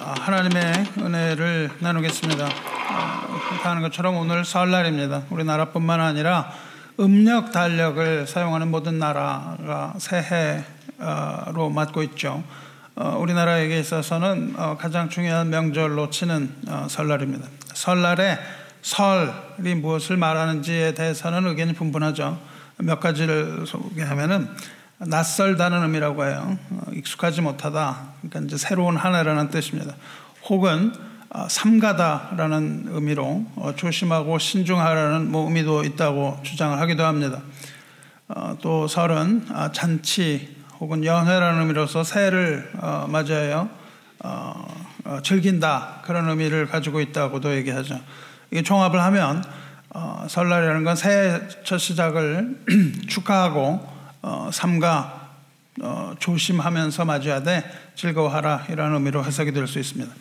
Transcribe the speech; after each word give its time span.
아, 0.00 0.14
하나님의 0.20 0.62
은혜를 0.98 1.70
나누겠습니다. 1.80 2.48
하는 3.62 3.82
것처럼 3.82 4.16
오늘 4.16 4.44
설날입니다. 4.44 5.24
우리나라뿐만 5.30 6.00
아니라 6.00 6.52
음력 7.00 7.50
달력을 7.50 8.26
사용하는 8.26 8.70
모든 8.70 8.98
나라가 8.98 9.94
새해로 9.98 11.70
맞고 11.74 12.02
있죠. 12.04 12.44
어, 12.94 13.16
우리나라에게 13.18 13.78
있어서는 13.80 14.54
어, 14.56 14.76
가장 14.78 15.08
중요한 15.08 15.50
명절로 15.50 16.10
치는 16.10 16.52
어, 16.68 16.86
설날입니다. 16.88 17.46
설날에 17.74 18.38
설이 18.82 19.74
무엇을 19.76 20.16
말하는지에 20.16 20.94
대해서는 20.94 21.46
의견이 21.46 21.74
분분하죠. 21.74 22.40
몇 22.78 23.00
가지를 23.00 23.66
소개하면은 23.66 24.48
낯설다는 24.98 25.82
의미라고 25.82 26.24
해요. 26.24 26.58
익숙하지 26.92 27.40
못하다. 27.40 27.98
그러니까 28.20 28.40
이제 28.40 28.56
새로운 28.56 28.96
한 28.96 29.14
해라는 29.14 29.50
뜻입니다. 29.50 29.94
혹은 30.48 30.92
삼가다라는 31.48 32.86
의미로 32.88 33.44
조심하고 33.76 34.38
신중하라는 34.38 35.30
뭐 35.30 35.44
의미도 35.44 35.84
있다고 35.84 36.40
주장을 36.42 36.78
하기도 36.80 37.04
합니다. 37.04 37.42
또 38.60 38.88
설은 38.88 39.46
아, 39.50 39.70
잔치 39.72 40.56
혹은 40.80 41.04
연회라는 41.04 41.60
의미로서 41.60 42.02
어. 42.02 43.68
어, 44.24 44.52
어, 45.04 45.20
즐긴다 45.22 46.02
그런 46.04 46.28
의미를 46.28 46.66
가지고 46.66 47.00
있다고도 47.00 47.54
얘기하죠. 47.56 48.00
이게 48.50 48.62
종합을 48.62 49.00
하면 49.00 49.44
어, 49.90 50.26
설날이라는 50.28 50.82
건 50.82 50.96
새해 50.96 51.40
첫 51.62 51.78
시작을 51.78 52.58
축하하고 53.08 53.97
어, 54.22 54.50
삼가 54.52 55.28
어, 55.80 56.14
조심하면서 56.18 57.04
맞아야 57.04 57.42
돼 57.42 57.64
즐거워하라 57.94 58.66
이런 58.70 58.94
의미로 58.94 59.24
해석이 59.24 59.52
될 59.52 59.66
수 59.66 59.78
있습니다. 59.78 60.12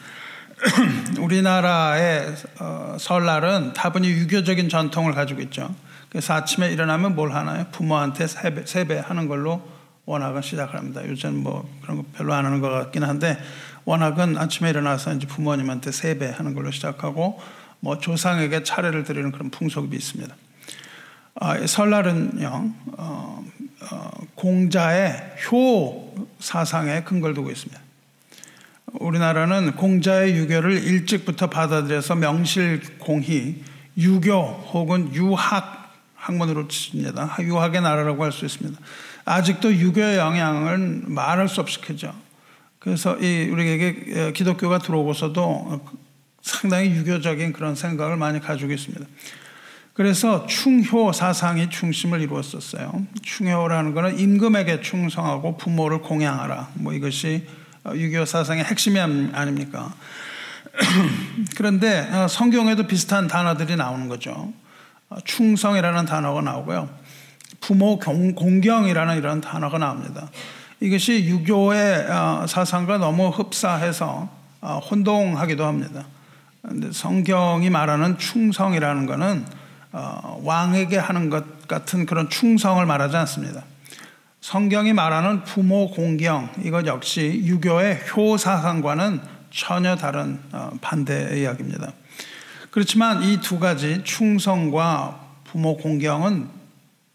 우리나라의 1.20 2.36
어, 2.60 2.98
설날은 3.00 3.74
다분히 3.74 4.10
유교적인 4.10 4.70
전통을 4.70 5.14
가지고 5.14 5.42
있죠. 5.42 5.74
그래서 6.10 6.34
아침에 6.34 6.72
일어나면 6.72 7.16
뭘 7.16 7.32
하나요? 7.34 7.66
부모한테 7.72 8.28
세배, 8.28 8.66
세배하는 8.66 9.28
걸로 9.28 9.62
원학은 10.06 10.42
시작을 10.42 10.76
합니다. 10.76 11.02
요즘 11.06 11.44
뭐 11.44 11.70
그런 11.82 11.98
거 11.98 12.06
별로 12.14 12.34
안 12.34 12.46
하는 12.46 12.62
것 12.62 12.70
같긴 12.70 13.04
한데 13.04 13.38
원학은 13.86 14.38
아침에 14.38 14.70
일어나서 14.70 15.14
이제 15.14 15.28
부모님한테 15.28 15.92
세배하는 15.92 16.56
걸로 16.56 16.72
시작하고 16.72 17.40
뭐 17.80 18.00
조상에게 18.00 18.64
차례를 18.64 19.04
드리는 19.04 19.32
그런 19.32 19.52
풍속이 19.52 19.96
있습니다. 19.96 20.34
아, 21.40 21.66
설날은요 21.66 22.74
어, 22.98 23.44
어, 23.92 24.12
공자의 24.36 25.36
효 25.52 26.16
사상에 26.40 27.04
근거를 27.04 27.36
두고 27.36 27.52
있습니다. 27.52 27.80
우리나라는 28.94 29.76
공자의 29.76 30.36
유교를 30.36 30.84
일찍부터 30.84 31.48
받아들여서 31.50 32.16
명실공히 32.16 33.64
유교 33.98 34.34
혹은 34.74 35.14
유학 35.14 35.94
학문으로 36.16 36.68
칩니다. 36.68 37.38
유학의 37.40 37.82
나라라고 37.82 38.24
할 38.24 38.32
수 38.32 38.46
있습니다. 38.46 38.80
아직도 39.26 39.74
유교의 39.74 40.18
영향을 40.18 41.04
말할 41.06 41.48
수 41.48 41.62
없이 41.62 41.80
크죠. 41.82 42.14
그래서 42.80 43.18
이 43.20 43.50
우리에게 43.50 44.32
기독교가 44.32 44.80
들어오고서도 44.80 45.86
상당히 46.42 46.92
유교적인 46.92 47.54
그런 47.54 47.76
생각을 47.76 48.16
많이 48.18 48.40
가지고 48.40 48.72
있습니다. 48.72 49.06
그래서 49.98 50.46
충효 50.46 51.12
사상이 51.12 51.72
중심을 51.72 52.22
이루었었어요. 52.22 53.02
충효라는 53.24 53.96
것은 53.96 54.20
임금에게 54.20 54.82
충성하고 54.82 55.58
부모를 55.58 56.02
공양하라. 56.04 56.70
뭐 56.76 56.94
이것이 56.94 57.48
유교 57.96 58.24
사상의 58.24 58.64
핵심이 58.64 59.00
아닙니까? 59.00 59.92
그런데 61.58 62.08
어, 62.12 62.28
성경에도 62.28 62.86
비슷한 62.86 63.28
단어들이 63.28 63.76
나오는 63.76 64.08
거죠. 64.08 64.54
어, 65.10 65.16
충성이라는 65.26 66.06
단어가 66.06 66.42
나오고요. 66.42 66.90
부모 67.60 67.98
공경이라는 67.98 69.18
이런 69.18 69.42
단어가 69.42 69.80
나옵니다. 69.80 70.30
이것이 70.80 71.26
유교의 71.26 72.06
어, 72.08 72.46
사상과 72.48 73.00
너무 73.00 73.30
흡사해서 73.30 74.30
어, 74.62 74.80
혼동하기도 74.92 75.66
합니다. 75.66 76.06
성경이 76.92 77.72
말하는 77.72 78.20
충성이라는 78.20 79.08
것은 79.08 79.57
어, 79.98 80.40
왕에게 80.44 80.98
하는 80.98 81.32
것 81.32 81.68
같은 81.68 82.06
그런 82.06 82.30
충성을 82.30 82.86
말하지 82.86 83.18
않습니다. 83.18 83.64
성경이 84.42 84.94
말하는 84.94 85.44
부모 85.44 85.90
공경 85.90 86.50
이것 86.64 86.86
역시 86.86 87.42
유교의 87.44 88.02
효 88.16 88.38
사상과는 88.38 89.20
전혀 89.50 89.96
다른 89.96 90.40
반대의 90.82 91.42
이야기입니다. 91.42 91.92
그렇지만 92.70 93.24
이 93.24 93.42
두 93.42 93.60
가지 93.60 94.04
충성과 94.04 95.20
부모 95.46 95.78
공경은 95.78 96.48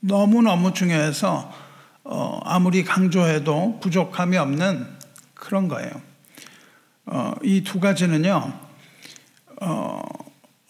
너무너무 0.01 0.73
중요해서 0.75 1.53
어, 2.03 2.41
아무리 2.45 2.83
강조해도 2.83 3.79
부족함이 3.81 4.37
없는 4.37 4.89
그런 5.35 5.69
거예요. 5.69 5.93
어, 7.07 7.35
이두 7.45 7.79
가지는요, 7.79 8.53
어, 9.61 9.92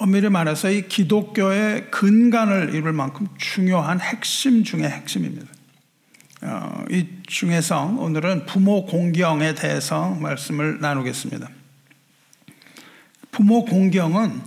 엄밀히 0.03 0.29
말해서 0.31 0.69
이 0.69 0.89
기독교의 0.89 1.93
근간을 1.93 2.75
이룰 2.75 2.93
만큼 2.93 3.29
중요한 3.39 4.01
핵심 4.01 4.65
중의 4.65 4.91
핵심입니다. 4.91 5.47
어, 6.43 6.85
이 6.91 7.07
중에서 7.29 7.85
오늘은 8.01 8.47
부모 8.47 8.85
공경에 8.85 9.55
대해서 9.55 10.11
말씀을 10.11 10.81
나누겠습니다. 10.81 11.49
부모 13.31 13.65
공경은 13.65 14.41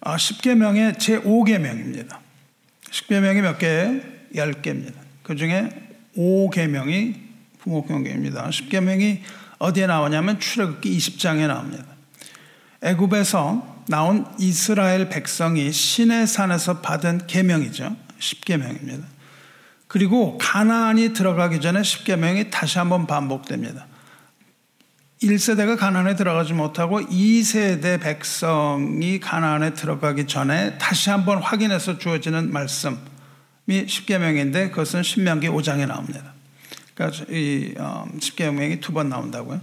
10계명의 0.00 0.94
어, 0.94 0.96
제5계명입니다. 0.96 2.18
10계명이 2.90 3.42
몇 3.42 3.58
개예요? 3.58 4.00
10개입니다. 4.34 4.94
그 5.22 5.36
중에 5.36 5.68
5계명이 6.16 7.14
부목경계입니다. 7.58 8.48
10계명이 8.48 9.20
어디에 9.58 9.86
나오냐면 9.86 10.40
출애굽기 10.40 10.96
20장에 10.96 11.46
나옵니다. 11.46 11.84
애굽에서 12.82 13.73
나온 13.88 14.26
이스라엘 14.38 15.08
백성이 15.08 15.72
신의 15.72 16.26
산에서 16.26 16.80
받은 16.80 17.26
계명이죠. 17.26 17.96
10계명입니다. 18.18 19.02
그리고 19.86 20.38
가나안이 20.38 21.12
들어가기 21.12 21.60
전에 21.60 21.82
10계명이 21.82 22.50
다시 22.50 22.78
한번 22.78 23.06
반복됩니다. 23.06 23.86
1세대가 25.22 25.78
가나안에 25.78 26.16
들어가지 26.16 26.52
못하고 26.52 27.00
2세대 27.00 28.00
백성이 28.00 29.20
가나안에 29.20 29.74
들어가기 29.74 30.26
전에 30.26 30.76
다시 30.78 31.10
한번 31.10 31.38
확인해서 31.38 31.98
주어지는 31.98 32.52
말씀 32.52 32.98
십계명인데 33.68 34.70
그것은 34.70 35.02
신명기 35.02 35.48
5장에 35.48 35.86
나옵니다. 35.86 36.34
그러니까 36.94 37.24
이 37.30 37.74
어, 37.78 38.06
십계명이 38.20 38.80
두 38.80 38.92
번 38.92 39.08
나온다고요. 39.08 39.60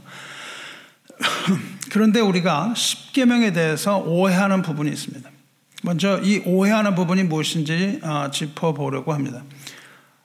그런데 1.91 2.19
우리가 2.19 2.73
십계명에 2.75 3.53
대해서 3.53 3.97
오해하는 3.97 4.61
부분이 4.61 4.89
있습니다. 4.89 5.29
먼저 5.83 6.19
이 6.21 6.41
오해하는 6.45 6.95
부분이 6.95 7.23
무엇인지 7.23 7.99
어, 8.03 8.29
짚어보려고 8.31 9.13
합니다. 9.13 9.43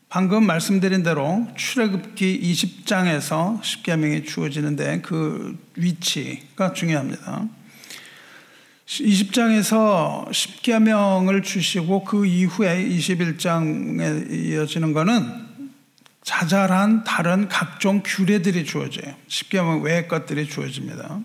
방금 0.08 0.46
말씀드린 0.46 1.02
대로 1.02 1.46
출애굽기 1.56 2.40
20장에서 2.40 3.62
십계명이 3.62 4.24
주어지는데 4.24 5.00
그 5.00 5.58
위치가 5.76 6.72
중요합니다. 6.72 7.48
20장에서 8.86 10.28
10계명을 10.28 11.42
주시고 11.42 12.04
그 12.04 12.24
이후에 12.24 12.88
21장에 12.88 14.30
이어지는 14.30 14.92
것은 14.92 15.45
자잘한 16.26 17.04
다른 17.04 17.48
각종 17.48 18.02
규례들이 18.04 18.64
주어져요. 18.64 19.14
10계명 19.28 19.82
외의 19.82 20.08
것들이 20.08 20.48
주어집니다. 20.48 21.20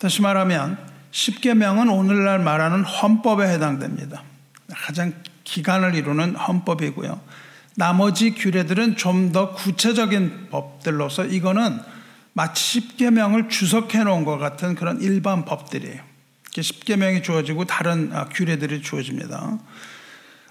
다시 0.00 0.20
말하면 0.20 0.78
10계명은 1.12 1.96
오늘날 1.96 2.40
말하는 2.40 2.82
헌법에 2.82 3.46
해당됩니다. 3.46 4.24
가장 4.68 5.12
기간을 5.44 5.94
이루는 5.94 6.34
헌법이고요. 6.34 7.20
나머지 7.76 8.34
규례들은 8.34 8.96
좀 8.96 9.30
더 9.30 9.54
구체적인 9.54 10.48
법들로서 10.50 11.26
이거는 11.26 11.78
마치 12.32 12.80
10계명을 12.80 13.48
주석해 13.48 14.02
놓은 14.02 14.24
것 14.24 14.38
같은 14.38 14.74
그런 14.74 15.00
일반 15.00 15.44
법들이에요. 15.44 16.02
십계명이 16.60 17.22
주어지고 17.22 17.64
다른 17.66 18.10
아, 18.12 18.24
규례들이 18.24 18.82
주어집니다. 18.82 19.60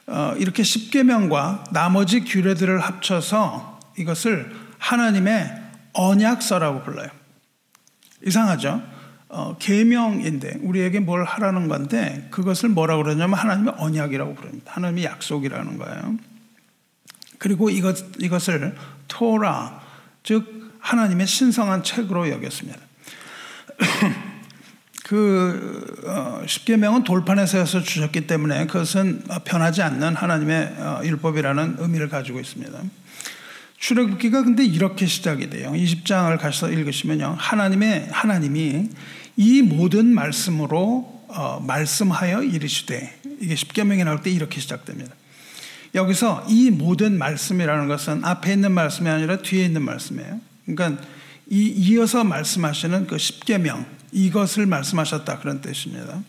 어, 0.10 0.34
이렇게 0.38 0.64
십계명과 0.64 1.66
나머지 1.72 2.22
규례들을 2.22 2.80
합쳐서 2.80 3.80
이것을 3.98 4.52
하나님의 4.80 5.56
언약서라고 5.94 6.84
불러요. 6.84 7.10
이상하죠? 8.26 8.82
어, 9.28 9.56
계명인데 9.60 10.60
우리에게 10.62 11.00
뭘 11.00 11.24
하라는 11.24 11.68
건데 11.68 12.28
그것을 12.32 12.70
뭐라고 12.70 13.04
그러냐면 13.04 13.38
하나님의 13.38 13.76
언약이라고 13.78 14.34
부릅니다. 14.34 14.72
하나님의 14.74 15.04
약속이라는 15.04 15.78
거예요. 15.78 16.18
그리고 17.38 17.70
이것, 17.70 17.98
이것을 18.20 18.76
토라, 19.08 19.82
즉 20.24 20.74
하나님의 20.80 21.28
신성한 21.28 21.84
책으로 21.84 22.30
여겼습니다. 22.30 22.80
그 25.10 26.04
어, 26.06 26.44
십계명은 26.46 27.04
돌판에서 27.04 27.66
주셨기 27.66 28.28
때문에 28.28 28.68
그것은 28.68 29.24
변하지 29.44 29.82
않는 29.82 30.14
하나님의 30.14 30.76
어, 30.78 31.02
율법이라는 31.04 31.78
의미를 31.80 32.10
가지고 32.10 32.40
있습니다. 32.40 32.80
출애굽기가 33.80 34.44
근데 34.44 34.64
이렇게 34.64 35.08
시작이 35.08 35.50
돼요. 35.50 35.72
20장을 35.72 36.38
가서 36.38 36.70
읽으시면요. 36.70 37.38
하나님의 37.40 38.10
하나님이 38.12 38.90
이 39.36 39.62
모든 39.64 40.14
말씀으로 40.14 41.26
어, 41.30 41.60
말씀하여 41.66 42.44
이르시되 42.44 43.20
이게 43.40 43.56
십계명이 43.56 44.04
나올 44.04 44.22
때 44.22 44.30
이렇게 44.30 44.60
시작됩니다. 44.60 45.16
여기서 45.96 46.46
이 46.48 46.70
모든 46.70 47.18
말씀이라는 47.18 47.88
것은 47.88 48.24
앞에 48.24 48.54
있는 48.54 48.74
말씀이 48.74 49.10
아니라 49.10 49.40
뒤에 49.40 49.66
있는 49.66 49.82
말씀이에요. 49.82 50.40
그러니까 50.68 51.02
이 51.50 51.66
이어서 51.66 52.24
말씀하시는 52.24 53.08
그 53.08 53.18
십계명 53.18 53.98
이것을 54.12 54.66
말씀하셨다 54.66 55.40
그런 55.40 55.62
뜻입니다. 55.62 56.22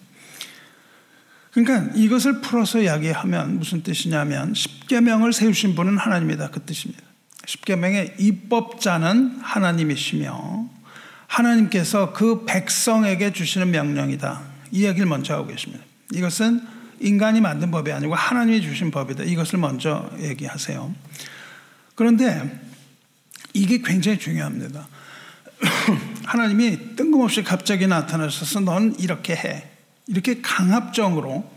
그러니까 1.53 1.93
이것을 1.95 2.41
풀어서 2.41 2.81
이야기하면 2.81 3.59
무슨 3.59 3.83
뜻이냐면 3.83 4.55
십계명을 4.55 5.33
세우신 5.33 5.75
분은 5.75 5.99
하나님이다 5.99 6.51
그 6.51 6.63
뜻입니다. 6.63 7.03
십계명의 7.45 8.15
입법자는 8.19 9.41
하나님이시며 9.41 10.69
하나님께서 11.27 12.13
그 12.13 12.45
백성에게 12.45 13.33
주시는 13.33 13.71
명령이다. 13.71 14.43
이 14.73 14.85
얘기를 14.85 15.07
먼저 15.07 15.35
하고 15.35 15.47
계십니다. 15.47 15.85
이것은 16.13 16.61
인간이 17.01 17.41
만든 17.41 17.71
법이 17.71 17.91
아니고 17.91 18.15
하나님이 18.15 18.61
주신 18.63 18.91
법이다. 18.91 19.25
이것을 19.25 19.59
먼저 19.59 20.11
얘기하세요. 20.21 20.95
그런데 21.95 22.61
이게 23.53 23.81
굉장히 23.83 24.19
중요합니다. 24.19 24.87
하나님이 26.25 26.97
뜬금없이 26.97 27.43
갑자기 27.43 27.87
나타나셔서 27.87 28.61
넌 28.61 28.95
이렇게 28.99 29.35
해. 29.35 29.65
이렇게 30.07 30.41
강압적으로 30.41 31.51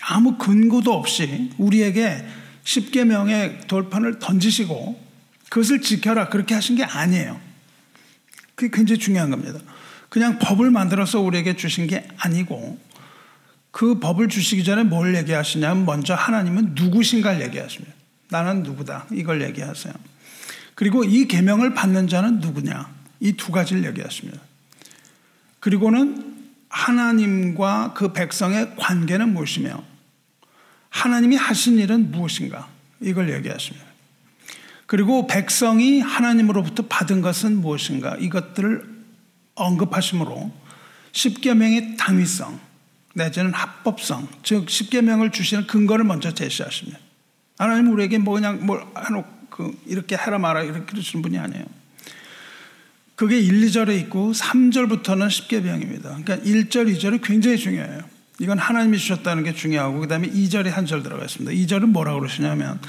아무 0.00 0.38
근거도 0.38 0.92
없이 0.92 1.50
우리에게 1.58 2.24
십계명의 2.64 3.62
돌판을 3.66 4.18
던지시고 4.18 5.00
그것을 5.48 5.80
지켜라 5.80 6.28
그렇게 6.28 6.54
하신 6.54 6.76
게 6.76 6.84
아니에요. 6.84 7.40
그게 8.54 8.70
굉장히 8.72 8.98
중요한 8.98 9.30
겁니다. 9.30 9.58
그냥 10.08 10.38
법을 10.38 10.70
만들어서 10.70 11.20
우리에게 11.20 11.56
주신 11.56 11.86
게 11.86 12.06
아니고 12.18 12.78
그 13.70 13.98
법을 14.00 14.28
주시기 14.28 14.64
전에 14.64 14.82
뭘 14.84 15.14
얘기하시냐면 15.16 15.86
먼저 15.86 16.14
하나님은 16.14 16.74
누구신가를 16.74 17.42
얘기하십니다. 17.42 17.94
나는 18.28 18.62
누구다 18.62 19.06
이걸 19.12 19.42
얘기하세요. 19.42 19.92
그리고 20.74 21.04
이 21.04 21.26
계명을 21.26 21.74
받는 21.74 22.08
자는 22.08 22.40
누구냐 22.40 22.99
이 23.20 23.32
두 23.36 23.52
가지를 23.52 23.84
얘기하십니다. 23.84 24.40
그리고는 25.60 26.48
하나님과 26.68 27.92
그 27.94 28.12
백성의 28.12 28.76
관계는 28.76 29.34
무엇이며 29.34 29.82
하나님이 30.88 31.36
하신 31.36 31.78
일은 31.78 32.10
무엇인가 32.10 32.68
이걸 33.00 33.32
얘기하십니다. 33.32 33.86
그리고 34.86 35.26
백성이 35.26 36.00
하나님으로부터 36.00 36.86
받은 36.86 37.20
것은 37.20 37.60
무엇인가 37.60 38.16
이것들을 38.16 38.88
언급하시므로 39.54 40.52
십계명의 41.12 41.96
당위성 41.96 42.58
내지는 43.14 43.52
합법성 43.52 44.28
즉 44.42 44.70
십계명을 44.70 45.30
주시는 45.30 45.66
근거를 45.66 46.04
먼저 46.04 46.32
제시하십니다. 46.32 46.98
하나님 47.58 47.92
우리에게 47.92 48.18
뭐 48.18 48.34
그냥 48.34 48.64
뭘 48.64 48.82
해놓고 48.96 49.74
이렇게 49.86 50.16
해라 50.16 50.38
마라 50.38 50.62
이렇게 50.62 50.80
그러시는 50.86 51.22
분이 51.22 51.38
아니에요. 51.38 51.79
그게 53.20 53.38
1, 53.38 53.60
2절에 53.66 53.98
있고 54.04 54.32
3절부터는 54.32 55.28
십계명입니다. 55.28 56.08
그러니까 56.24 56.38
1절, 56.38 56.90
2절이 56.96 57.22
굉장히 57.22 57.58
중요해요. 57.58 58.00
이건 58.38 58.56
하나님이 58.58 58.96
주셨다는 58.96 59.44
게 59.44 59.52
중요하고 59.52 60.00
그다음에 60.00 60.30
2절에 60.30 60.70
한 60.70 60.86
절 60.86 61.02
들어가 61.02 61.26
있습니다. 61.26 61.52
2절은 61.52 61.88
뭐라고 61.90 62.20
그러시냐면 62.20 62.80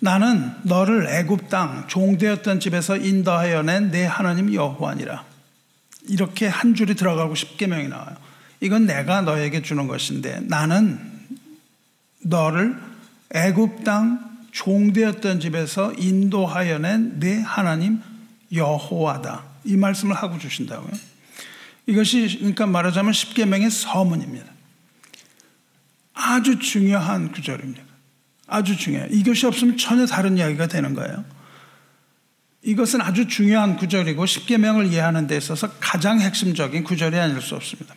나는 0.00 0.50
너를 0.64 1.06
애굽 1.06 1.50
땅 1.50 1.84
종되었던 1.86 2.58
집에서 2.58 2.96
인도하여 2.96 3.62
낸 3.62 3.92
내 3.92 4.06
하나님 4.06 4.52
여호와니라. 4.52 5.24
이렇게 6.08 6.48
한 6.48 6.74
줄이 6.74 6.96
들어가고 6.96 7.36
십계명이 7.36 7.86
나와요. 7.86 8.16
이건 8.60 8.86
내가 8.86 9.20
너에게 9.20 9.62
주는 9.62 9.86
것인데 9.86 10.40
나는 10.48 10.98
너를 12.24 12.76
애굽 13.32 13.84
땅 13.84 14.18
종되었던 14.50 15.38
집에서 15.38 15.92
인도하여 15.96 16.80
낸 16.80 17.20
내 17.20 17.40
하나님 17.40 18.00
여호와다. 18.52 19.49
이 19.64 19.76
말씀을 19.76 20.14
하고 20.16 20.38
주신다고요. 20.38 20.90
이것이 21.86 22.36
그러니까 22.38 22.66
말하자면 22.66 23.12
십계명의 23.12 23.70
서문입니다. 23.70 24.46
아주 26.14 26.58
중요한 26.58 27.32
구절입니다. 27.32 27.82
아주 28.46 28.76
중요해요. 28.76 29.08
이것이 29.10 29.46
없으면 29.46 29.76
전혀 29.76 30.06
다른 30.06 30.36
이야기가 30.36 30.66
되는 30.66 30.94
거예요. 30.94 31.24
이것은 32.62 33.00
아주 33.00 33.26
중요한 33.26 33.76
구절이고 33.76 34.26
십계명을 34.26 34.86
이해하는 34.86 35.26
데 35.26 35.36
있어서 35.36 35.70
가장 35.80 36.20
핵심적인 36.20 36.84
구절이 36.84 37.18
아닐 37.18 37.40
수 37.40 37.54
없습니다. 37.54 37.94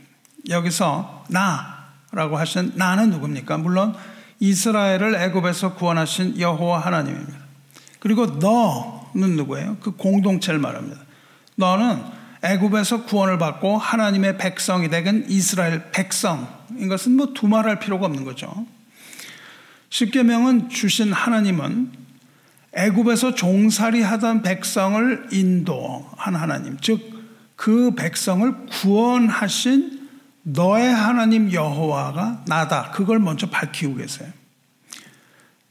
여기서 0.49 1.25
나라고 1.29 2.37
하신 2.37 2.73
나는 2.75 3.09
누굽니까? 3.09 3.57
물론 3.57 3.95
이스라엘을 4.39 5.15
애굽에서 5.15 5.75
구원하신 5.75 6.39
여호와 6.39 6.79
하나님입니다. 6.79 7.37
그리고 7.99 8.25
너는 8.25 9.35
누구예요? 9.35 9.77
그 9.81 9.91
공동체를 9.91 10.59
말합니다. 10.59 11.01
너는 11.55 12.03
애굽에서 12.41 13.05
구원을 13.05 13.37
받고 13.37 13.77
하나님의 13.77 14.37
백성이 14.37 14.89
되긴 14.89 15.25
이스라엘 15.29 15.91
백성. 15.91 16.47
이것은 16.77 17.15
뭐 17.15 17.33
두말할 17.33 17.79
필요가 17.79 18.05
없는 18.05 18.25
거죠. 18.25 18.65
십계명은 19.89 20.69
주신 20.69 21.13
하나님은 21.13 21.91
애굽에서 22.73 23.35
종살이 23.35 24.01
하던 24.01 24.41
백성을 24.41 25.27
인도한 25.31 26.35
하나님, 26.35 26.77
즉 26.79 27.13
그 27.55 27.95
백성을 27.95 28.65
구원하신 28.65 30.09
너의 30.43 30.93
하나님 30.93 31.51
여호와가 31.53 32.43
나다. 32.45 32.91
그걸 32.91 33.19
먼저 33.19 33.49
밝히고 33.49 33.95
계세요. 33.95 34.29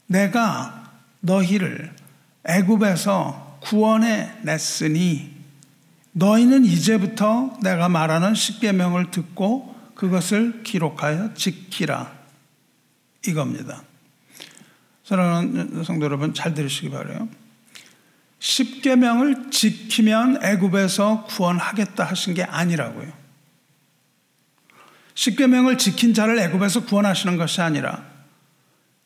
내가 0.07 0.91
너희를 1.19 1.93
애굽에서 2.45 3.59
구원해 3.61 4.31
냈으니 4.41 5.32
너희는 6.13 6.65
이제부터 6.65 7.57
내가 7.61 7.89
말하는 7.89 8.35
십계명을 8.35 9.11
듣고 9.11 9.75
그것을 9.95 10.63
기록하여 10.63 11.33
지키라. 11.33 12.11
이겁니다. 13.27 13.83
사랑하는 15.03 15.83
성도 15.83 16.05
여러분 16.05 16.33
잘 16.33 16.53
들으시기 16.53 16.89
바래요. 16.89 17.27
십계명을 18.39 19.51
지키면 19.51 20.43
애굽에서 20.43 21.25
구원하겠다 21.25 22.03
하신 22.03 22.33
게 22.33 22.43
아니라고요. 22.43 23.11
십계명을 25.15 25.77
지킨 25.77 26.13
자를 26.13 26.37
애굽에서 26.39 26.85
구원하시는 26.85 27.37
것이 27.37 27.61
아니라 27.61 28.03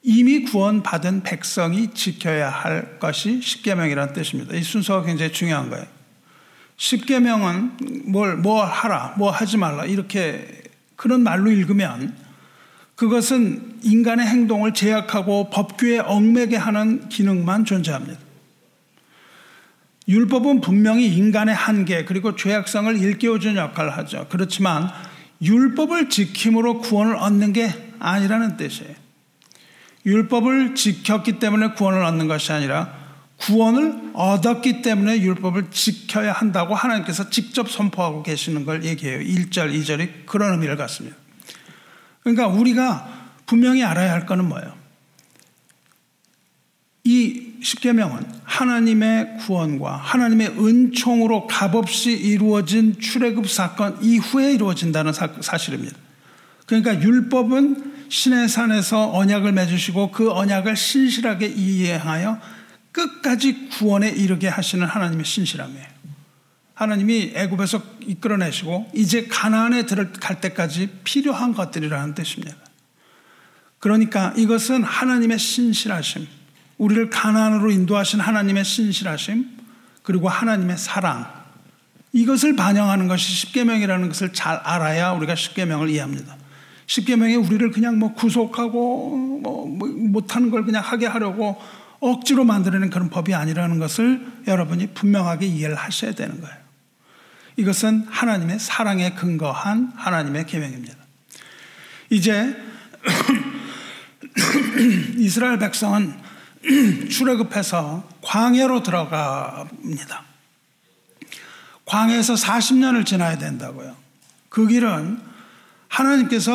이미 0.01 0.43
구원받은 0.43 1.24
백성이 1.24 1.93
지켜야 1.93 2.50
할 2.50 3.00
것이 3.00 3.41
십계명이라는 3.41 4.13
뜻입니다. 4.13 4.55
이 4.55 4.63
순서가 4.63 5.05
굉장히 5.05 5.32
중요한 5.32 5.70
거예요. 5.70 5.97
십계명은 6.77 7.72
뭘 8.05 8.38
뭐 8.38 8.63
하라, 8.63 9.15
뭐 9.17 9.31
하지 9.31 9.57
말라 9.57 9.86
이렇게 9.86 10.63
그런 10.96 11.24
말로 11.24 11.51
읽으면 11.51 12.15
그것은 12.96 13.79
인간의 13.84 14.25
행동을 14.25 14.74
제약하고 14.74 15.50
법규에 15.50 16.00
얽매게 16.00 16.55
하는 16.55 17.10
기능만 17.10 17.65
존재합니다. 17.65 18.19
율법은 20.07 20.62
분명히 20.62 21.07
인간의 21.07 21.53
한계 21.53 22.05
그리고 22.05 22.36
죄악성을 22.36 22.98
일깨워주는 22.98 23.55
역할을 23.55 23.96
하죠. 23.98 24.27
그렇지만 24.29 24.89
율법을 25.41 26.10
지킴으로 26.10 26.79
구원을 26.79 27.15
얻는 27.17 27.53
게 27.53 27.72
아니라는 28.00 28.57
뜻이에요. 28.57 28.96
율법을 30.05 30.75
지켰기 30.75 31.39
때문에 31.39 31.74
구원을 31.74 32.03
얻는 32.03 32.27
것이 32.27 32.51
아니라 32.51 33.07
구원을 33.38 34.12
얻었기 34.13 34.82
때문에 34.82 35.22
율법을 35.22 35.70
지켜야 35.72 36.34
한다고 36.34 36.74
하나님께서 36.75 37.29
직접 37.29 37.70
선포하고 37.70 38.24
계시는 38.24 38.65
걸 38.65 38.84
얘기해요. 38.84 39.20
1절, 39.20 39.74
2절이 39.74 40.25
그런 40.25 40.53
의미를 40.53 40.75
갖습니다. 40.75 41.15
그러니까 42.24 42.48
우리가 42.48 43.08
분명히 43.46 43.84
알아야 43.84 44.12
할 44.12 44.25
것은 44.25 44.46
뭐예요? 44.46 44.75
이 47.03 47.53
십계명은 47.63 48.25
하나님의 48.44 49.38
구원과 49.39 49.96
하나님의 49.96 50.60
은총으로 50.60 51.48
값없이 51.48 52.12
이루어진 52.12 53.00
출애굽 53.00 53.50
사건 53.50 53.98
이후에 54.03 54.53
이루어진다는 54.53 55.13
사, 55.13 55.58
실입니다 55.58 55.98
그러니까 56.65 57.01
율법은 57.01 58.10
신의 58.10 58.50
산에서 58.50 59.13
언약을 59.13 59.53
맺으시고 59.53 60.12
그 60.12 60.32
언약을 60.32 60.75
신실하게 60.75 61.48
이해하여 61.48 62.39
끝까지 62.91 63.70
구원에 63.70 64.10
이르게 64.10 64.48
하시는 64.48 64.86
하나님의 64.86 65.25
신실함이에요. 65.25 65.98
하나님이 66.74 67.32
애굽에서 67.34 67.82
이끌어내시고 68.01 68.91
이제 68.94 69.27
가나안에 69.27 69.86
들어갈 69.86 70.39
때까지 70.39 70.89
필요한 71.03 71.53
것들이라는 71.53 72.13
뜻입니다. 72.13 72.56
그러니까 73.79 74.34
이것은 74.38 74.84
하나님의 74.84 75.39
신실하심, 75.39 76.27
우리를 76.77 77.10
가나안으로 77.10 77.72
인도하신 77.72 78.20
하나님의 78.20 78.63
신실하심, 78.63 79.58
그리고 80.03 80.29
하나님의 80.29 80.77
사랑, 80.77 81.38
이것을 82.13 82.56
반영하는 82.56 83.08
것이 83.08 83.32
십계명이라는 83.32 84.08
것을 84.08 84.34
잘 84.34 84.56
알아야 84.58 85.12
우리가 85.12 85.36
십계명을 85.36 85.89
이해합니다. 85.89 86.36
십계명이 86.88 87.36
우리를 87.36 87.70
그냥 87.72 88.00
뭐 88.00 88.13
구속하고 88.13 89.17
뭐, 89.41 89.67
뭐 89.67 89.88
못하는 89.88 90.50
걸 90.50 90.63
그냥 90.63 90.82
하게 90.84 91.06
하려고 91.06 91.62
억지로 92.00 92.44
만들어낸 92.44 92.89
그런 92.89 93.10
법이 93.10 93.34
아니라는 93.34 93.80
것을 93.80 94.25
여러분이 94.48 94.94
분명하게 94.94 95.46
이해를 95.48 95.75
하셔야 95.75 96.13
되는 96.13 96.39
거예요. 96.42 96.56
이것은 97.58 98.06
하나님의 98.10 98.60
사랑에 98.60 99.12
근거한 99.16 99.94
하나님의 99.96 100.46
계명입니다. 100.46 100.96
이제 102.10 102.56
이스라엘 105.18 105.58
백성은 105.58 106.13
출애굽해서 107.10 108.08
광야로 108.22 108.84
들어갑니다. 108.84 110.24
광야에서 111.86 112.36
40년을 112.36 113.06
지나야 113.06 113.38
된다고요. 113.38 113.96
그 114.50 114.68
길은 114.68 115.20
하나님께서 115.88 116.54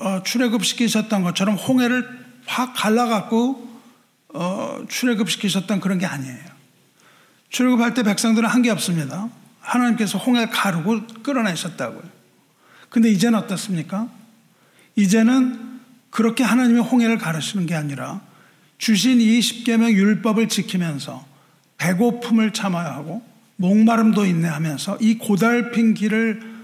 어, 0.00 0.22
출애굽시키셨던 0.24 1.22
것처럼 1.24 1.56
홍해를 1.56 2.24
확 2.46 2.74
갈라갖고 2.74 3.63
어, 4.34 4.84
출애굽시키셨던 4.88 5.80
그런 5.80 5.98
게 5.98 6.06
아니에요. 6.06 6.54
출애굽할 7.48 7.94
때 7.94 8.02
백성들은 8.02 8.48
한 8.48 8.62
게 8.62 8.70
없습니다. 8.70 9.28
하나님께서 9.60 10.18
홍해를 10.18 10.50
가르고 10.50 11.06
끌어내셨다고요. 11.22 12.02
근데 12.90 13.10
이제는 13.10 13.38
어떻습니까? 13.38 14.08
이제는 14.96 15.80
그렇게 16.10 16.44
하나님의 16.44 16.82
홍해를 16.82 17.18
가르시는 17.18 17.66
게 17.66 17.74
아니라 17.74 18.20
주신 18.78 19.20
이 19.20 19.40
십계명 19.40 19.90
율법을 19.90 20.48
지키면서 20.48 21.24
배고픔을 21.78 22.52
참아야 22.52 22.92
하고 22.92 23.22
목마름도 23.56 24.26
인내하면서 24.26 24.98
이 25.00 25.18
고달핀 25.18 25.94
길을 25.94 26.54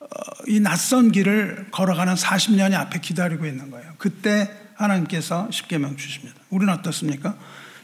어, 0.00 0.06
이 0.48 0.60
낯선 0.60 1.12
길을 1.12 1.68
걸어가는 1.70 2.14
40년이 2.14 2.74
앞에 2.74 3.00
기다리고 3.00 3.46
있는 3.46 3.70
거예요. 3.70 3.94
그때 3.98 4.50
하나님께서 4.80 5.48
십계명 5.50 5.96
주십니다. 5.96 6.40
우리는 6.50 6.72
어떻습니까? 6.72 7.36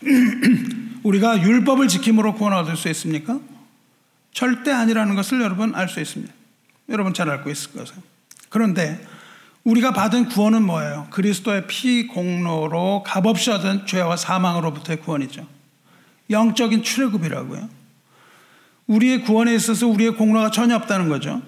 우리가 1.03 1.41
율법을 1.43 1.88
지킴으로 1.88 2.35
구원을 2.35 2.59
얻을 2.59 2.76
수 2.76 2.88
있습니까? 2.88 3.38
절대 4.33 4.71
아니라는 4.73 5.15
것을 5.15 5.41
여러분 5.41 5.75
알 5.75 5.88
수 5.88 6.00
있습니다. 6.00 6.33
여러분 6.88 7.15
잘 7.15 7.29
알고 7.31 7.50
있을 7.50 7.73
것을. 7.73 7.97
그런데 8.49 9.05
우리가 9.65 9.93
받은 9.93 10.26
구원은 10.26 10.65
뭐예요? 10.65 11.09
그리스도의 11.11 11.67
피 11.67 12.07
공로로 12.07 13.03
값없이 13.05 13.50
얻은 13.50 13.87
죄와 13.87 14.17
사망으로부터의 14.17 15.00
구원이죠. 15.00 15.47
영적인 16.31 16.83
출애굽이라고요. 16.83 17.69
우리의 18.87 19.23
구원에 19.23 19.55
있어서 19.55 19.88
우리의 19.88 20.12
공로가 20.17 20.50
전혀 20.50 20.76
없다는 20.76 21.09
거죠. 21.09 21.43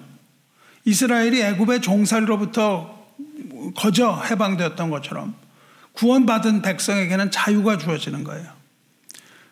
이스라엘이 0.83 1.41
애굽의 1.41 1.81
종살이로부터 1.81 2.98
거저 3.75 4.21
해방되었던 4.29 4.89
것처럼 4.89 5.35
구원받은 5.93 6.61
백성에게는 6.61 7.31
자유가 7.31 7.77
주어지는 7.77 8.23
거예요. 8.23 8.59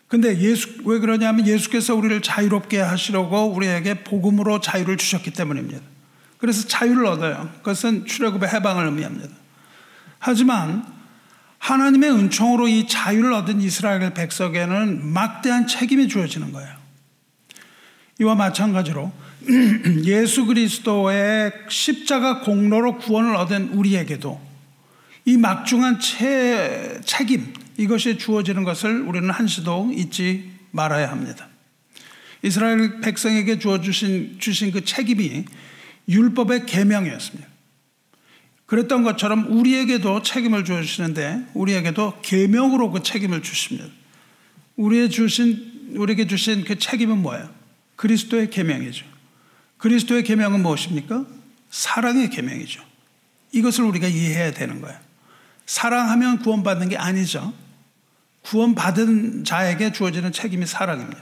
근데 0.08 0.40
예수, 0.40 0.70
왜 0.86 1.00
그러냐면 1.00 1.46
예수께서 1.46 1.94
우리를 1.94 2.22
자유롭게 2.22 2.80
하시려고 2.80 3.48
우리에게 3.48 4.06
복음으로 4.06 4.62
자유를 4.62 4.98
주셨기 4.98 5.32
때문입니다. 5.32 5.82
그래서 6.38 6.68
자유를 6.68 7.06
얻어요. 7.06 7.50
그것은 7.58 8.06
출애굽의 8.06 8.50
해방을 8.50 8.86
의미합니다. 8.86 9.36
하지만 10.20 10.86
하나님의 11.60 12.12
은총으로 12.12 12.68
이 12.68 12.88
자유를 12.88 13.34
얻은 13.34 13.62
이스라엘 13.62 14.14
백성에게는 14.14 15.06
막대한 15.12 15.68
책임이 15.68 16.08
주어지는 16.08 16.54
거예요. 16.54 16.78
이와 18.20 18.36
마찬가지로 18.36 19.12
예수 20.04 20.46
그리스도의 20.46 21.51
십자가 21.70 22.42
공로로 22.42 22.98
구원을 22.98 23.36
얻은 23.36 23.70
우리에게도 23.70 24.48
이 25.25 25.38
막중한 25.38 26.00
채, 26.00 27.00
책임, 27.04 27.54
이것이 27.77 28.18
주어지는 28.18 28.63
것을 28.63 29.01
우리는 29.01 29.30
한시도 29.30 29.92
잊지 29.94 30.50
말아야 30.72 31.12
합니다. 31.12 31.48
이스라엘 32.44 33.01
백성에게 33.01 33.60
주어 33.60 33.82
주신 33.82 34.38
주신 34.39 34.72
그 34.72 34.84
책임이 34.84 35.46
율법의 36.08 36.66
계명이었습니다. 36.66 37.48
그랬던 38.66 39.04
것처럼 39.04 39.48
우리에게도 39.50 40.24
책임을 40.24 40.66
주어 40.66 40.82
주시는데 40.82 41.46
우리에게도 41.54 42.20
계명으로 42.22 42.92
그 42.92 43.01
책임을 43.01 43.42
주십니다. 43.42 43.88
우리의 44.75 45.10
주신 45.10 45.92
우리에게 45.96 46.27
주신 46.27 46.63
그 46.63 46.77
책임은 46.77 47.22
뭐예요? 47.22 47.50
그리스도의 47.96 48.50
계명이죠. 48.50 49.17
그리스도의 49.77 50.24
계명은 50.24 50.62
무엇입니까? 50.62 51.25
사랑의 51.69 52.29
계명이죠. 52.29 52.81
이것을 53.51 53.84
우리가 53.86 54.07
이해해야 54.07 54.51
되는 54.51 54.81
거예요. 54.81 54.98
사랑하면 55.65 56.39
구원받는 56.39 56.89
게 56.89 56.98
아니죠. 56.98 57.53
구원받은 58.43 59.43
자에게 59.43 59.91
주어지는 59.91 60.31
책임이 60.31 60.65
사랑입니다. 60.65 61.22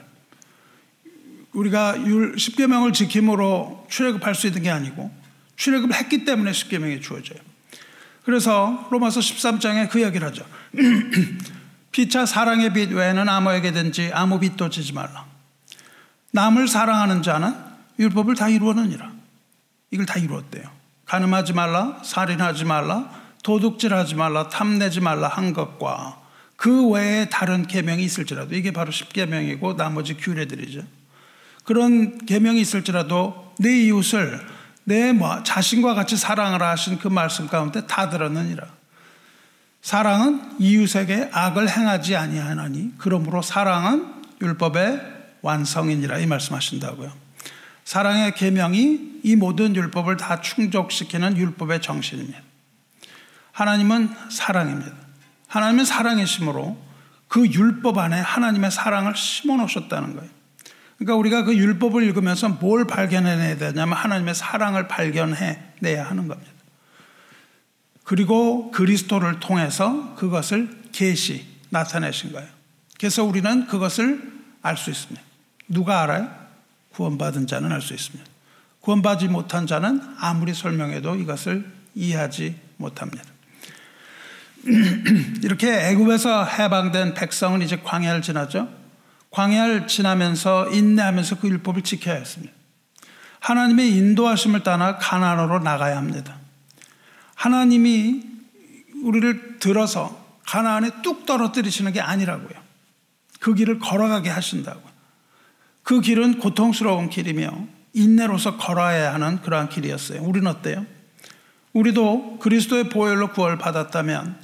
우리가 1.54 1.96
십계명을 2.38 2.94
지킴으로 2.94 3.88
출애굽할 3.90 4.36
수 4.36 4.48
있는 4.48 4.64
게 4.64 4.70
아니고 4.70 5.12
출애굽을 5.56 5.96
했기 5.96 6.26
때문에 6.26 6.54
십계명이 6.54 7.02
주어져요. 7.02 7.40
그래서 8.24 8.88
로마서 8.92 9.20
13장에 9.20 9.90
그 9.90 10.00
이야기를 10.00 10.28
하죠. 10.28 10.46
피차 11.92 12.26
사랑의 12.26 12.74
빛 12.74 12.92
외에는 12.92 13.30
아무에게든지 13.30 14.12
아무 14.14 14.40
빛도 14.40 14.70
지지 14.70 14.94
말라. 14.94 15.26
남을 16.32 16.68
사랑하는 16.68 17.24
자는 17.24 17.56
율법을 18.00 18.36
다 18.36 18.50
이루었느니라. 18.50 19.12
이걸 19.92 20.06
다 20.06 20.20
이루었대요. 20.20 20.64
가늠하지 21.06 21.54
말라, 21.54 22.02
살인하지 22.04 22.66
말라, 22.66 23.10
도둑질하지 23.44 24.16
말라, 24.16 24.50
탐내지 24.50 25.02
말라 25.02 25.28
한 25.28 25.54
것과 25.54 26.22
그 26.56 26.90
외에 26.90 27.30
다른 27.30 27.68
계명이 27.68 28.04
있을지라도 28.04 28.56
이게 28.56 28.72
바로 28.72 28.92
십계명이고 28.92 29.76
나머지 29.76 30.16
규례들이죠. 30.16 30.82
그런 31.64 32.18
계명이 32.26 32.62
있을지라도 32.62 33.54
내 33.60 33.86
이웃을 33.86 34.40
내뭐 34.86 35.44
자신과 35.44 35.96
같이 35.96 36.16
사랑을 36.16 36.62
하신 36.62 37.00
그 37.00 37.08
말씀 37.08 37.48
가운데 37.48 37.86
다 37.88 38.10
들었느니라. 38.10 38.68
사랑은 39.82 40.56
이웃에게 40.60 41.30
악을 41.32 41.70
행하지 41.70 42.16
아니하나니 42.16 42.94
그러므로 42.98 43.42
사랑은 43.42 44.14
율법의 44.42 45.02
완성이니라 45.42 46.20
이 46.20 46.26
말씀하신다고요. 46.26 47.25
사랑의 47.86 48.34
계명이 48.34 49.22
이 49.24 49.36
모든 49.36 49.76
율법을 49.76 50.18
다 50.18 50.42
충족시키는 50.42 51.38
율법의 51.38 51.82
정신입니다. 51.82 52.40
하나님은 53.52 54.10
사랑입니다. 54.30 54.92
하나님은 55.48 55.86
사랑이심으로 55.86 56.78
그 57.28 57.46
율법 57.46 58.00
안에 58.00 58.20
하나님의 58.20 58.72
사랑을 58.72 59.16
심어 59.16 59.56
놓으셨다는 59.56 60.16
거예요. 60.16 60.30
그러니까 60.98 61.16
우리가 61.16 61.44
그 61.44 61.56
율법을 61.56 62.04
읽으면서 62.04 62.50
뭘 62.50 62.86
발견해내야 62.88 63.58
되냐면 63.58 63.96
하나님의 63.96 64.34
사랑을 64.34 64.88
발견해내야 64.88 66.10
하는 66.10 66.28
겁니다. 66.28 66.52
그리고 68.04 68.72
그리스도를 68.72 69.40
통해서 69.40 70.16
그것을 70.16 70.70
계시 70.92 71.46
나타내신 71.70 72.32
거예요. 72.32 72.48
그래서 73.00 73.24
우리는 73.24 73.68
그것을 73.68 74.34
알 74.62 74.78
수 74.78 74.90
있습니다. 74.90 75.22
누가 75.68 76.02
알아요? 76.02 76.45
구원받은 76.96 77.48
자는 77.48 77.72
알 77.72 77.82
수 77.82 77.94
있습니다. 77.94 78.26
구원받지 78.80 79.28
못한 79.28 79.68
자는 79.68 80.02
아무리 80.20 80.54
설명해도 80.54 81.16
이것을 81.16 81.70
이해하지 81.94 82.56
못합니다. 82.78 83.24
이렇게 85.44 85.90
애굽에서 85.90 86.46
해방된 86.46 87.14
백성은 87.14 87.62
이제 87.62 87.78
광야를 87.78 88.22
지나죠. 88.22 88.70
광야를 89.32 89.88
지나면서 89.88 90.70
인내하면서 90.70 91.40
그 91.40 91.50
율법을 91.50 91.82
지켜야 91.82 92.16
했습니다. 92.16 92.54
하나님의 93.40 93.92
인도하심을 93.92 94.64
따라 94.64 94.98
가나안으로 94.98 95.60
나가야 95.60 95.98
합니다. 95.98 96.38
하나님이 97.36 98.24
우리를 99.04 99.60
들어서 99.60 100.24
가나안에 100.48 101.02
뚝 101.04 101.26
떨어뜨리시는 101.26 101.92
게 101.92 102.00
아니라고요. 102.00 102.58
그 103.40 103.54
길을 103.54 103.80
걸어가게 103.80 104.30
하신다고요. 104.30 104.95
그 105.86 106.02
길은 106.02 106.40
고통스러운 106.40 107.12
길이며 107.12 107.52
인내로서 107.94 108.58
걸어야 108.58 109.14
하는 109.14 109.40
그러한 109.44 109.70
길이었어요. 109.70 110.22
우리는 110.24 110.48
어때요? 110.48 110.84
우리도 111.74 112.40
그리스도의 112.40 112.90
보혈로 112.90 113.34
구원을 113.34 113.60
받았다면 113.60 114.36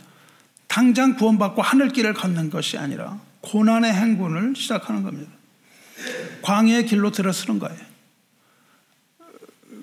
당장 0.68 1.16
구원받고 1.16 1.64
하늘길을 1.64 2.14
걷는 2.14 2.52
것이 2.52 2.78
아니라 2.78 3.20
고난의 3.42 3.92
행군을 3.92 4.56
시작하는 4.56 5.02
겁니다. 5.02 5.32
광야의 6.44 6.86
길로 6.86 7.12
들어서는 7.12 7.60
거예요. 7.60 7.80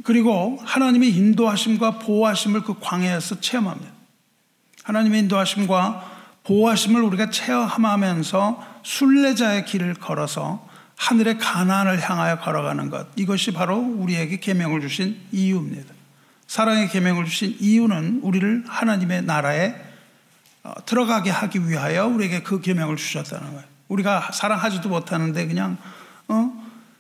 그리고 0.05 0.61
하나님의 0.63 1.11
인도하심과 1.11 1.99
보호하심을 1.99 2.63
그 2.63 2.77
광야에서 2.79 3.41
체험합니다. 3.41 3.91
하나님의 4.85 5.23
인도하심과 5.23 6.19
보호하심을 6.45 7.03
우리가 7.03 7.31
체험하면서 7.31 8.81
순례자의 8.85 9.65
길을 9.65 9.95
걸어서 9.95 10.68
하늘의 10.99 11.39
가난을 11.39 12.01
향하여 12.01 12.41
걸어가는 12.41 12.91
것 12.91 13.07
이것이 13.17 13.53
바로 13.53 13.79
우리에게 13.79 14.41
계명을 14.41 14.81
주신 14.81 15.19
이유입니다. 15.33 15.95
사랑의 16.49 16.89
계명을 16.89 17.25
주신 17.25 17.57
이유는 17.61 18.21
우리를 18.23 18.65
하나님의 18.67 19.23
나라에 19.23 19.75
어, 20.65 20.75
들어가게 20.85 21.31
하기 21.31 21.69
위하여 21.69 22.07
우리에게 22.07 22.43
그 22.43 22.61
계명을 22.61 22.97
주셨다는 22.97 23.53
거예요. 23.53 23.65
우리가 23.87 24.31
사랑하지도 24.33 24.89
못하는데 24.89 25.47
그냥 25.47 25.79
어? 26.27 26.53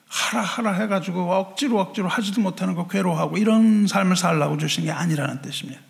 하라 0.08 0.42
하라 0.42 0.72
해가지고 0.74 1.32
억지로 1.34 1.80
억지로 1.80 2.08
하지도 2.08 2.40
못하는 2.40 2.74
거 2.74 2.86
괴로워하고 2.86 3.36
이런 3.36 3.86
삶을 3.86 4.16
살라고 4.16 4.56
주신 4.58 4.84
게 4.84 4.92
아니라는 4.92 5.42
뜻입니다. 5.42 5.80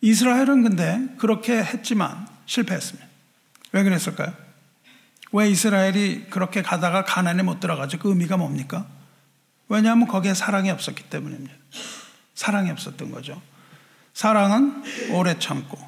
이스라엘은 0.00 0.62
근데 0.62 1.00
그렇게 1.16 1.62
했지만 1.62 2.26
실패했습니다. 2.46 3.08
왜 3.72 3.82
그랬을까요? 3.82 4.47
왜 5.32 5.50
이스라엘이 5.50 6.26
그렇게 6.30 6.62
가다가 6.62 7.04
가난에 7.04 7.42
못 7.42 7.60
들어가죠? 7.60 7.98
그 7.98 8.08
의미가 8.08 8.36
뭡니까? 8.36 8.86
왜냐하면 9.68 10.08
거기에 10.08 10.34
사랑이 10.34 10.70
없었기 10.70 11.04
때문입니다. 11.04 11.54
사랑이 12.34 12.70
없었던 12.70 13.10
거죠. 13.10 13.40
사랑은 14.14 14.82
오래 15.12 15.38
참고, 15.38 15.78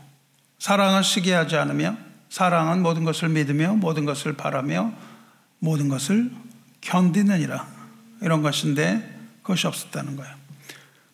사랑은 0.58 1.02
시기하지 1.02 1.56
않으며, 1.56 1.96
사랑은 2.28 2.82
모든 2.82 3.04
것을 3.04 3.28
믿으며, 3.30 3.74
모든 3.74 4.04
것을 4.04 4.36
바라며, 4.36 4.92
모든 5.58 5.88
것을 5.88 6.30
견디느니라. 6.80 7.66
이런 8.20 8.42
것인데, 8.42 9.18
그것이 9.42 9.66
없었다는 9.66 10.16
거예요. 10.16 10.34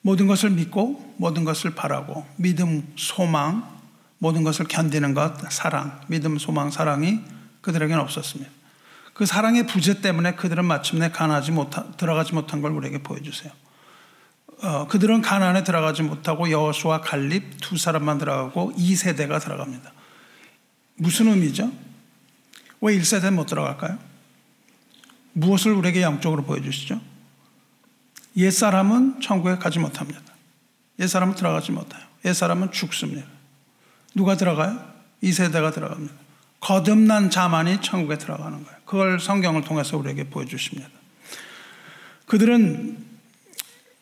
모든 0.03 0.27
것을 0.27 0.51
믿고, 0.51 1.15
모든 1.17 1.45
것을 1.45 1.75
바라고, 1.75 2.27
믿음, 2.37 2.93
소망, 2.97 3.67
모든 4.19 4.43
것을 4.43 4.67
견디는 4.67 5.15
것, 5.15 5.51
사랑, 5.51 6.01
믿음, 6.09 6.39
소망, 6.39 6.71
사랑이 6.71 7.21
그들에게는 7.67 8.01
없었습니다. 8.01 8.51
그 9.13 9.27
사랑의 9.27 9.67
부재 9.67 10.01
때문에 10.01 10.37
그들은 10.37 10.65
마침내 10.65 11.11
가나지 11.11 11.51
못하, 11.51 11.91
들어가지 11.97 12.33
못한 12.33 12.63
걸 12.63 12.71
우리에게 12.73 13.03
보여주세요. 13.03 13.53
어, 14.63 14.87
그들은 14.87 15.21
가나안에 15.21 15.65
들어가지 15.65 16.03
못하고 16.03 16.51
여호수아 16.51 17.01
갈립 17.01 17.61
두 17.61 17.77
사람만 17.77 18.19
들어가고 18.19 18.73
2세대가 18.77 19.43
들어갑니다. 19.43 19.93
무슨 20.95 21.27
의미죠? 21.29 21.73
왜 22.81 22.97
1세대 22.97 23.33
못 23.33 23.47
들어갈까요? 23.47 23.99
무엇을 25.33 25.73
우리에게 25.73 26.03
영적으로 26.03 26.45
보여주시죠? 26.45 27.01
옛사람은 28.37 29.21
천국에 29.21 29.57
가지 29.57 29.79
못합니다. 29.79 30.21
옛사람은 31.01 31.35
들어가지 31.35 31.73
못해요. 31.73 32.03
옛사람은 32.25 32.71
죽습니다. 32.71 33.27
누가 34.15 34.37
들어가요? 34.37 34.79
2세대가 35.23 35.75
들어갑니다. 35.75 36.26
거듭난 36.67 37.31
자만이 37.31 37.81
천국에 37.81 38.19
들어가는 38.19 38.65
거예요. 38.65 38.79
그걸 38.87 39.21
성경을 39.21 39.63
통해서 39.63 39.97
우리에게 39.99 40.25
보여주십니다. 40.25 40.89
그들은 42.27 42.99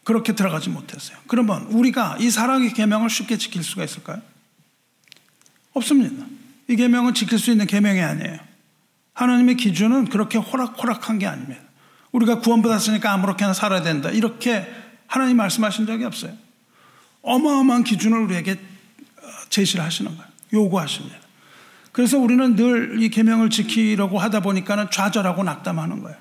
그렇게 0.02 0.34
들어가지 0.34 0.70
못했어요. 0.70 1.18
그러면 1.26 1.64
우리가 1.64 2.16
이 2.20 2.30
사랑의 2.30 2.72
계명을 2.72 3.10
쉽게 3.10 3.36
지킬 3.36 3.62
수가 3.62 3.84
있을까요? 3.84 4.22
없습니다. 5.74 6.24
이 6.68 6.76
계명은 6.76 7.12
지킬 7.12 7.38
수 7.38 7.50
있는 7.50 7.66
계명이 7.66 8.00
아니에요. 8.00 8.38
하나님의 9.12 9.58
기준은 9.58 10.06
그렇게 10.06 10.38
호락호락한 10.38 11.18
게 11.18 11.26
아닙니다. 11.26 11.60
우리가 12.12 12.38
구원받았으니까 12.38 13.12
아무렇게나 13.12 13.52
살아야 13.52 13.82
된다. 13.82 14.08
이렇게 14.08 14.66
하나님 15.06 15.36
말씀하신 15.36 15.84
적이 15.84 16.04
없어요. 16.04 16.32
어마어마한 17.20 17.84
기준을 17.84 18.20
우리에게 18.20 18.52
어, 18.52 19.26
제시를 19.50 19.84
하시는 19.84 20.10
거예요. 20.16 20.32
요구하십니다. 20.54 21.23
그래서 21.94 22.18
우리는 22.18 22.56
늘 22.56 22.98
이 23.00 23.08
계명을 23.08 23.50
지키려고 23.50 24.18
하다 24.18 24.40
보니까는 24.40 24.90
좌절하고 24.90 25.44
낙담하는 25.44 26.02
거예요. 26.02 26.18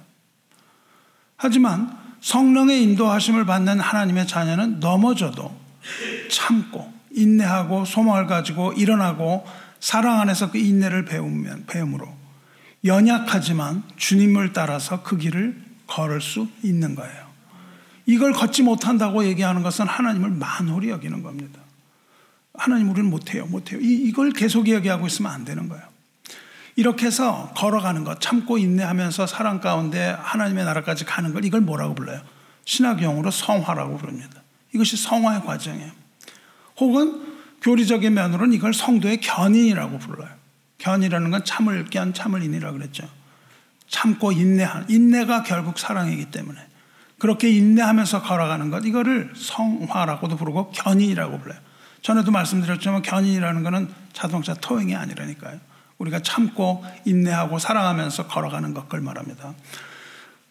하지만 1.36 1.97
성령의 2.21 2.83
인도하심을 2.83 3.45
받는 3.45 3.79
하나님의 3.79 4.27
자녀는 4.27 4.79
넘어져도 4.79 5.51
참고 6.29 6.93
인내하고 7.12 7.86
소망을 7.86 8.27
가지고 8.27 8.73
일어나고 8.73 9.45
사랑 9.79 10.21
안에서 10.21 10.51
그 10.51 10.59
인내를 10.59 11.05
배우면 11.05 11.65
배움으로 11.65 12.07
연약하지만 12.86 13.81
주님을 13.97 14.53
따라서 14.53 15.01
그 15.01 15.17
길을 15.17 15.59
걸을 15.88 16.21
수 16.21 16.47
있는 16.62 16.93
거예요. 16.93 17.23
이걸 18.05 18.31
걷지 18.31 18.62
못한다고 18.62 19.25
얘기하는 19.25 19.63
것은 19.63 19.88
하나님을 19.88 20.29
만홀히 20.29 20.89
여기는 20.89 21.23
겁니다. 21.23 21.62
하나님 22.55 22.89
우리는 22.89 23.09
못해요, 23.09 23.45
못해요. 23.45 23.79
이, 23.79 23.93
이걸 24.07 24.31
계속 24.31 24.67
이야기하고 24.67 25.07
있으면 25.07 25.31
안 25.31 25.45
되는 25.45 25.69
거예요. 25.69 25.83
이렇게 26.75 27.05
해서 27.05 27.51
걸어가는 27.55 28.03
것, 28.03 28.19
참고 28.19 28.57
인내하면서 28.57 29.27
사랑 29.27 29.59
가운데 29.59 30.15
하나님의 30.19 30.65
나라까지 30.65 31.05
가는 31.05 31.33
걸 31.33 31.45
이걸 31.45 31.61
뭐라고 31.61 31.93
불러요? 31.93 32.21
신학용어로 32.65 33.29
성화라고 33.29 33.97
부릅니다. 33.97 34.41
이것이 34.73 34.97
성화의 34.97 35.43
과정이에요. 35.43 35.91
혹은 36.77 37.21
교리적인 37.61 38.13
면으로는 38.13 38.53
이걸 38.53 38.73
성도의 38.73 39.21
견인이라고 39.21 39.99
불러요. 39.99 40.29
견이라는 40.79 41.31
건 41.31 41.45
참을 41.45 41.85
견, 41.85 42.13
참을 42.13 42.43
인이라고 42.43 42.77
그랬죠. 42.77 43.07
참고 43.87 44.31
인내한, 44.31 44.85
인내가 44.89 45.43
결국 45.43 45.77
사랑이기 45.77 46.31
때문에 46.31 46.59
그렇게 47.19 47.49
인내하면서 47.51 48.23
걸어가는 48.23 48.69
것, 48.69 48.85
이거를 48.85 49.31
성화라고도 49.35 50.35
부르고 50.35 50.71
견인이라고 50.71 51.39
불러요. 51.39 51.59
전에도 52.03 52.31
말씀드렸지만 52.31 53.01
견인이라는 53.01 53.63
것은 53.63 53.87
자동차 54.11 54.53
토행이 54.53 54.95
아니라니까요. 54.95 55.59
우리가 55.97 56.21
참고 56.21 56.85
인내하고 57.05 57.59
사랑하면서 57.59 58.27
걸어가는 58.27 58.73
것을 58.73 59.01
말합니다. 59.01 59.53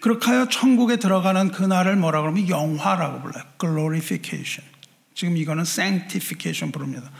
그렇게 0.01 0.31
하여 0.31 0.49
천국에 0.49 0.97
들어가는 0.97 1.53
그날을 1.53 1.95
뭐라 1.97 2.23
그러면 2.23 2.49
영화라고 2.49 3.21
불러요. 3.21 3.45
glorification. 3.61 4.69
지금 5.15 5.37
이거는 5.37 5.63
sanctification 5.63 6.73
부릅니다. 6.73 7.11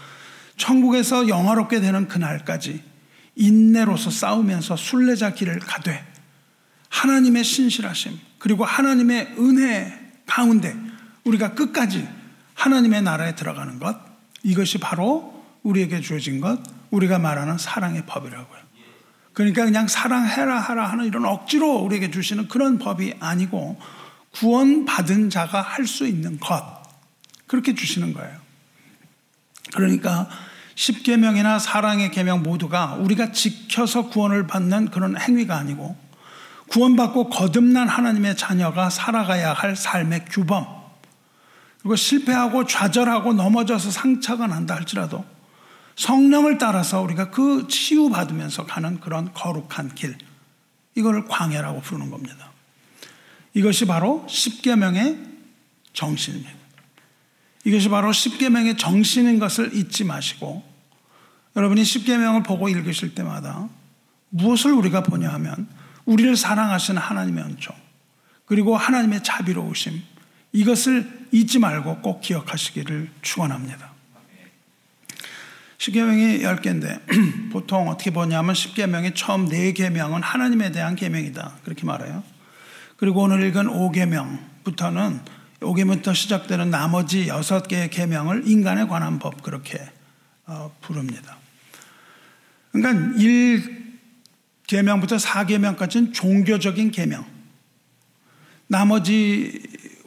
천국에서 0.57 1.29
영화롭게 1.29 1.81
되는 1.81 2.09
그날까지 2.09 2.83
인내로서 3.37 4.11
싸우면서 4.11 4.77
순례자 4.77 5.35
길을 5.35 5.59
가되 5.59 6.05
하나님의 6.89 7.45
신실하심 7.45 8.19
그리고 8.39 8.65
하나님의 8.65 9.35
은혜 9.39 9.93
가운데 10.27 10.75
우리가 11.25 11.55
끝까지 11.55 12.09
하나님의 12.55 13.03
나라에 13.03 13.35
들어가는 13.35 13.79
것 13.79 14.12
이것이 14.43 14.79
바로 14.79 15.43
우리에게 15.63 16.01
주어진 16.01 16.41
것 16.41 16.61
우리가 16.91 17.19
말하는 17.19 17.59
사랑의 17.59 18.05
법이라고요. 18.07 18.63
그러니까 19.33 19.65
그냥 19.65 19.89
사랑해라 19.89 20.59
하라 20.59 20.87
하는 20.87 21.07
이런 21.07 21.25
억지로 21.25 21.77
우리에게 21.77 22.11
주시는 22.11 22.49
그런 22.49 22.79
법이 22.79 23.15
아니고 23.19 23.79
구원받은 24.33 25.31
자가 25.31 25.63
할 25.63 25.87
수 25.87 26.07
있는 26.07 26.39
것 26.39 26.83
그렇게 27.47 27.75
주시는 27.75 28.13
거예요. 28.13 28.37
그러니까 29.75 30.29
십계명이나 30.75 31.59
사랑의 31.59 32.11
계명 32.11 32.43
모두가 32.43 32.95
우리가 32.95 33.33
지켜서 33.33 34.09
구원을 34.09 34.47
받는 34.47 34.91
그런 34.91 35.19
행위가 35.19 35.57
아니고 35.57 35.97
구원받고 36.69 37.29
거듭난 37.29 37.89
하나님의 37.89 38.37
자녀가 38.37 38.89
살아가야 38.91 39.53
할 39.53 39.77
삶의 39.77 40.27
규범 40.31 40.82
그리고 41.83 41.97
실패하고 41.97 42.67
좌절하고 42.67 43.33
넘어져서 43.35 43.91
상처가 43.91 44.47
난다 44.47 44.75
할지라도 44.75 45.25
성령을 45.97 46.59
따라서 46.59 47.03
우리가 47.03 47.31
그 47.31 47.67
치유받으면서 47.69 48.65
가는 48.67 49.01
그런 49.01 49.33
거룩한 49.35 49.95
길, 49.95 50.17
이걸 50.95 51.27
광야라고 51.27 51.81
부르는 51.81 52.11
겁니다. 52.11 52.51
이것이 53.55 53.87
바로 53.87 54.25
십계명의 54.29 55.19
정신입니다. 55.93 56.53
이것이 57.65 57.89
바로 57.89 58.13
십계명의 58.13 58.77
정신인 58.77 59.39
것을 59.39 59.75
잊지 59.75 60.05
마시고 60.05 60.65
여러분이 61.55 61.85
십계명을 61.85 62.43
보고 62.43 62.69
읽으실 62.69 63.15
때마다 63.15 63.69
무엇을 64.31 64.73
우리가 64.73 65.03
보냐 65.03 65.29
하면 65.35 65.69
우리를 66.07 66.35
사랑하시는 66.37 67.01
하나님의 67.01 67.45
은총 67.45 67.77
그리고 68.47 68.77
하나님의 68.77 69.23
자비로우심 69.23 70.03
이것을 70.53 71.22
잊지 71.33 71.59
말고 71.59 72.01
꼭 72.03 72.21
기억하시기를 72.21 73.11
축원합니다. 73.23 73.91
십계명이 75.79 76.41
10개인데 76.41 77.01
보통 77.51 77.89
어떻게 77.89 78.13
보냐면 78.13 78.55
십계명의 78.55 79.15
처음 79.15 79.49
4계명은 79.49 80.21
하나님에 80.23 80.71
대한 80.71 80.95
계명이다. 80.95 81.59
그렇게 81.65 81.85
말해요. 81.85 82.23
그리고 82.97 83.23
오늘 83.23 83.43
읽은 83.43 83.67
5계명부터는 83.67 85.21
5계명부터 85.59 86.15
시작되는 86.15 86.71
나머지 86.71 87.27
6개의 87.27 87.91
계명을 87.91 88.47
인간에 88.47 88.87
관한 88.87 89.19
법 89.19 89.43
그렇게 89.43 89.81
어, 90.47 90.73
부릅니다. 90.81 91.37
그러니까 92.71 93.17
1계명부터 94.69 95.19
4계명까지는 95.19 96.15
종교적인 96.15 96.93
계명. 96.93 97.25
나머지 98.69 99.61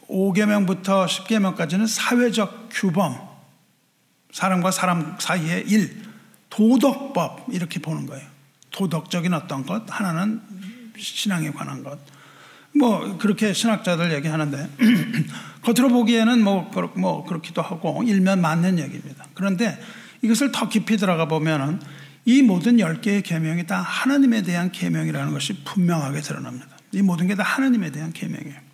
5계명부터 0.09 1.05
10계명까지는 1.07 1.87
사회적 1.87 2.69
규범, 2.71 3.17
사람과 4.31 4.71
사람 4.71 5.15
사이의 5.19 5.67
일, 5.67 6.03
도덕법 6.49 7.47
이렇게 7.51 7.79
보는 7.79 8.05
거예요. 8.05 8.25
도덕적인 8.71 9.33
어떤 9.33 9.65
것, 9.65 9.83
하나는 9.87 10.41
신앙에 10.97 11.51
관한 11.51 11.83
것. 11.83 11.97
뭐 12.77 13.17
그렇게 13.17 13.53
신학자들 13.53 14.13
얘기하는데 14.13 14.69
겉으로 15.63 15.89
보기에는 15.89 16.43
뭐, 16.43 16.69
뭐 16.95 17.25
그렇기도 17.25 17.61
하고 17.61 18.03
일면 18.03 18.41
맞는 18.41 18.79
얘기입니다. 18.79 19.25
그런데 19.33 19.79
이것을 20.21 20.51
더 20.51 20.67
깊이 20.67 20.97
들어가 20.97 21.27
보면은 21.27 21.79
이 22.25 22.41
모든 22.41 22.79
열 22.79 23.01
개의 23.01 23.21
계명이 23.21 23.67
다 23.67 23.79
하나님에 23.79 24.41
대한 24.41 24.71
계명이라는 24.71 25.31
것이 25.31 25.63
분명하게 25.63 26.21
드러납니다. 26.21 26.67
이 26.91 27.01
모든 27.01 27.27
게 27.27 27.35
다 27.35 27.43
하나님에 27.43 27.91
대한 27.91 28.11
계명이에요. 28.11 28.64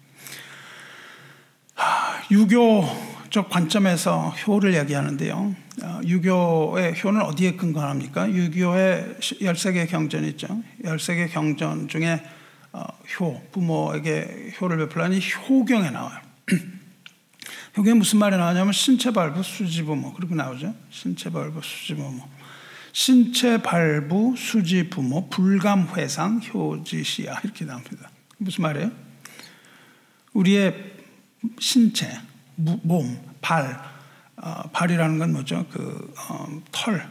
유교적 2.31 3.49
관점에서 3.49 4.29
효를 4.29 4.73
얘기하는데요. 4.75 5.55
어, 5.83 6.01
유교의 6.05 6.95
효는 7.03 7.21
어디에 7.21 7.57
근거합니까? 7.57 8.31
유교의 8.31 9.17
13개 9.19 9.89
경전 9.89 10.23
있죠. 10.25 10.63
13개 10.83 11.29
경전 11.29 11.89
중에 11.89 12.23
어, 12.71 12.85
효, 13.19 13.41
부모에게 13.51 14.53
효를 14.59 14.77
베풀라니 14.77 15.19
효경에 15.49 15.89
나와요. 15.89 16.19
효경에 17.75 17.97
무슨 17.97 18.19
말이 18.19 18.37
나오냐면 18.37 18.71
신체발부 18.71 19.43
수지부모 19.43 20.13
그렇게 20.13 20.33
나오죠. 20.33 20.73
신체발부 20.89 21.61
수지부모. 21.61 22.23
신체발부 22.93 24.35
수지부모 24.37 25.29
불감회상 25.29 26.41
효지시야 26.53 27.41
이렇게 27.43 27.65
나옵니다. 27.65 28.09
무슨 28.37 28.61
말이에요? 28.63 28.91
우리의 30.33 30.90
신체, 31.59 32.19
몸, 32.55 33.19
발, 33.41 33.81
어, 34.37 34.63
발이라는 34.71 35.19
건 35.19 35.33
뭐죠? 35.33 35.65
그 35.71 36.13
어, 36.17 36.61
털, 36.71 37.09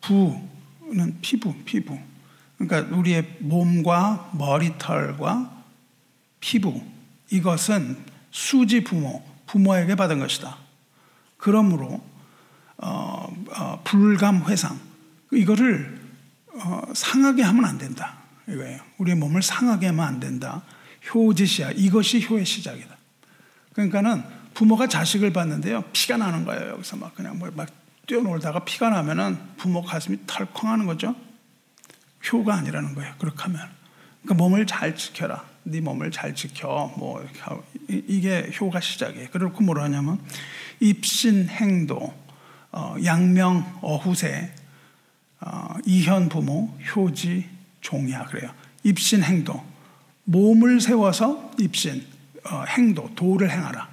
부는 0.00 1.18
피부, 1.20 1.54
피부. 1.64 1.98
그러니까 2.58 2.96
우리의 2.96 3.36
몸과 3.40 4.30
머리털과 4.34 5.64
피부 6.40 6.80
이것은 7.30 7.96
수지 8.30 8.84
부모, 8.84 9.24
부모에게 9.46 9.94
받은 9.94 10.18
것이다. 10.18 10.56
그러므로 11.36 12.00
어, 12.78 13.28
어, 13.56 13.80
불감 13.84 14.44
회상 14.46 14.78
이거를 15.32 16.00
어, 16.54 16.82
상하게 16.94 17.42
하면 17.42 17.64
안 17.64 17.78
된다 17.78 18.18
이거예요. 18.48 18.80
우리의 18.98 19.16
몸을 19.16 19.42
상하게 19.42 19.86
하면 19.86 20.06
안 20.06 20.20
된다. 20.20 20.62
효지시야 21.12 21.72
이것이 21.72 22.24
효의 22.28 22.44
시작이다. 22.44 22.96
그러니까는 23.72 24.22
부모가 24.54 24.86
자식을 24.86 25.32
봤는데요 25.32 25.82
피가 25.92 26.18
나는 26.18 26.44
거예요 26.44 26.72
여기서 26.72 26.96
막 26.96 27.14
그냥 27.14 27.38
뭐막 27.38 27.82
뛰어놀다가 28.06 28.64
피가 28.64 28.90
나면은 28.90 29.38
부모 29.56 29.82
가슴이 29.82 30.18
털컹하는 30.26 30.86
거죠. 30.86 31.14
효가 32.30 32.54
아니라는 32.54 32.94
거예요. 32.94 33.14
그렇게 33.18 33.42
하면. 33.44 33.60
그러니까 34.22 34.34
몸을 34.42 34.66
잘 34.66 34.96
지켜라. 34.96 35.44
네 35.64 35.80
몸을 35.80 36.10
잘 36.10 36.34
지켜. 36.34 36.92
뭐. 36.96 37.24
이게 37.88 38.50
효가 38.60 38.80
시작이에요. 38.80 39.30
그렇고 39.30 39.62
뭐라 39.62 39.84
하냐면 39.84 40.20
입신 40.80 41.48
행도, 41.48 42.12
어, 42.72 42.96
양명 43.04 43.78
어후세, 43.80 44.52
어, 45.40 45.74
이현 45.86 46.28
부모, 46.28 46.76
효지 46.94 47.48
종이야 47.80 48.26
그래요. 48.26 48.52
입신 48.82 49.22
행도. 49.22 49.64
몸을 50.24 50.80
세워서 50.80 51.52
입신, 51.58 52.06
어, 52.44 52.64
행도, 52.68 53.14
도를 53.14 53.50
행하라. 53.50 53.88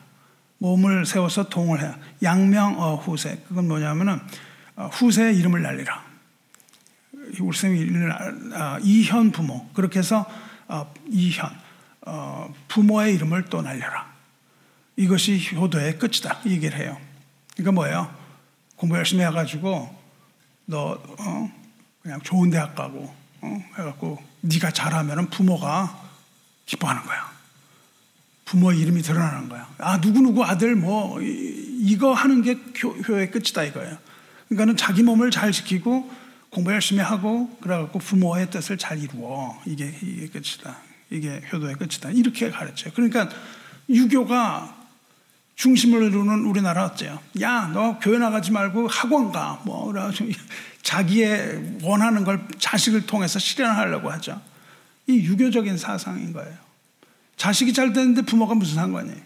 몸을 0.59 1.05
세워서 1.05 1.49
동을 1.49 1.81
해. 1.81 1.93
양명 2.21 2.79
어 2.79 2.95
후세. 2.95 3.43
그건 3.47 3.67
뭐냐면은 3.67 4.19
어, 4.75 4.87
후세의 4.87 5.37
이름을 5.37 5.61
날리라. 5.61 6.09
선생님이 7.37 8.11
아, 8.53 8.79
이현 8.81 9.31
부모 9.31 9.67
그렇게 9.73 9.99
해서 9.99 10.25
어, 10.67 10.91
이현 11.09 11.49
어, 12.01 12.53
부모의 12.67 13.15
이름을 13.15 13.45
또 13.45 13.61
날려라. 13.61 14.09
이것이 14.95 15.55
효도의 15.55 15.97
끝이다. 15.97 16.39
이 16.45 16.51
얘기를 16.51 16.77
해요. 16.77 16.97
그러니까 17.53 17.71
뭐예요? 17.71 18.13
공부 18.75 18.97
열심히 18.97 19.23
해가지고 19.23 19.95
너 20.65 21.01
어, 21.19 21.51
그냥 22.01 22.19
좋은 22.21 22.49
대학 22.49 22.75
가고 22.75 23.13
어, 23.41 23.63
해갖고 23.77 24.21
네가 24.41 24.71
잘하면 24.71 25.29
부모가 25.29 26.01
기뻐하는 26.65 27.03
거야. 27.03 27.28
부모 28.49 28.71
이름이 28.71 29.03
드러나는 29.03 29.47
거야. 29.47 29.69
아 29.77 30.01
누구 30.01 30.21
누구 30.21 30.43
아들 30.43 30.75
뭐 30.75 31.21
이거 31.21 32.13
하는 32.13 32.41
게 32.41 32.57
효의 33.07 33.29
끝이다 33.29 33.63
이거예요. 33.63 33.95
그러니까는 34.47 34.75
자기 34.75 35.03
몸을 35.03 35.29
잘 35.29 35.51
지키고 35.51 36.09
공부 36.49 36.71
열심히 36.71 36.99
하고 37.03 37.55
그래갖고 37.61 37.99
부모의 37.99 38.49
뜻을 38.49 38.79
잘 38.79 38.97
이루어 38.97 39.55
이게 39.67 39.95
이게 40.01 40.27
끝이다. 40.29 40.77
이게 41.11 41.43
효도의 41.53 41.75
끝이다. 41.75 42.09
이렇게 42.09 42.49
가르쳐요. 42.49 42.91
그러니까 42.95 43.29
유교가 43.87 44.75
중심을 45.55 46.01
이루는 46.05 46.45
우리나라 46.45 46.85
어때요? 46.85 47.19
야, 47.41 47.69
너 47.71 47.99
교회 47.99 48.17
나가지 48.17 48.51
말고 48.51 48.87
학원 48.87 49.31
가. 49.31 49.61
뭐, 49.65 49.93
자기의 50.81 51.79
원하는 51.83 52.23
걸 52.23 52.47
자식을 52.57 53.05
통해서 53.05 53.37
실현하려고 53.39 54.09
하죠. 54.11 54.41
이 55.05 55.17
유교적인 55.17 55.77
사상인 55.77 56.31
거예요. 56.31 56.68
자식이 57.39 57.71
잘 57.71 57.93
되는데 57.93 58.21
부모가 58.21 58.53
무슨 58.53 58.75
상관이에요? 58.75 59.17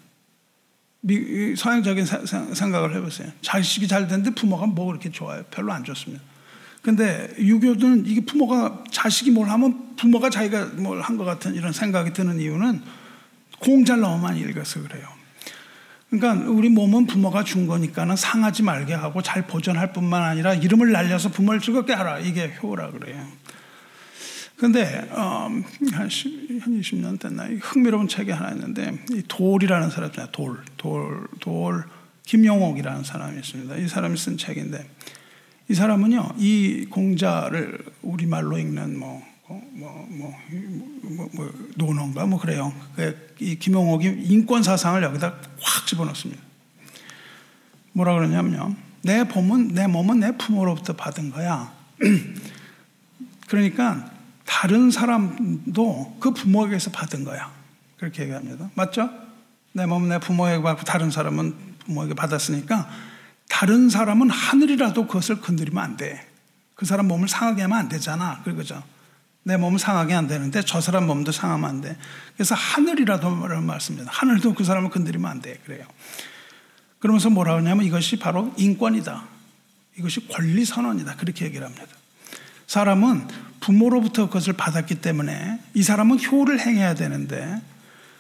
서양적인 1.57 2.05
생각을 2.53 2.95
해보세요. 2.95 3.29
자식이 3.41 3.87
잘 3.87 4.07
되는데 4.07 4.29
부모가 4.29 4.67
뭐 4.67 4.85
그렇게 4.85 5.09
좋아요? 5.09 5.43
별로 5.49 5.73
안 5.73 5.83
좋습니다. 5.83 6.23
근데 6.83 7.33
유교는 7.39 8.05
이게 8.05 8.21
부모가 8.21 8.83
자식이 8.91 9.31
뭘 9.31 9.49
하면 9.49 9.95
부모가 9.95 10.29
자기가 10.29 10.65
뭘 10.77 11.01
한 11.01 11.17
것 11.17 11.25
같은 11.25 11.55
이런 11.55 11.73
생각이 11.73 12.13
드는 12.13 12.39
이유는 12.39 12.83
공잘 13.59 13.97
많이 13.97 14.41
읽어서 14.41 14.81
그래요. 14.83 15.07
그러니까 16.11 16.47
우리 16.51 16.69
몸은 16.69 17.07
부모가 17.07 17.43
준 17.43 17.65
거니까는 17.65 18.15
상하지 18.15 18.61
말게 18.61 18.93
하고 18.93 19.23
잘 19.23 19.47
보존할 19.47 19.91
뿐만 19.91 20.21
아니라 20.21 20.53
이름을 20.53 20.91
날려서 20.91 21.29
부모를 21.29 21.59
즐겁게 21.61 21.93
하라. 21.93 22.19
이게 22.19 22.53
효라 22.61 22.91
그래요. 22.91 23.27
근데 24.57 25.07
어, 25.11 25.49
한, 25.91 26.09
10, 26.09 26.61
한 26.61 26.79
20년 26.79 27.19
됐나 27.19 27.47
흥미로운 27.61 28.07
책이 28.07 28.31
하나 28.31 28.51
있는데 28.51 28.97
이 29.11 29.23
돌이라는 29.27 29.89
사람 29.89 30.09
있잖아요. 30.09 30.31
돌, 30.31 30.63
돌, 30.77 31.27
돌 31.39 31.83
김용옥이라는 32.25 33.03
사람이 33.03 33.37
있습니다. 33.39 33.77
이 33.77 33.87
사람이 33.87 34.17
쓴 34.17 34.37
책인데 34.37 34.87
이 35.69 35.73
사람은요, 35.73 36.35
이 36.37 36.85
공자를 36.89 37.79
우리 38.01 38.25
말로 38.25 38.57
읽는 38.57 38.99
뭐, 38.99 39.23
뭐, 39.47 39.61
뭐, 39.71 40.07
뭐, 40.09 40.33
뭐, 41.01 41.29
뭐 41.33 41.53
논어인가 41.75 42.25
뭐 42.25 42.39
그래요. 42.39 42.73
그이 42.95 43.57
김용옥이 43.59 44.23
인권 44.25 44.61
사상을 44.61 45.01
여기다 45.01 45.35
확 45.59 45.87
집어넣습니다. 45.87 46.41
뭐라 47.93 48.13
그러냐면요. 48.13 48.75
내 49.03 49.23
몸은, 49.23 49.69
내 49.69 49.87
몸은 49.87 50.19
내 50.19 50.37
부모로부터 50.37 50.93
받은 50.93 51.31
거야. 51.31 51.73
그러니까 53.47 54.12
다른 54.45 54.91
사람도 54.91 56.17
그 56.19 56.31
부모에게서 56.31 56.91
받은 56.91 57.23
거야. 57.23 57.51
그렇게 57.97 58.23
얘기합니다. 58.23 58.69
맞죠? 58.75 59.09
내 59.71 59.85
몸은 59.85 60.09
내 60.09 60.19
부모에게 60.19 60.61
받고 60.61 60.83
다른 60.83 61.09
사람은 61.09 61.55
부모에게 61.85 62.13
받았으니까 62.13 62.89
다른 63.49 63.89
사람은 63.89 64.29
하늘이라도 64.29 65.07
그것을 65.07 65.41
건드리면 65.41 65.83
안 65.83 65.97
돼. 65.97 66.27
그 66.75 66.85
사람 66.85 67.07
몸을 67.07 67.27
상하게 67.27 67.63
하면 67.63 67.77
안 67.77 67.89
되잖아. 67.89 68.41
그거죠. 68.43 68.83
내 69.43 69.57
몸은 69.57 69.77
상하게 69.77 70.13
안 70.13 70.27
되는데 70.27 70.61
저 70.65 70.79
사람 70.79 71.05
몸도 71.05 71.31
상하면 71.31 71.69
안 71.69 71.81
돼. 71.81 71.97
그래서 72.35 72.55
하늘이라도 72.55 73.29
말씀입니다. 73.29 74.11
하늘도 74.13 74.53
그 74.53 74.63
사람을 74.63 74.89
건드리면 74.89 75.29
안 75.29 75.41
돼. 75.41 75.59
그래요. 75.65 75.85
그러면서 76.99 77.29
뭐라 77.29 77.57
하냐면 77.57 77.85
이것이 77.85 78.17
바로 78.17 78.53
인권이다. 78.57 79.23
이것이 79.97 80.27
권리 80.29 80.63
선언이다. 80.63 81.17
그렇게 81.17 81.45
얘기를 81.45 81.65
합니다. 81.65 81.85
사람은 82.67 83.27
부모로부터 83.63 84.27
그것을 84.27 84.53
받았기 84.53 84.95
때문에 84.95 85.59
이 85.73 85.83
사람은 85.83 86.21
효를 86.21 86.59
행해야 86.59 86.95
되는데 86.95 87.61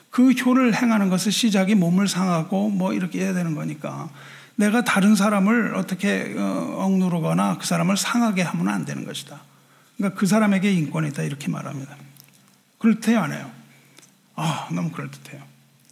그 0.09 0.31
효를 0.31 0.73
행하는 0.73 1.09
것을 1.09 1.33
시작이 1.33 1.75
몸을 1.75 2.07
상하고 2.07 2.69
뭐 2.69 2.93
이렇게 2.93 3.19
해야 3.19 3.33
되는 3.33 3.53
거니까 3.53 4.09
내가 4.55 4.83
다른 4.83 5.15
사람을 5.15 5.75
어떻게 5.75 6.33
어, 6.37 6.75
억누르거나 6.79 7.57
그 7.57 7.65
사람을 7.65 7.97
상하게 7.97 8.43
하면 8.43 8.69
안 8.69 8.85
되는 8.85 9.03
것이다. 9.03 9.41
그러니까 9.97 10.17
그 10.17 10.27
사람에게 10.27 10.71
인권이 10.71 11.09
있다 11.09 11.23
이렇게 11.23 11.49
말합니다. 11.49 11.97
그럴듯해요, 12.77 13.19
안 13.19 13.33
해요? 13.33 13.51
아, 14.35 14.69
너무 14.71 14.91
그럴듯해요. 14.91 15.41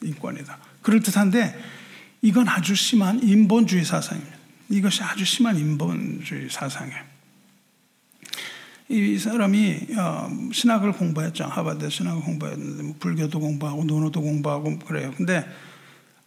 인권이다. 0.03 0.57
그럴듯한데 0.81 1.59
이건 2.21 2.47
아주 2.47 2.75
심한 2.75 3.21
인본주의 3.21 3.83
사상입니다. 3.83 4.37
이것이 4.69 5.03
아주 5.03 5.25
심한 5.25 5.57
인본주의 5.57 6.49
사상이에요. 6.49 7.10
이 8.91 9.17
사람이 9.17 9.87
어, 9.97 10.29
신학을 10.51 10.91
공부했죠. 10.91 11.45
하버드 11.45 11.89
신학을 11.89 12.21
공부했는데 12.21 12.83
뭐 12.83 12.95
불교도 12.99 13.39
공부하고 13.39 13.85
논어도 13.85 14.21
공부하고 14.21 14.79
그래요. 14.79 15.13
근데 15.15 15.45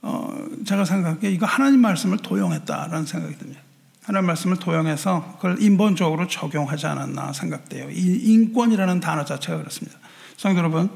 어, 0.00 0.34
제가 0.64 0.84
생각하기에 0.84 1.30
이거 1.30 1.46
하나님 1.46 1.80
말씀을 1.80 2.18
도용했다라는 2.18 3.06
생각이 3.06 3.38
듭니다. 3.38 3.60
하나님 4.02 4.26
말씀을 4.26 4.58
도용해서 4.58 5.36
그걸 5.36 5.60
인본적으로 5.62 6.26
적용하지 6.26 6.86
않았나 6.86 7.32
생각돼요. 7.32 7.90
이 7.90 8.32
인권이라는 8.32 9.00
단어 9.00 9.24
자체가 9.24 9.58
그렇습니다. 9.58 9.98
성도 10.36 10.58
여러분, 10.58 10.90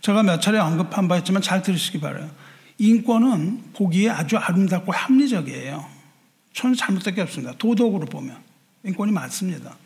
제가 0.00 0.22
몇 0.22 0.40
차례 0.40 0.58
언급한 0.58 1.08
바 1.08 1.18
있지만 1.18 1.42
잘 1.42 1.62
들으시기 1.62 2.00
바라요. 2.00 2.30
인권은 2.78 3.72
보기에 3.74 4.10
아주 4.10 4.36
아름답고 4.38 4.92
합리적이에요. 4.92 5.84
저는 6.54 6.74
잘못된 6.74 7.14
게 7.14 7.20
없습니다. 7.22 7.54
도덕으로 7.58 8.06
보면. 8.06 8.36
인권이 8.84 9.12
맞습니다. 9.12 9.76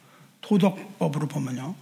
도덕법으로 0.49 1.29
보면요. 1.29 1.75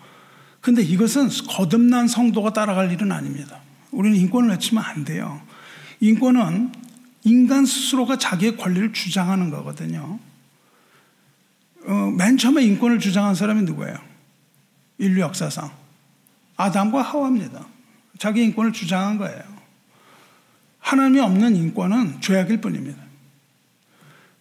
근데 0.61 0.83
이것은 0.83 1.29
거듭난 1.49 2.09
성도가 2.09 2.53
따라갈 2.53 2.91
일은 2.91 3.13
아닙니다. 3.13 3.61
우리는 3.93 4.17
인권을 4.17 4.51
외치면 4.51 4.83
안 4.83 5.05
돼요. 5.05 5.41
인권은 6.01 6.73
인간 7.25 7.65
스스로가 7.65 8.19
자기의 8.19 8.57
권리를 8.57 8.93
주장하는 8.93 9.51
거거든요. 9.51 10.19
어, 11.87 11.93
맨 12.17 12.37
처음에 12.37 12.65
인권을 12.65 12.99
주장한 12.99 13.37
사람이 13.37 13.63
누구예요? 13.63 13.97
인류 14.99 15.21
역사상. 15.21 15.71
아담과 16.57 17.03
하와입니다. 17.03 17.65
자기 18.19 18.43
인권을 18.43 18.73
주장한 18.73 19.19
거예요. 19.19 19.41
하나님이 20.81 21.21
없는 21.21 21.55
인권은 21.55 22.21
죄악일 22.21 22.61
뿐입니다. 22.61 23.03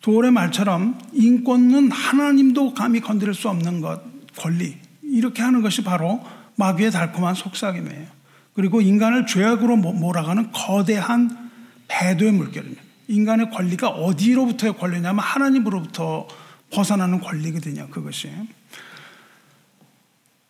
도월의 0.01 0.31
말처럼 0.31 0.99
인권은 1.13 1.91
하나님도 1.91 2.73
감히 2.73 2.99
건드릴 2.99 3.33
수 3.33 3.49
없는 3.49 3.81
것, 3.81 4.14
권리. 4.37 4.77
이렇게 5.01 5.41
하는 5.41 5.61
것이 5.61 5.83
바로 5.83 6.23
마귀의 6.55 6.91
달콤한 6.91 7.35
속삭임이에요. 7.35 8.07
그리고 8.53 8.81
인간을 8.81 9.25
죄악으로 9.25 9.75
몰아가는 9.75 10.51
거대한 10.51 11.51
배도의 11.87 12.31
물결입니다. 12.31 12.81
인간의 13.07 13.51
권리가 13.51 13.89
어디로부터의 13.89 14.77
권리냐면 14.77 15.19
하나님으로부터 15.19 16.27
벗어나는 16.71 17.19
권리거든요. 17.19 17.87
그것이. 17.89 18.31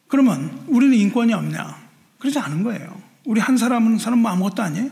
그러면 0.07 0.63
우리는 0.67 0.95
인권이 0.95 1.33
없냐? 1.33 1.85
그러지 2.19 2.39
않은 2.39 2.63
거예요. 2.63 3.01
우리 3.25 3.41
한 3.41 3.57
사람은 3.57 3.97
사람 3.97 4.19
뭐 4.19 4.31
아무것도 4.31 4.61
아니에요? 4.61 4.89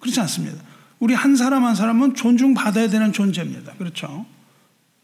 그렇지 0.00 0.20
않습니다. 0.20 0.62
우리 0.98 1.14
한 1.14 1.36
사람 1.36 1.64
한 1.64 1.74
사람은 1.74 2.14
존중받아야 2.14 2.88
되는 2.88 3.12
존재입니다. 3.12 3.74
그렇죠? 3.74 4.26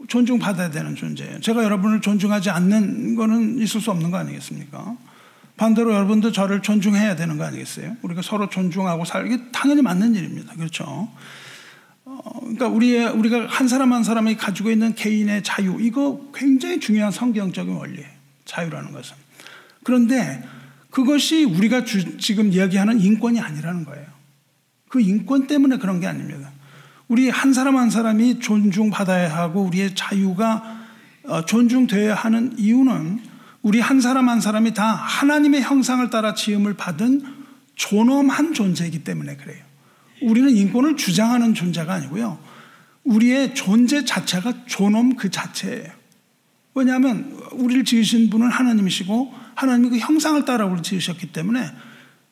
존중받아야 0.09 0.71
되는 0.71 0.95
존재예요. 0.95 1.41
제가 1.41 1.65
여러분을 1.65 2.01
존중하지 2.01 2.51
않는 2.51 3.15
거는 3.15 3.59
있을 3.59 3.81
수 3.81 3.91
없는 3.91 4.11
거 4.11 4.19
아니겠습니까? 4.19 4.97
반대로 5.57 5.95
여러분도 5.95 6.33
저를 6.33 6.61
존중해야 6.61 7.17
되는 7.17 7.39
거 7.39 7.45
아니겠어요? 7.45 7.97
우리가 8.03 8.21
서로 8.23 8.49
존중하고 8.49 9.05
살기 9.05 9.53
당연히 9.53 9.81
맞는 9.83 10.15
일입니다. 10.15 10.55
그렇죠? 10.55 11.09
어, 12.05 12.21
그러니까 12.41 12.69
우리 12.69 13.05
우리가 13.05 13.47
한 13.47 13.67
사람 13.67 13.93
한 13.93 14.05
사람이 14.05 14.37
가지고 14.37 14.71
있는 14.71 14.95
개인의 14.95 15.43
자유 15.43 15.79
이거 15.81 16.31
굉장히 16.35 16.79
중요한 16.79 17.11
성경적인 17.11 17.75
원리예요. 17.75 18.09
자유라는 18.45 18.93
것은. 18.93 19.17
그런데 19.83 20.45
그것이 20.91 21.45
우리가 21.45 21.85
주, 21.85 22.19
지금 22.19 22.53
이야기하는 22.53 23.01
인권이 23.01 23.41
아니라는 23.41 23.85
거예요. 23.85 24.07
그 24.89 25.01
인권 25.01 25.47
때문에 25.47 25.79
그런 25.79 26.01
게 26.01 26.07
아닙니다. 26.07 26.53
우리 27.09 27.29
한 27.29 27.53
사람 27.53 27.77
한 27.77 27.90
사람이 27.90 28.40
존중받아야 28.40 29.35
하고 29.35 29.62
우리의 29.62 29.95
자유가 29.95 30.87
어, 31.25 31.45
존중돼야 31.45 32.14
하는 32.14 32.59
이유는 32.59 33.21
우리 33.62 33.81
한 33.81 34.01
사람 34.01 34.29
한 34.29 34.40
사람이 34.40 34.75
다 34.75 34.92
하나님의 34.92 35.62
형상을 35.62 36.09
따라 36.11 36.35
지음을 36.35 36.75
받은 36.75 37.23
존엄한 37.75 38.55
존재이기 38.55 39.05
때문에 39.05 39.37
그래요. 39.37 39.64
우리는 40.23 40.51
인권을 40.51 40.97
주장하는 40.97 41.55
존재가 41.55 41.92
아니고요. 41.92 42.38
우리의 43.05 43.55
존재 43.55 44.05
자체가 44.05 44.66
존엄 44.66 45.16
그 45.16 45.31
자체예요. 45.31 45.90
왜냐하면 46.75 47.38
우리를 47.53 47.85
지으신 47.85 48.31
분은 48.31 48.51
하나님이시고 48.51 49.33
하나님이 49.55 49.90
그 49.90 49.99
형상을 49.99 50.45
따라 50.45 50.64
우리를 50.66 50.83
지으셨기 50.83 51.33
때문에 51.33 51.66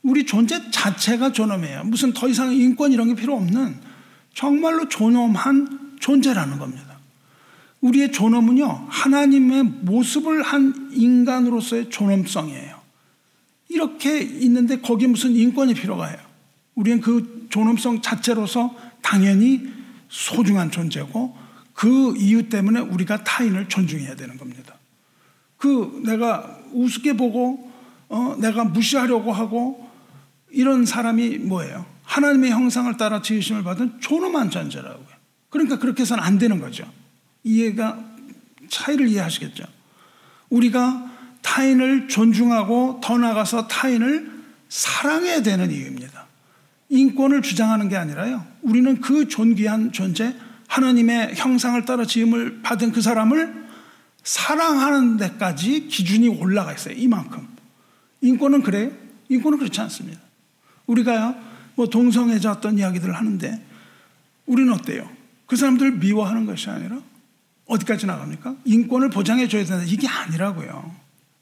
우리 0.03 0.27
존재 0.27 0.71
자체가 0.71 1.33
존엄해요. 1.33 1.85
무슨 1.85 2.13
더 2.13 2.29
이상 2.29 2.53
인권 2.53 2.93
이런 2.93 3.09
게 3.09 3.15
필요 3.15 3.35
없는 3.37 3.94
정말로 4.35 4.89
존엄한 4.89 5.97
존재라는 6.01 6.59
겁니다. 6.59 6.99
우리의 7.81 8.13
존엄은요, 8.13 8.87
하나님의 8.89 9.63
모습을 9.63 10.43
한 10.43 10.91
인간으로서의 10.93 11.91
존엄성이에요. 11.91 12.83
이렇게 13.69 14.21
있는데 14.21 14.81
거기에 14.81 15.09
무슨 15.09 15.35
인권이 15.35 15.75
필요가 15.75 16.07
해요. 16.07 16.19
우리는 16.75 17.01
그 17.01 17.47
존엄성 17.51 18.03
자체로서 18.03 18.75
당연히 19.03 19.69
소중한 20.09 20.71
존재고 20.71 21.37
그 21.73 22.17
이유 22.17 22.49
때문에 22.49 22.81
우리가 22.81 23.25
타인을 23.25 23.69
존중해야 23.69 24.17
되는 24.17 24.39
겁니다. 24.39 24.75
그 25.57 26.03
내가 26.05 26.59
우습게 26.73 27.15
보고 27.15 27.71
어, 28.09 28.37
내가 28.39 28.65
무시하려고 28.65 29.33
하고 29.33 29.89
이런 30.51 30.87
사람이 30.87 31.39
뭐예요? 31.39 31.94
하나님의 32.05 32.51
형상을 32.51 32.97
따라 32.97 33.23
지으심을 33.23 33.65
받은 33.65 34.01
존엄한 34.01 34.51
존재라고요. 34.51 35.07
그러니까 35.51 35.79
그렇게 35.79 36.03
해서는 36.03 36.23
안 36.23 36.39
되는 36.39 36.61
거죠. 36.61 36.91
이해가 37.43 37.99
차이를 38.69 39.09
이해하시겠죠. 39.09 39.65
우리가 40.51 41.11
타인을 41.43 42.09
존중하고 42.09 43.01
더 43.03 43.19
나아가서 43.19 43.69
타인을 43.69 44.33
사랑해야 44.69 45.43
되는 45.43 45.71
이유입니다. 45.71 46.27
인권을 46.89 47.43
주장하는 47.43 47.89
게 47.89 47.97
아니라요. 47.97 48.45
우리는 48.63 49.01
그 49.01 49.29
존귀한 49.29 49.93
존재, 49.93 50.35
하나님의 50.69 51.35
형상을 51.35 51.85
따라 51.85 52.05
지음을 52.05 52.63
받은 52.63 52.93
그 52.93 53.01
사람을 53.01 53.65
사랑하는 54.23 55.17
데까지 55.19 55.89
기준이 55.89 56.29
올라가 56.29 56.73
있어요. 56.73 56.95
이만큼. 56.97 57.47
인권은 58.23 58.63
그래요? 58.63 58.91
인권은 59.29 59.59
그렇지 59.59 59.81
않습니다. 59.83 60.21
우리가요, 60.87 61.35
뭐 61.75 61.87
동성애자 61.87 62.53
어떤 62.53 62.79
이야기들을 62.79 63.15
하는데 63.15 63.65
우리는 64.47 64.73
어때요? 64.73 65.09
그 65.47 65.57
사람들을 65.57 65.93
미워하는 65.99 66.47
것이 66.47 66.71
아니라 66.71 67.01
어디까지 67.67 68.07
나갑니까? 68.07 68.57
인권을 68.65 69.11
보장해 69.11 69.49
줘야 69.49 69.65
된다. 69.65 69.85
이게 69.87 70.07
아니라고요. 70.07 70.95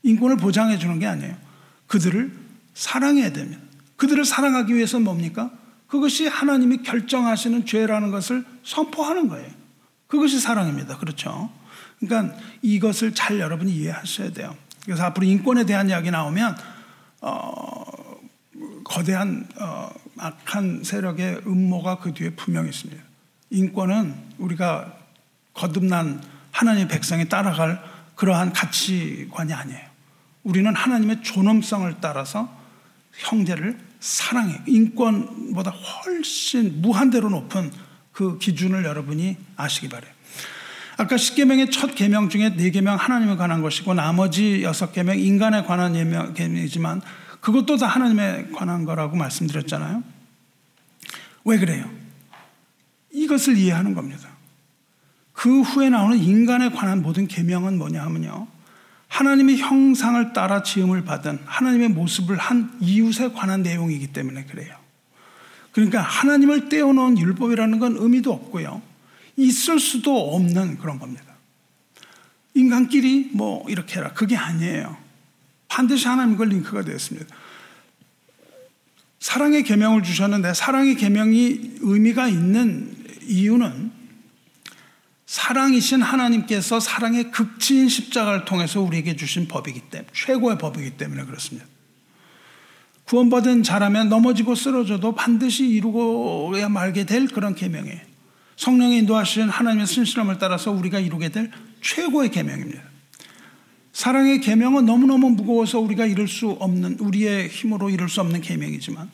인권을 0.02 0.36
보장해 0.36 0.78
주는 0.78 0.98
게 0.98 1.06
아니에요. 1.06 1.36
그들을 1.86 2.32
사랑해야 2.74 3.32
됩니다. 3.32 3.60
그들을 3.96 4.24
사랑하기 4.24 4.74
위해서는 4.74 5.04
뭡니까? 5.04 5.50
그것이 5.86 6.26
하나님이 6.26 6.78
결정하시는 6.78 7.66
죄라는 7.66 8.10
것을 8.10 8.44
선포하는 8.64 9.28
거예요. 9.28 9.50
그것이 10.06 10.40
사랑입니다. 10.40 10.98
그렇죠? 10.98 11.50
그러니까 12.00 12.36
이것을 12.62 13.14
잘 13.14 13.38
여러분이 13.38 13.72
이해하셔야 13.72 14.32
돼요. 14.32 14.56
그래서 14.84 15.04
앞으로 15.04 15.26
인권에 15.26 15.64
대한 15.64 15.88
이야기 15.88 16.10
나오면 16.10 16.56
어, 17.20 17.84
거대한 18.84 19.46
어, 19.60 19.90
악한 20.18 20.84
세력의 20.84 21.42
음모가 21.46 21.98
그 21.98 22.12
뒤에 22.12 22.30
분명히 22.30 22.70
있습니다. 22.70 23.02
인권은 23.50 24.14
우리가 24.38 24.96
거듭난 25.54 26.22
하나님의 26.50 26.88
백성이 26.88 27.28
따라갈 27.28 27.82
그러한 28.14 28.52
가치관이 28.52 29.52
아니에요. 29.52 29.80
우리는 30.42 30.74
하나님의 30.74 31.22
존엄성을 31.22 31.94
따라서 32.00 32.52
형제를 33.12 33.78
사랑해. 34.00 34.60
인권보다 34.66 35.70
훨씬 35.70 36.82
무한대로 36.82 37.30
높은 37.30 37.70
그 38.12 38.38
기준을 38.38 38.84
여러분이 38.84 39.36
아시기 39.56 39.88
바래요. 39.88 40.10
아까 40.96 41.16
10계명의 41.16 41.72
첫 41.72 41.94
계명 41.94 42.28
중에 42.28 42.54
4계명 42.54 42.96
하나님에 42.96 43.36
관한 43.36 43.62
것이고 43.62 43.94
나머지 43.94 44.62
6계명 44.64 45.18
인간에 45.18 45.62
관한 45.62 45.94
계명이지만 46.34 47.00
그것도 47.42 47.76
다 47.76 47.88
하나님에 47.88 48.46
관한 48.54 48.84
거라고 48.84 49.16
말씀드렸잖아요. 49.16 50.02
왜 51.44 51.58
그래요? 51.58 51.90
이것을 53.10 53.56
이해하는 53.56 53.94
겁니다. 53.94 54.28
그 55.32 55.60
후에 55.60 55.90
나오는 55.90 56.16
인간에 56.16 56.70
관한 56.70 57.02
모든 57.02 57.26
계명은 57.26 57.78
뭐냐 57.78 58.00
하면요. 58.00 58.46
하나님의 59.08 59.58
형상을 59.58 60.32
따라 60.32 60.62
지음을 60.62 61.04
받은 61.04 61.40
하나님의 61.44 61.88
모습을 61.88 62.38
한 62.38 62.78
이웃에 62.80 63.32
관한 63.32 63.62
내용이기 63.62 64.12
때문에 64.12 64.44
그래요. 64.44 64.76
그러니까 65.72 66.00
하나님을 66.00 66.68
떼어놓은 66.68 67.18
율법이라는 67.18 67.78
건 67.80 67.96
의미도 67.98 68.32
없고요. 68.32 68.80
있을 69.36 69.80
수도 69.80 70.36
없는 70.36 70.78
그런 70.78 71.00
겁니다. 71.00 71.24
인간끼리 72.54 73.30
뭐 73.32 73.68
이렇게 73.68 73.96
해라. 73.96 74.12
그게 74.12 74.36
아니에요. 74.36 75.01
반드시 75.72 76.06
하나님과 76.06 76.44
링크가 76.44 76.82
되었습니다. 76.82 77.34
사랑의 79.20 79.62
계명을 79.62 80.02
주셨는데 80.02 80.52
사랑의 80.52 80.96
계명이 80.96 81.78
의미가 81.80 82.28
있는 82.28 82.94
이유는 83.26 83.90
사랑이신 85.24 86.02
하나님께서 86.02 86.78
사랑의 86.78 87.30
극치인 87.30 87.88
십자가를 87.88 88.44
통해서 88.44 88.82
우리에게 88.82 89.16
주신 89.16 89.48
법이기 89.48 89.80
때문에 89.88 90.10
최고의 90.12 90.58
법이기 90.58 90.98
때문에 90.98 91.24
그렇습니다. 91.24 91.66
구원받은 93.04 93.62
자라면 93.62 94.10
넘어지고 94.10 94.54
쓰러져도 94.54 95.14
반드시 95.14 95.66
이루고야 95.66 96.68
말게 96.68 97.06
될 97.06 97.28
그런 97.28 97.54
계명이에요. 97.54 98.00
성령의 98.56 98.98
인도하시는 98.98 99.48
하나님의 99.48 99.86
신실함을 99.86 100.36
따라서 100.38 100.70
우리가 100.70 100.98
이루게 100.98 101.30
될 101.30 101.50
최고의 101.80 102.30
계명입니다. 102.30 102.91
사랑의 103.92 104.40
계명은 104.40 104.86
너무너무 104.86 105.30
무거워서 105.30 105.78
우리가 105.78 106.06
이룰 106.06 106.26
수 106.26 106.50
없는 106.50 106.98
우리의 106.98 107.48
힘으로 107.48 107.90
이룰 107.90 108.08
수 108.08 108.20
없는 108.20 108.40
계명이지만 108.40 109.10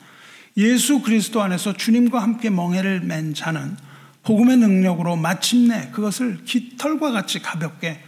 예수 0.56 1.02
그리스도 1.02 1.42
안에서 1.42 1.72
주님과 1.72 2.22
함께 2.22 2.50
멍해를 2.50 3.00
맨 3.00 3.34
자는 3.34 3.76
복음의 4.22 4.56
능력으로 4.58 5.16
마침내 5.16 5.90
그것을 5.92 6.44
깃털과 6.44 7.12
같이 7.12 7.40
가볍게 7.40 8.00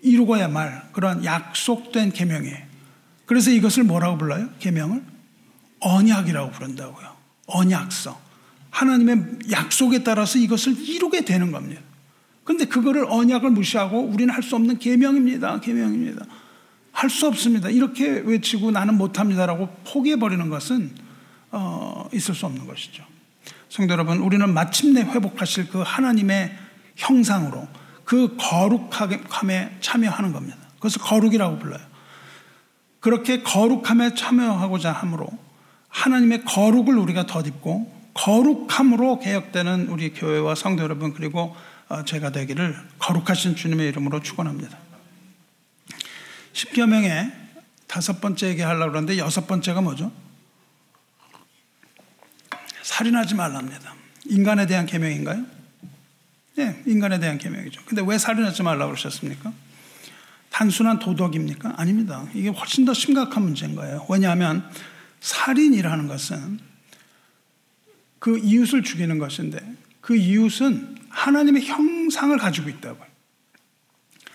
이루어야 0.00 0.48
말 0.48 0.88
그런 0.92 1.24
약속된 1.24 2.12
계명이에요. 2.12 2.68
그래서 3.26 3.50
이것을 3.50 3.84
뭐라고 3.84 4.18
불러요? 4.18 4.48
계명을 4.58 5.02
언약이라고 5.80 6.50
부른다고요. 6.52 7.16
언약서. 7.46 8.18
하나님의 8.70 9.24
약속에 9.50 10.04
따라서 10.04 10.38
이것을 10.38 10.78
이루게 10.78 11.24
되는 11.24 11.50
겁니다. 11.50 11.82
근데 12.48 12.64
그거를 12.64 13.04
언약을 13.10 13.50
무시하고 13.50 14.00
우리는 14.00 14.32
할 14.32 14.42
수 14.42 14.56
없는 14.56 14.78
계명입니다. 14.78 15.60
계명입니다. 15.60 16.24
할 16.92 17.10
수 17.10 17.26
없습니다. 17.26 17.68
이렇게 17.68 18.08
외치고 18.08 18.70
나는 18.70 18.94
못합니다라고 18.96 19.68
포기해 19.86 20.16
버리는 20.16 20.48
것은 20.48 20.90
어, 21.50 22.08
있을 22.14 22.34
수 22.34 22.46
없는 22.46 22.66
것이죠. 22.66 23.04
성도 23.68 23.92
여러분, 23.92 24.20
우리는 24.20 24.50
마침내 24.50 25.02
회복하실 25.02 25.68
그 25.68 25.82
하나님의 25.84 26.56
형상으로 26.96 27.68
그 28.06 28.34
거룩함에 28.38 29.76
참여하는 29.80 30.32
겁니다. 30.32 30.56
그것을 30.76 31.02
거룩이라고 31.02 31.58
불러요. 31.58 31.84
그렇게 33.00 33.42
거룩함에 33.42 34.14
참여하고자 34.14 34.90
함으로 34.90 35.28
하나님의 35.88 36.46
거룩을 36.46 36.96
우리가 36.96 37.26
덧입고 37.26 37.92
거룩함으로 38.14 39.18
개혁되는 39.18 39.88
우리 39.88 40.14
교회와 40.14 40.54
성도 40.54 40.82
여러분 40.82 41.12
그리고 41.12 41.40
어, 41.40 41.77
제가 42.04 42.32
되기를 42.32 42.76
거룩하신 42.98 43.56
주님의 43.56 43.88
이름으로 43.88 44.20
축원합니다. 44.22 44.78
십계명의 46.52 47.32
다섯 47.86 48.20
번째 48.20 48.48
얘기하려고 48.48 48.90
그러는데 48.90 49.18
여섯 49.18 49.46
번째가 49.46 49.80
뭐죠? 49.80 50.12
살인하지 52.82 53.34
말랍니다. 53.34 53.94
인간에 54.26 54.66
대한 54.66 54.86
계명인가요? 54.86 55.44
네, 56.56 56.82
인간에 56.86 57.18
대한 57.18 57.38
계명이죠. 57.38 57.82
근데 57.86 58.02
왜 58.04 58.18
살인하지 58.18 58.62
말라고 58.62 58.92
그러셨습니까? 58.92 59.52
단순한 60.50 60.98
도덕입니까? 60.98 61.74
아닙니다. 61.76 62.26
이게 62.34 62.48
훨씬 62.48 62.84
더 62.84 62.92
심각한 62.92 63.44
문제인 63.44 63.76
거예요. 63.76 64.04
왜냐하면 64.10 64.68
살인이라는 65.20 66.08
것은 66.08 66.58
그 68.18 68.38
이웃을 68.38 68.82
죽이는 68.82 69.18
것인데 69.18 69.60
그 70.00 70.16
이웃은 70.16 70.97
하나님의 71.10 71.64
형상을 71.64 72.36
가지고 72.36 72.68
있다고요. 72.70 73.06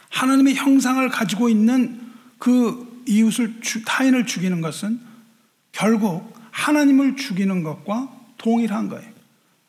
하나님의 0.10 0.56
형상을 0.56 1.08
가지고 1.10 1.50
있는 1.50 2.00
그 2.38 3.04
이웃을 3.08 3.60
타인을 3.86 4.26
죽이는 4.26 4.62
것은 4.62 5.00
결국 5.72 6.34
하나님을 6.52 7.16
죽이는 7.16 7.64
것과 7.64 8.12
동일한 8.38 8.90
거예요. 8.90 9.12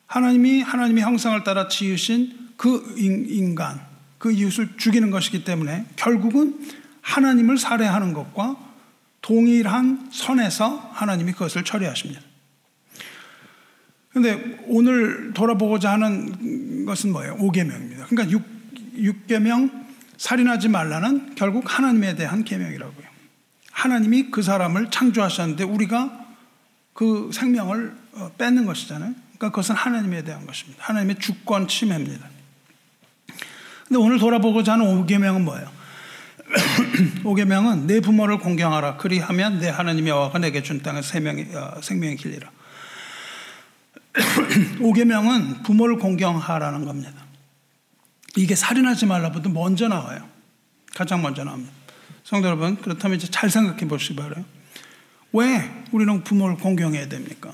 하나님이 0.07 0.61
하나님의 0.61 1.03
형상을 1.03 1.43
따라 1.43 1.67
지으신 1.67 2.51
그 2.57 2.95
인간, 2.97 3.81
그 4.17 4.31
이웃을 4.31 4.77
죽이는 4.77 5.09
것이기 5.11 5.43
때문에 5.43 5.85
결국은 5.95 6.59
하나님을 7.01 7.57
살해하는 7.57 8.13
것과 8.13 8.55
동일한 9.21 10.09
선에서 10.11 10.91
하나님이 10.93 11.31
그것을 11.33 11.63
처리하십니다. 11.63 12.21
근데 14.15 14.57
오늘 14.67 15.33
돌아보고자 15.33 15.91
하는 15.91 16.85
것은 16.85 17.11
뭐예요? 17.11 17.35
5계명입니다. 17.35 18.07
그러니까 18.07 18.31
6, 18.97 19.27
계명 19.27 19.85
살인하지 20.15 20.69
말라는 20.69 21.35
결국 21.35 21.65
하나님에 21.67 22.15
대한 22.15 22.45
계명이라고요. 22.45 23.05
하나님이 23.71 24.31
그 24.31 24.41
사람을 24.41 24.89
창조하셨는데 24.89 25.65
우리가 25.65 26.27
그 26.93 27.29
생명을 27.33 27.93
어, 28.13 28.31
뺏는 28.37 28.65
것이잖아요. 28.65 29.13
그러니까 29.37 29.49
그것은 29.49 29.75
하나님에 29.75 30.23
대한 30.23 30.47
것입니다. 30.47 30.81
하나님의 30.85 31.19
주권 31.19 31.67
침해입니다. 31.67 32.29
근데 33.85 33.99
오늘 33.99 34.17
돌아보고자 34.17 34.73
하는 34.73 34.85
5계명은 35.05 35.41
뭐예요? 35.41 35.69
5계명은 37.25 37.81
내 37.81 37.99
부모를 37.99 38.37
공경하라. 38.37 38.95
그리하면 38.95 39.59
내 39.59 39.67
하나님의 39.67 40.11
여호와가 40.11 40.39
내게 40.39 40.63
준 40.63 40.81
생명의, 41.03 41.49
어, 41.53 41.81
생명의 41.81 42.15
길이라. 42.15 42.49
5계명은 44.79 45.63
부모를 45.63 45.97
공경하라는 45.97 46.85
겁니다. 46.85 47.11
이게 48.35 48.55
살인하지 48.55 49.05
말라부터 49.05 49.49
먼저 49.49 49.87
나와요. 49.87 50.27
가장 50.93 51.21
먼저 51.21 51.43
나옵니다. 51.43 51.71
성도 52.23 52.47
여러분, 52.47 52.75
그렇다면 52.77 53.17
이제 53.17 53.27
잘 53.29 53.49
생각해 53.49 53.87
보시기 53.87 54.15
바라요. 54.15 54.43
왜 55.33 55.85
우리는 55.91 56.23
부모를 56.23 56.57
공경해야 56.57 57.09
됩니까? 57.09 57.53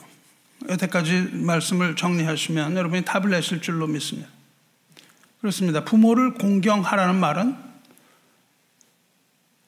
여태까지 0.70 1.30
말씀을 1.34 1.96
정리하시면 1.96 2.78
여러분이 2.78 3.04
답을 3.04 3.32
내실 3.32 3.62
줄로 3.62 3.88
믿습니다. 3.88 4.30
그렇습니다. 5.40 5.84
부모를 5.84 6.36
공경하라는 6.36 7.20
말은 7.20 7.58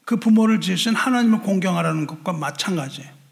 그 0.06 0.18
부모를 0.18 0.62
지으신 0.62 0.94
하나님을 0.96 1.42
공경하라는 1.42 2.06
것과 2.06 2.34
마찬가지예요. 2.34 3.23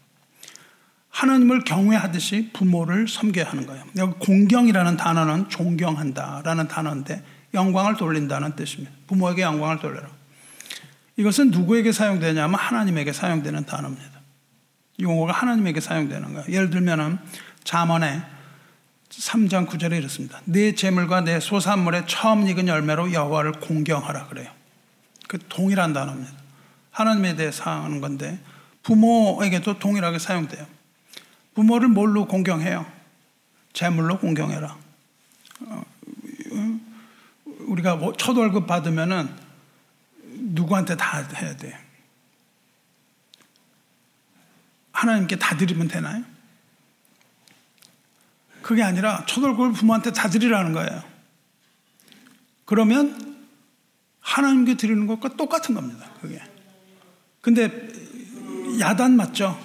하나님을 1.12 1.64
경외하듯이 1.64 2.50
부모를 2.52 3.06
섬겨야 3.06 3.50
하는 3.50 3.66
거예요. 3.66 3.84
여기 3.96 4.14
공경이라는 4.18 4.96
단어는 4.96 5.50
존경한다라는 5.50 6.68
단어인데 6.68 7.22
영광을 7.54 7.96
돌린다는 7.96 8.56
뜻입니다. 8.56 8.90
부모에게 9.06 9.42
영광을 9.42 9.78
돌려라. 9.78 10.08
이것은 11.16 11.50
누구에게 11.50 11.92
사용되냐면 11.92 12.58
하나님에게 12.58 13.12
사용되는 13.12 13.66
단어입니다. 13.66 14.10
용어가 15.00 15.32
하나님에게 15.32 15.80
사용되는 15.80 16.32
거예요. 16.32 16.46
예를 16.48 16.70
들면은 16.70 17.18
잠언에 17.62 18.22
3장 19.10 19.68
9절에 19.68 19.98
이렇습니다. 19.98 20.40
내 20.46 20.74
재물과 20.74 21.20
내 21.20 21.40
소산물의 21.40 22.04
처음 22.06 22.48
익은 22.48 22.68
열매로 22.68 23.12
여호와를 23.12 23.52
공경하라 23.52 24.28
그래요. 24.28 24.50
그 25.28 25.38
동일한 25.50 25.92
단어입니다. 25.92 26.32
하나님에 26.90 27.36
대해서 27.36 27.70
하는 27.70 28.00
건데 28.00 28.38
부모에게도 28.82 29.78
동일하게 29.78 30.18
사용돼요. 30.18 30.66
부모를 31.54 31.88
뭘로 31.88 32.26
공경해요? 32.26 32.90
재물로 33.72 34.18
공경해라. 34.18 34.76
어, 35.60 35.84
우리가 37.60 37.96
뭐첫 37.96 38.36
월급 38.36 38.66
받으면은 38.66 39.28
누구한테 40.24 40.96
다 40.96 41.26
해야 41.34 41.56
돼. 41.56 41.78
하나님께 44.92 45.36
다 45.36 45.56
드리면 45.56 45.88
되나요? 45.88 46.24
그게 48.62 48.82
아니라 48.82 49.24
첫 49.26 49.42
월급을 49.42 49.72
부모한테 49.72 50.12
다 50.12 50.28
드리라는 50.28 50.72
거예요. 50.72 51.02
그러면 52.64 53.36
하나님께 54.20 54.76
드리는 54.76 55.06
것과 55.06 55.36
똑같은 55.36 55.74
겁니다. 55.74 56.08
그게. 56.20 56.40
근데 57.40 57.88
야단 58.78 59.16
맞죠? 59.16 59.58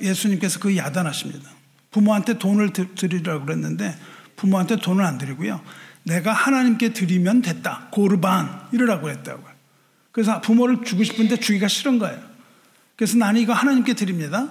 예수님께서 0.00 0.60
그 0.60 0.76
야단하십니다. 0.76 1.50
부모한테 1.90 2.38
돈을 2.38 2.72
드리라고 2.72 3.44
그랬는데 3.44 3.96
부모한테 4.36 4.76
돈을 4.76 5.04
안 5.04 5.18
드리고요. 5.18 5.60
내가 6.04 6.32
하나님께 6.32 6.92
드리면 6.92 7.42
됐다. 7.42 7.88
고르반 7.90 8.68
이러라고 8.72 9.10
했다고요. 9.10 9.58
그래서 10.12 10.40
부모를 10.40 10.84
주고 10.84 11.04
싶은데 11.04 11.36
주기가 11.36 11.68
싫은 11.68 11.98
거예요. 11.98 12.18
그래서 12.96 13.16
나는 13.16 13.40
이거 13.40 13.52
하나님께 13.52 13.94
드립니다. 13.94 14.48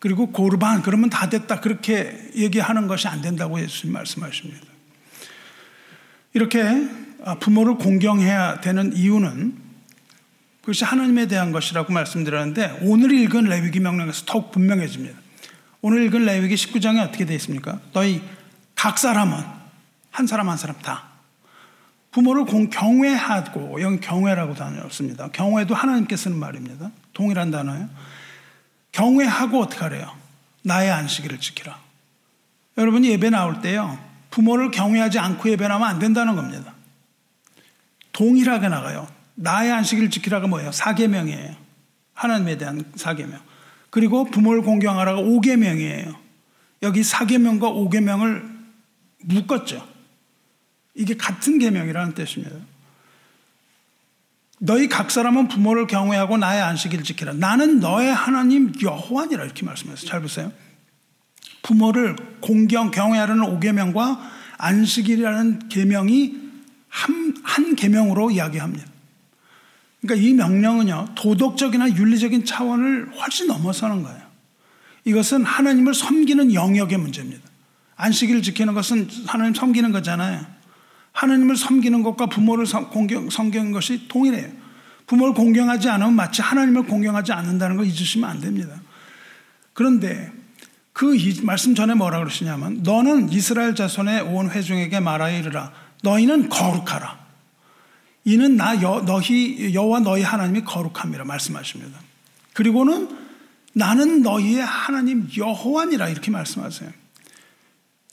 그리고 0.00 0.30
고르반 0.32 0.82
그러면 0.82 1.10
다 1.10 1.28
됐다. 1.28 1.60
그렇게 1.60 2.30
얘기하는 2.36 2.88
것이 2.88 3.08
안 3.08 3.22
된다고 3.22 3.60
예수님 3.60 3.92
말씀하십니다. 3.92 4.66
이렇게 6.34 6.62
부모를 7.40 7.76
공경해야 7.76 8.60
되는 8.60 8.94
이유는 8.94 9.63
그것이 10.64 10.82
하나님에 10.86 11.26
대한 11.26 11.52
것이라고 11.52 11.92
말씀드렸는데 11.92 12.78
오늘 12.84 13.12
읽은 13.12 13.44
레위기 13.44 13.80
명령에서 13.80 14.24
더욱 14.24 14.50
분명해집니다. 14.50 15.14
오늘 15.82 16.02
읽은 16.06 16.24
레위기 16.24 16.54
19장에 16.54 17.06
어떻게 17.06 17.26
되어 17.26 17.36
있습니까? 17.36 17.80
너희 17.92 18.22
각 18.74 18.98
사람은 18.98 19.44
한 20.10 20.26
사람 20.26 20.48
한 20.48 20.56
사람 20.56 20.78
다 20.78 21.04
부모를 22.12 22.46
공, 22.46 22.70
경외하고 22.70 23.82
여기 23.82 24.00
경외라고 24.00 24.54
단어였습니다. 24.54 25.32
경외도 25.32 25.74
하나님께 25.74 26.16
쓰는 26.16 26.38
말입니다. 26.38 26.90
동일한 27.12 27.50
단어예요. 27.50 27.90
경외하고 28.92 29.60
어떻게 29.60 29.82
하래요? 29.82 30.10
나의 30.62 30.90
안식일을 30.90 31.40
지키라. 31.40 31.78
여러분이 32.78 33.10
예배 33.10 33.28
나올 33.28 33.60
때요. 33.60 33.98
부모를 34.30 34.70
경외하지 34.70 35.18
않고 35.18 35.50
예배 35.50 35.68
나면 35.68 35.86
안 35.86 35.98
된다는 35.98 36.36
겁니다. 36.36 36.72
동일하게 38.12 38.68
나가요. 38.68 39.06
나의 39.34 39.72
안식일을 39.72 40.10
지키라가 40.10 40.46
뭐예요? 40.46 40.72
사계명이에요. 40.72 41.56
하나님에 42.14 42.56
대한 42.56 42.84
사계명. 42.94 43.40
그리고 43.90 44.24
부모를 44.24 44.62
공경하라가 44.62 45.20
5계명이에요. 45.20 46.16
여기 46.82 47.02
4계명과 47.02 47.60
5계명을 47.60 48.54
묶었죠. 49.22 49.86
이게 50.94 51.16
같은 51.16 51.58
계명이라는 51.58 52.14
뜻입니다. 52.14 52.56
너희 54.60 54.88
각 54.88 55.10
사람은 55.10 55.48
부모를 55.48 55.86
경외하고 55.86 56.38
나의 56.38 56.62
안식일을 56.62 57.04
지키라. 57.04 57.34
나는 57.34 57.80
너의 57.80 58.14
하나님 58.14 58.72
여호와니라 58.80 59.44
이렇게 59.44 59.64
말씀했어요. 59.66 60.08
잘 60.08 60.20
보세요. 60.20 60.52
부모를 61.62 62.16
공경 62.40 62.90
경외하라는 62.90 63.42
5계명과 63.58 64.20
안식일이라는 64.58 65.68
계명이 65.68 66.44
한, 66.88 67.36
한 67.42 67.74
계명으로 67.74 68.30
이야기합니다. 68.30 68.93
그러니까 70.06 70.14
이 70.16 70.34
명령은요, 70.34 71.14
도덕적이나 71.14 71.90
윤리적인 71.96 72.44
차원을 72.44 73.12
훨씬 73.18 73.46
넘어서는 73.46 74.02
거예요. 74.02 74.20
이것은 75.04 75.44
하나님을 75.44 75.94
섬기는 75.94 76.52
영역의 76.52 76.98
문제입니다. 76.98 77.42
안식일을 77.96 78.42
지키는 78.42 78.74
것은 78.74 79.08
하나님 79.26 79.54
섬기는 79.54 79.92
거잖아요. 79.92 80.44
하나님을 81.12 81.56
섬기는 81.56 82.02
것과 82.02 82.26
부모를 82.26 82.66
공경, 82.90 83.30
섬기는 83.30 83.72
것이 83.72 84.06
동일해요. 84.08 84.50
부모를 85.06 85.32
공경하지 85.32 85.88
않으면 85.88 86.14
마치 86.14 86.42
하나님을 86.42 86.84
공경하지 86.84 87.32
않는다는 87.32 87.76
걸 87.76 87.86
잊으시면 87.86 88.28
안 88.28 88.40
됩니다. 88.40 88.74
그런데 89.72 90.32
그 90.92 91.16
말씀 91.42 91.74
전에 91.74 91.94
뭐라 91.94 92.18
그러시냐면 92.18 92.82
너는 92.82 93.30
이스라엘 93.30 93.74
자손의 93.74 94.22
온 94.22 94.50
회중에게 94.50 95.00
말하여 95.00 95.38
이르라 95.38 95.72
너희는 96.02 96.48
거룩하라. 96.50 97.23
이는 98.24 98.56
나 98.56 98.80
여, 98.82 99.02
너희 99.04 99.74
여호와 99.74 100.00
너희 100.00 100.22
하나님이 100.22 100.62
거룩함이라 100.62 101.24
말씀하십니다. 101.24 101.98
그리고는 102.54 103.08
나는 103.74 104.22
너희의 104.22 104.64
하나님 104.64 105.28
여호와니라 105.36 106.08
이렇게 106.08 106.30
말씀하세요. 106.30 106.90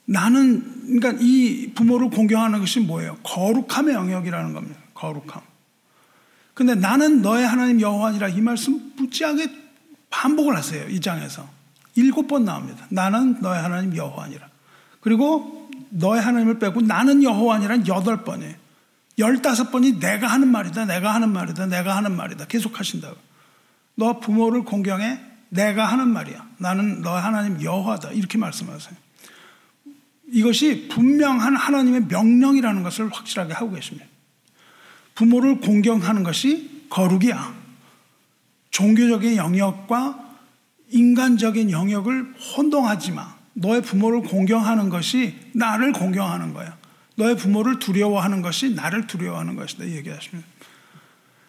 나는 0.04 1.00
그러니까 1.00 1.22
이 1.22 1.72
부모를 1.74 2.10
공경하는 2.10 2.58
것이 2.60 2.80
뭐예요? 2.80 3.16
거룩함의 3.22 3.94
영역이라는 3.94 4.52
겁니다. 4.52 4.80
거룩함. 4.94 5.40
근데 6.54 6.74
나는 6.74 7.22
너의 7.22 7.46
하나님 7.46 7.80
여호와니라 7.80 8.28
이 8.28 8.40
말씀 8.40 8.92
무지하게 8.96 9.50
반복을 10.10 10.56
하세요. 10.56 10.86
이 10.88 11.00
장에서. 11.00 11.48
일곱 11.94 12.26
번 12.26 12.44
나옵니다. 12.44 12.86
나는 12.90 13.40
너의 13.40 13.62
하나님 13.62 13.96
여호와니라. 13.96 14.48
그리고 15.00 15.70
너의 15.90 16.20
하나님을 16.20 16.58
빼고 16.58 16.82
나는 16.82 17.22
여호와니란 17.22 17.86
여덟 17.86 18.24
번이에요. 18.24 18.61
열다섯 19.22 19.70
번이 19.70 20.00
내가 20.00 20.26
하는 20.26 20.48
말이다, 20.48 20.84
내가 20.84 21.14
하는 21.14 21.32
말이다, 21.32 21.66
내가 21.66 21.96
하는 21.96 22.16
말이다. 22.16 22.46
계속 22.46 22.78
하신다고. 22.78 23.16
너 23.94 24.18
부모를 24.18 24.64
공경해? 24.64 25.20
내가 25.48 25.86
하는 25.86 26.08
말이야. 26.08 26.44
나는 26.58 27.02
너의 27.02 27.22
하나님 27.22 27.62
여호와다. 27.62 28.10
이렇게 28.12 28.36
말씀하세요. 28.36 28.96
이것이 30.32 30.88
분명한 30.88 31.54
하나님의 31.56 32.06
명령이라는 32.06 32.82
것을 32.82 33.10
확실하게 33.12 33.52
하고 33.52 33.72
계십니다. 33.72 34.06
부모를 35.14 35.60
공경하는 35.60 36.22
것이 36.24 36.86
거룩이야. 36.90 37.54
종교적인 38.70 39.36
영역과 39.36 40.18
인간적인 40.90 41.70
영역을 41.70 42.34
혼동하지 42.56 43.12
마. 43.12 43.36
너의 43.52 43.82
부모를 43.82 44.22
공경하는 44.22 44.88
것이 44.88 45.38
나를 45.52 45.92
공경하는 45.92 46.54
거야. 46.54 46.81
너의 47.22 47.36
부모를 47.36 47.78
두려워하는 47.78 48.42
것이 48.42 48.74
나를 48.74 49.06
두려워하는 49.06 49.54
것이다. 49.54 49.86
얘기하십니다. 49.86 50.48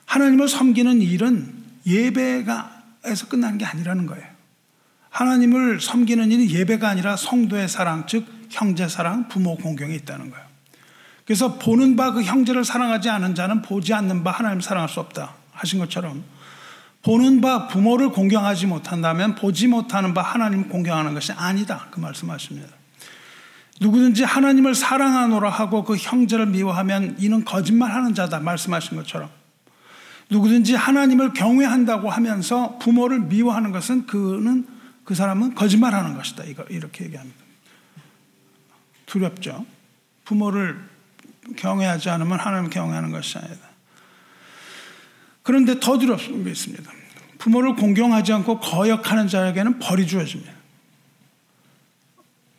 하나님을 0.05 0.47
섬기는 0.47 1.01
일은 1.01 1.63
예배가에서 1.87 3.27
끝나는 3.29 3.57
게 3.57 3.65
아니라는 3.65 4.05
거예요. 4.05 4.25
하나님을 5.09 5.81
섬기는 5.81 6.31
일은 6.31 6.49
예배가 6.49 6.87
아니라 6.89 7.15
성도의 7.15 7.67
사랑, 7.67 8.05
즉 8.07 8.25
형제 8.49 8.87
사랑, 8.87 9.27
부모 9.27 9.55
공경이 9.57 9.95
있다는 9.95 10.29
거예요. 10.29 10.45
그래서 11.25 11.57
보는 11.57 11.95
바 11.95 12.11
그 12.11 12.21
형제를 12.21 12.63
사랑하지 12.65 13.09
않은 13.09 13.33
자는 13.33 13.61
보지 13.61 13.93
않는 13.93 14.23
바 14.23 14.31
하나님을 14.31 14.61
사랑할 14.61 14.89
수 14.89 14.99
없다. 14.99 15.33
하신 15.53 15.79
것처럼 15.79 16.23
보는 17.01 17.41
바 17.41 17.67
부모를 17.67 18.09
공경하지 18.09 18.67
못한다면 18.67 19.35
보지 19.35 19.67
못하는 19.67 20.13
바 20.13 20.21
하나님을 20.21 20.69
공경하는 20.69 21.13
것이 21.13 21.31
아니다. 21.31 21.87
그 21.91 21.99
말씀하십니다. 21.99 22.82
누구든지 23.81 24.23
하나님을 24.23 24.75
사랑하노라 24.75 25.49
하고 25.49 25.83
그 25.83 25.95
형제를 25.95 26.45
미워하면 26.47 27.15
이는 27.19 27.43
거짓말하는 27.43 28.13
자다. 28.13 28.39
말씀하신 28.39 28.97
것처럼 28.97 29.29
누구든지 30.29 30.75
하나님을 30.75 31.33
경외한다고 31.33 32.09
하면서 32.09 32.77
부모를 32.79 33.19
미워하는 33.21 33.71
것은 33.71 34.05
그는 34.05 34.67
그 35.03 35.15
사람은 35.15 35.55
거짓말하는 35.55 36.15
것이다. 36.15 36.43
이거 36.45 36.63
이렇게 36.69 37.05
얘기합니다. 37.05 37.37
두렵죠. 39.05 39.65
부모를 40.25 40.79
경외하지 41.57 42.09
않으면 42.09 42.39
하나님을 42.39 42.69
경외하는 42.69 43.11
것이 43.11 43.37
아니다. 43.37 43.67
그런데 45.41 45.79
더 45.79 45.97
두렵습니다. 45.97 46.91
부모를 47.37 47.75
공경하지 47.75 48.31
않고 48.31 48.61
거역하는 48.61 49.27
자에게는 49.27 49.79
벌이 49.79 50.07
주어집니다. 50.07 50.62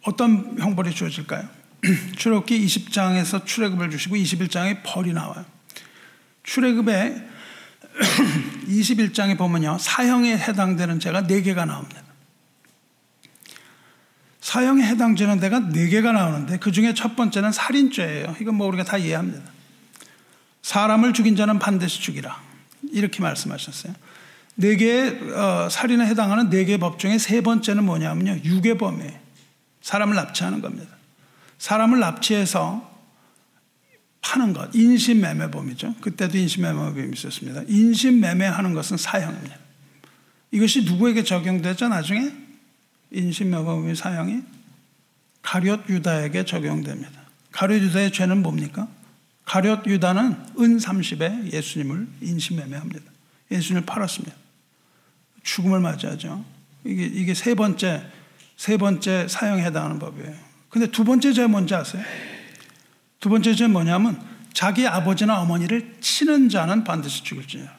어떤 0.05 0.57
형벌이 0.59 0.95
주어질까요? 0.95 1.49
출애굽기 2.17 2.65
20장에서 2.67 3.45
출애굽을 3.45 3.91
주시고 3.91 4.17
21장에 4.17 4.81
벌이 4.85 5.13
나와요. 5.13 5.45
출애굽에 6.43 7.29
21장에 8.69 9.37
보면요. 9.37 9.79
사형에 9.79 10.37
해당되는 10.37 11.01
죄가 11.01 11.23
4개가 11.23 11.67
나옵니다. 11.67 12.03
사형에 14.41 14.83
해당되는 14.83 15.41
데가 15.41 15.61
4개가 15.61 16.13
나오는데 16.13 16.59
그 16.59 16.71
중에 16.71 16.93
첫 16.93 17.17
번째는 17.17 17.53
살인죄예요. 17.53 18.37
이건 18.41 18.57
뭐 18.57 18.67
우리가 18.69 18.85
다 18.85 18.99
이해합니다. 18.99 19.51
사람을 20.63 21.13
죽인 21.13 21.37
자는 21.37 21.59
반드시 21.59 22.01
죽이라. 22.01 22.43
이렇게 22.93 23.23
말씀하셨어요. 23.23 23.95
네 24.57 24.77
개의 24.77 25.33
어, 25.33 25.69
살인에 25.71 26.07
해당하는 26.07 26.51
네 26.51 26.65
개의 26.65 26.79
법 26.79 26.99
중에 26.99 27.19
세 27.19 27.41
번째는 27.41 27.85
뭐냐면요. 27.85 28.41
유괴범이에요. 28.45 29.24
사람을 29.85 30.16
납치하는 30.16 30.62
겁니다. 30.62 30.97
사람을 31.59 32.01
납치해서 32.01 32.91
파는 34.22 34.55
것, 34.55 34.74
인신매매범이죠. 34.74 35.97
그때도 36.01 36.39
인신매매범이 36.39 37.12
있었습니다. 37.14 37.62
인신매매하는 37.68 38.72
것은 38.72 38.97
사형입니다. 38.97 39.57
이것이 40.53 40.85
누구에게 40.85 41.22
적용되죠? 41.22 41.89
나중에 41.89 42.32
인신매매범이 43.11 43.95
사형이 43.95 44.43
가룟 45.43 45.85
유다에게 45.91 46.47
적용됩니다. 46.47 47.20
가룟 47.53 47.82
유다의 47.82 48.11
죄는 48.11 48.43
뭡니까? 48.43 48.89
가룟 49.45 49.85
유다는 49.85 50.32
은 50.61 50.78
30에 50.78 51.53
예수님을 51.53 52.09
인신매매합니다. 52.22 53.05
예수님을 53.51 53.85
팔았습니다. 53.85 54.35
죽음을 55.43 55.80
맞이하죠. 55.80 56.43
이게, 56.85 57.05
이게 57.05 57.35
세 57.35 57.55
번째, 57.55 58.03
세 58.57 58.77
번째 58.77 59.29
사형에 59.29 59.63
해당하는 59.65 59.99
법이에요. 59.99 60.35
근데 60.69 60.87
두 60.89 61.05
번째 61.05 61.33
죄 61.33 61.47
뭔지 61.47 61.75
아세요? 61.75 62.03
두 63.21 63.29
번째 63.29 63.55
죄 63.55 63.67
뭐냐면 63.67 64.21
자기 64.53 64.87
아버지나 64.87 65.41
어머니를 65.41 65.97
치는 66.01 66.49
자는 66.49 66.85
반드시 66.85 67.23
죽을지니라. 67.25 67.71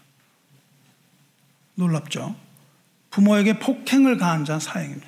놀랍죠? 1.76 2.36
부모에게 3.12 3.60
폭행을 3.60 4.18
가한 4.18 4.46
자는 4.46 4.60
사형입니다. 4.60 5.08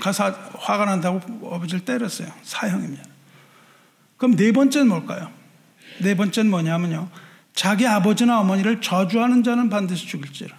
가서 0.00 0.30
화가 0.58 0.84
난다고 0.84 1.54
아버지를 1.54 1.84
때렸어요. 1.84 2.28
사형입니다. 2.42 3.02
그럼 4.16 4.36
네 4.36 4.52
번째는 4.52 4.88
뭘까요? 4.88 5.30
네 6.00 6.16
번째는 6.16 6.50
뭐냐면요. 6.50 7.08
자기 7.54 7.86
아버지나 7.86 8.40
어머니를 8.40 8.80
저주하는 8.80 9.42
자는 9.44 9.70
반드시 9.70 10.06
죽일지라. 10.06 10.56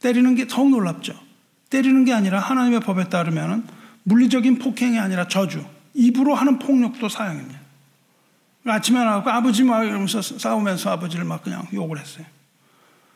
때리는 0.00 0.34
게 0.34 0.46
더욱 0.46 0.70
놀랍죠. 0.70 1.25
때리는 1.70 2.04
게 2.04 2.12
아니라 2.12 2.40
하나님의 2.40 2.80
법에 2.80 3.08
따르면 3.08 3.68
물리적인 4.04 4.58
폭행이 4.58 4.98
아니라 4.98 5.28
저주, 5.28 5.64
입으로 5.94 6.34
하는 6.34 6.58
폭력도 6.58 7.08
사형입니다. 7.08 7.60
아침에 8.66 8.98
나가고 8.98 9.30
아버지 9.30 9.62
막 9.62 9.84
이러면서 9.84 10.20
싸우면서 10.22 10.90
아버지를 10.90 11.24
막 11.24 11.42
그냥 11.42 11.66
욕을 11.72 11.98
했어요. 11.98 12.26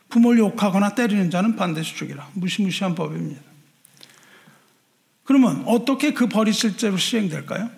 부모를 0.09 0.39
욕하거나 0.39 0.95
때리는 0.95 1.29
자는 1.29 1.55
반드시 1.55 1.95
죽이라. 1.95 2.29
무시무시한 2.33 2.95
법입니다. 2.95 3.41
그러면 5.23 5.63
어떻게 5.65 6.13
그 6.13 6.27
벌이 6.27 6.51
실제로 6.51 6.97
시행될까요? 6.97 7.69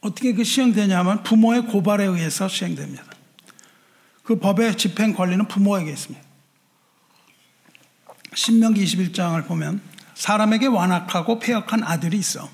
어떻게 0.00 0.32
그 0.32 0.44
시행되냐면 0.44 1.22
부모의 1.22 1.66
고발에 1.66 2.04
의해서 2.04 2.48
시행됩니다. 2.48 3.04
그 4.22 4.38
법의 4.38 4.76
집행 4.76 5.12
권리는 5.14 5.46
부모에게 5.46 5.90
있습니다. 5.90 6.29
신명기 8.34 8.84
21장을 8.84 9.46
보면 9.46 9.80
사람에게 10.14 10.66
완악하고 10.66 11.38
폐역한 11.38 11.82
아들이 11.82 12.18
있어. 12.18 12.48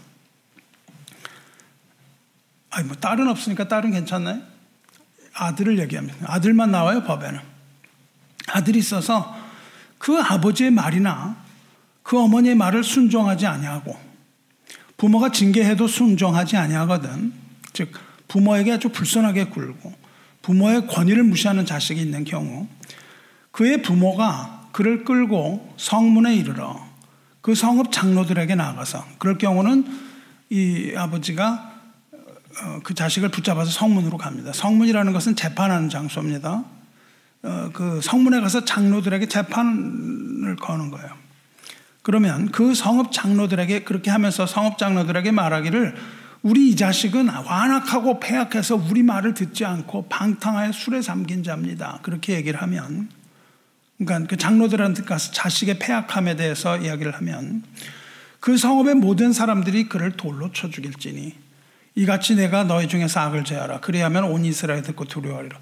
아니 2.70 2.86
뭐 2.86 2.96
딸은 2.96 3.28
없으니까 3.28 3.68
딸은 3.68 3.92
괜찮나요? 3.92 4.42
아들을 5.34 5.78
얘기합니다. 5.80 6.18
아들만 6.28 6.70
나와요 6.70 7.02
법에는. 7.04 7.40
아들이 8.48 8.78
있어서 8.78 9.36
그 9.98 10.18
아버지의 10.18 10.70
말이나 10.70 11.36
그 12.02 12.18
어머니의 12.18 12.54
말을 12.54 12.84
순종하지 12.84 13.46
아니하고 13.46 13.98
부모가 14.96 15.30
징계해도 15.32 15.88
순종하지 15.88 16.56
아니하거든. 16.56 17.32
즉 17.72 17.92
부모에게 18.28 18.72
아주 18.72 18.88
불손하게 18.90 19.46
굴고 19.46 19.92
부모의 20.42 20.86
권위를 20.86 21.24
무시하는 21.24 21.66
자식이 21.66 22.00
있는 22.00 22.24
경우 22.24 22.68
그의 23.50 23.82
부모가 23.82 24.55
그를 24.76 25.04
끌고 25.04 25.72
성문에 25.78 26.36
이르러 26.36 26.78
그 27.40 27.54
성읍 27.54 27.92
장로들에게 27.92 28.56
나가서 28.56 29.02
그럴 29.16 29.38
경우는 29.38 29.86
이 30.50 30.92
아버지가 30.94 31.72
어, 32.12 32.80
그 32.84 32.92
자식을 32.92 33.30
붙잡아서 33.30 33.70
성문으로 33.70 34.18
갑니다. 34.18 34.52
성문이라는 34.52 35.14
것은 35.14 35.34
재판하는 35.34 35.88
장소입니다. 35.88 36.62
어, 37.42 37.70
그 37.72 38.02
성문에 38.02 38.38
가서 38.40 38.66
장로들에게 38.66 39.28
재판을 39.28 40.56
거는 40.56 40.90
거예요. 40.90 41.08
그러면 42.02 42.50
그 42.50 42.74
성읍 42.74 43.12
장로들에게 43.12 43.84
그렇게 43.84 44.10
하면서 44.10 44.44
성읍 44.44 44.76
장로들에게 44.76 45.30
말하기를 45.30 45.96
우리 46.42 46.68
이 46.68 46.76
자식은 46.76 47.28
완악하고 47.28 48.20
폐악해서 48.20 48.76
우리 48.76 49.02
말을 49.02 49.32
듣지 49.32 49.64
않고 49.64 50.08
방탕하여 50.10 50.72
술에 50.72 51.00
잠긴 51.00 51.42
자입니다. 51.42 52.00
그렇게 52.02 52.34
얘기를 52.34 52.60
하면 52.60 53.08
그러니까 53.98 54.28
그 54.28 54.36
장로들한테 54.36 55.04
가서 55.04 55.32
자식의 55.32 55.78
폐악함에 55.78 56.36
대해서 56.36 56.76
이야기를 56.76 57.14
하면 57.14 57.62
그 58.40 58.56
성읍의 58.56 58.96
모든 58.96 59.32
사람들이 59.32 59.88
그를 59.88 60.12
돌로 60.12 60.52
쳐 60.52 60.68
죽일지니 60.70 61.34
이같이 61.94 62.34
내가 62.36 62.64
너희 62.64 62.88
중에서 62.88 63.20
악을 63.20 63.44
제하라. 63.44 63.80
그리하면 63.80 64.24
온 64.24 64.44
이스라엘 64.44 64.82
듣고 64.82 65.06
두려워하리라. 65.06 65.58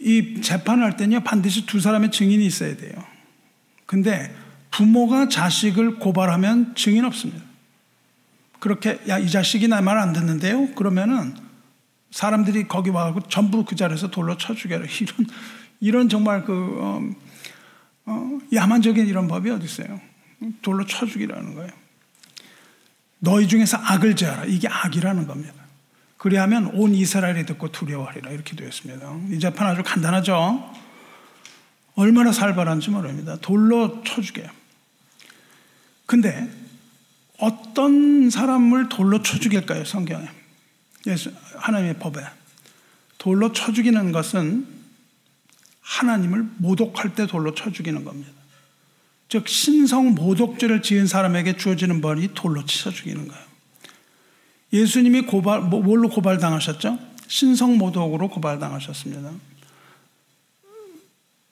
이 0.00 0.40
재판을 0.40 0.84
할 0.84 0.96
때는요, 0.96 1.20
반드시 1.22 1.66
두 1.66 1.80
사람의 1.80 2.10
증인이 2.10 2.44
있어야 2.46 2.76
돼요. 2.76 2.92
근데 3.86 4.34
부모가 4.70 5.28
자식을 5.28 5.98
고발하면 5.98 6.74
증인 6.74 7.04
없습니다. 7.04 7.44
그렇게, 8.58 8.98
야, 9.08 9.18
이 9.18 9.28
자식이 9.30 9.68
나 9.68 9.82
말 9.82 9.98
안 9.98 10.14
듣는데요? 10.14 10.74
그러면은 10.74 11.34
사람들이 12.10 12.66
거기 12.66 12.88
와서 12.90 13.20
전부 13.28 13.64
그 13.64 13.76
자리에서 13.76 14.08
돌로 14.10 14.38
쳐 14.38 14.54
죽여라. 14.54 14.86
이런, 15.00 15.26
이런 15.80 16.08
정말 16.08 16.44
그, 16.44 16.78
어, 16.80 17.02
어, 18.06 18.38
야만적인 18.52 19.06
이런 19.06 19.28
법이 19.28 19.50
어디 19.50 19.64
있어요? 19.64 20.00
돌로 20.62 20.84
쳐 20.86 21.06
죽이라는 21.06 21.54
거예요. 21.54 21.70
너희 23.18 23.48
중에서 23.48 23.78
악을 23.78 24.16
제하라. 24.16 24.44
이게 24.44 24.68
악이라는 24.68 25.26
겁니다. 25.26 25.54
그리하면 26.18 26.66
온 26.74 26.94
이스라엘이 26.94 27.46
듣고 27.46 27.72
두려워하리라. 27.72 28.30
이렇게 28.30 28.56
되었습니다. 28.56 29.20
이 29.30 29.38
재판 29.38 29.66
아주 29.66 29.82
간단하죠? 29.84 30.72
얼마나 31.94 32.32
살벌한지 32.32 32.90
모릅니다. 32.90 33.36
돌로 33.40 34.02
쳐 34.04 34.20
죽여요. 34.20 34.48
근데 36.06 36.50
어떤 37.38 38.30
사람을 38.30 38.88
돌로 38.88 39.22
쳐 39.22 39.38
죽일까요? 39.38 39.84
성경에. 39.84 40.28
예수, 41.06 41.32
하나님의 41.56 41.98
법에. 41.98 42.20
돌로 43.18 43.52
쳐 43.52 43.72
죽이는 43.72 44.12
것은 44.12 44.66
하나님을 45.84 46.48
모독할 46.56 47.14
때 47.14 47.26
돌로 47.26 47.54
쳐 47.54 47.70
죽이는 47.70 48.04
겁니다. 48.04 48.32
즉 49.28 49.48
신성 49.48 50.14
모독죄를 50.14 50.82
지은 50.82 51.06
사람에게 51.06 51.56
주어지는 51.56 52.00
벌이 52.00 52.30
돌로 52.34 52.64
치서 52.64 52.90
죽이는 52.90 53.28
거예요. 53.28 53.44
예수님이 54.72 55.22
고발 55.22 55.60
뭐, 55.60 55.82
뭘로 55.82 56.08
고발당하셨죠? 56.08 56.98
신성 57.28 57.76
모독으로 57.78 58.28
고발당하셨습니다. 58.28 59.30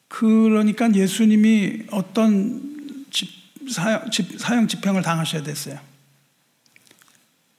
그러니까 0.08 0.92
예수님이 0.94 1.84
어떤 1.90 3.06
집, 3.10 3.30
사형, 3.70 4.10
집, 4.10 4.38
사형 4.38 4.66
집행을 4.66 5.02
당하셔야 5.02 5.42
됐어요. 5.42 5.78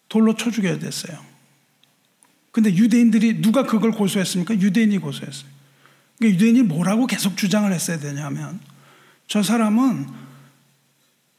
돌로 0.10 0.36
쳐 0.36 0.52
죽여야 0.52 0.80
됐어요. 0.80 1.18
근데 2.52 2.74
유대인들이 2.74 3.42
누가 3.42 3.64
그걸 3.64 3.92
고소했습니까? 3.92 4.56
유대인이 4.56 4.98
고소했어요. 5.00 5.53
그러니까 6.24 6.30
유대인이 6.30 6.64
뭐라고 6.64 7.06
계속 7.06 7.36
주장을 7.36 7.72
했어야 7.72 8.00
되냐면 8.00 8.62
저 9.28 9.44
사람은 9.44 10.08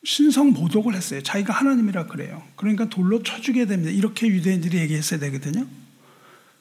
신성 0.05 0.53
모독을 0.53 0.95
했어요. 0.95 1.22
자기가 1.22 1.55
하나님이라 1.55 2.07
그래요. 2.07 2.43
그러니까 2.57 2.91
돌로 2.91 3.22
쳐주게 3.22 3.64
됩니다. 3.64 3.91
이렇게 3.91 4.26
유대인들이 4.26 4.76
얘기했어야 4.78 5.18
되거든요. 5.20 5.66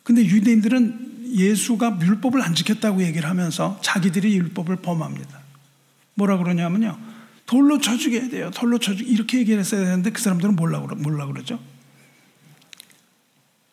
근데 0.03 0.23
유대인들은 0.23 1.33
예수가 1.35 1.99
율법을 2.01 2.41
안 2.41 2.55
지켰다고 2.55 3.03
얘기를 3.03 3.27
하면서 3.27 3.77
자기들이 3.83 4.37
율법을 4.37 4.77
범합니다. 4.77 5.41
뭐라 6.13 6.37
그러냐면요. 6.37 6.97
돌로 7.45 7.79
쳐주게 7.79 8.21
해야 8.21 8.29
돼요. 8.29 8.51
돌로 8.51 8.79
쳐주게. 8.79 9.09
이렇게 9.09 9.39
얘기를 9.39 9.59
했어야 9.59 9.81
되는데 9.81 10.11
그 10.11 10.21
사람들은 10.21 10.55
몰라, 10.55 10.79
몰라 10.79 11.25
그러죠. 11.25 11.59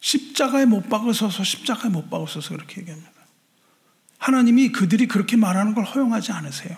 십자가에 0.01 0.65
못 0.65 0.89
박으셔서 0.89 1.45
십자가에 1.45 1.91
못 1.91 2.11
박으셔서 2.11 2.57
그렇게 2.57 2.81
얘기합니다. 2.81 3.20
하나님이 4.21 4.71
그들이 4.71 5.09
그렇게 5.09 5.37
말하는 5.37 5.75
걸 5.75 5.85
허용하지 5.85 6.31
않으세요. 6.31 6.77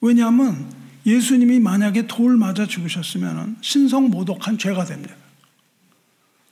왜냐하면 0.00 0.70
예수님이 1.06 1.60
만약에 1.60 2.06
돌 2.06 2.36
맞아 2.36 2.66
죽으셨으면 2.66 3.56
신성 3.60 4.10
모독한 4.10 4.58
죄가 4.58 4.84
됩니다. 4.84 5.14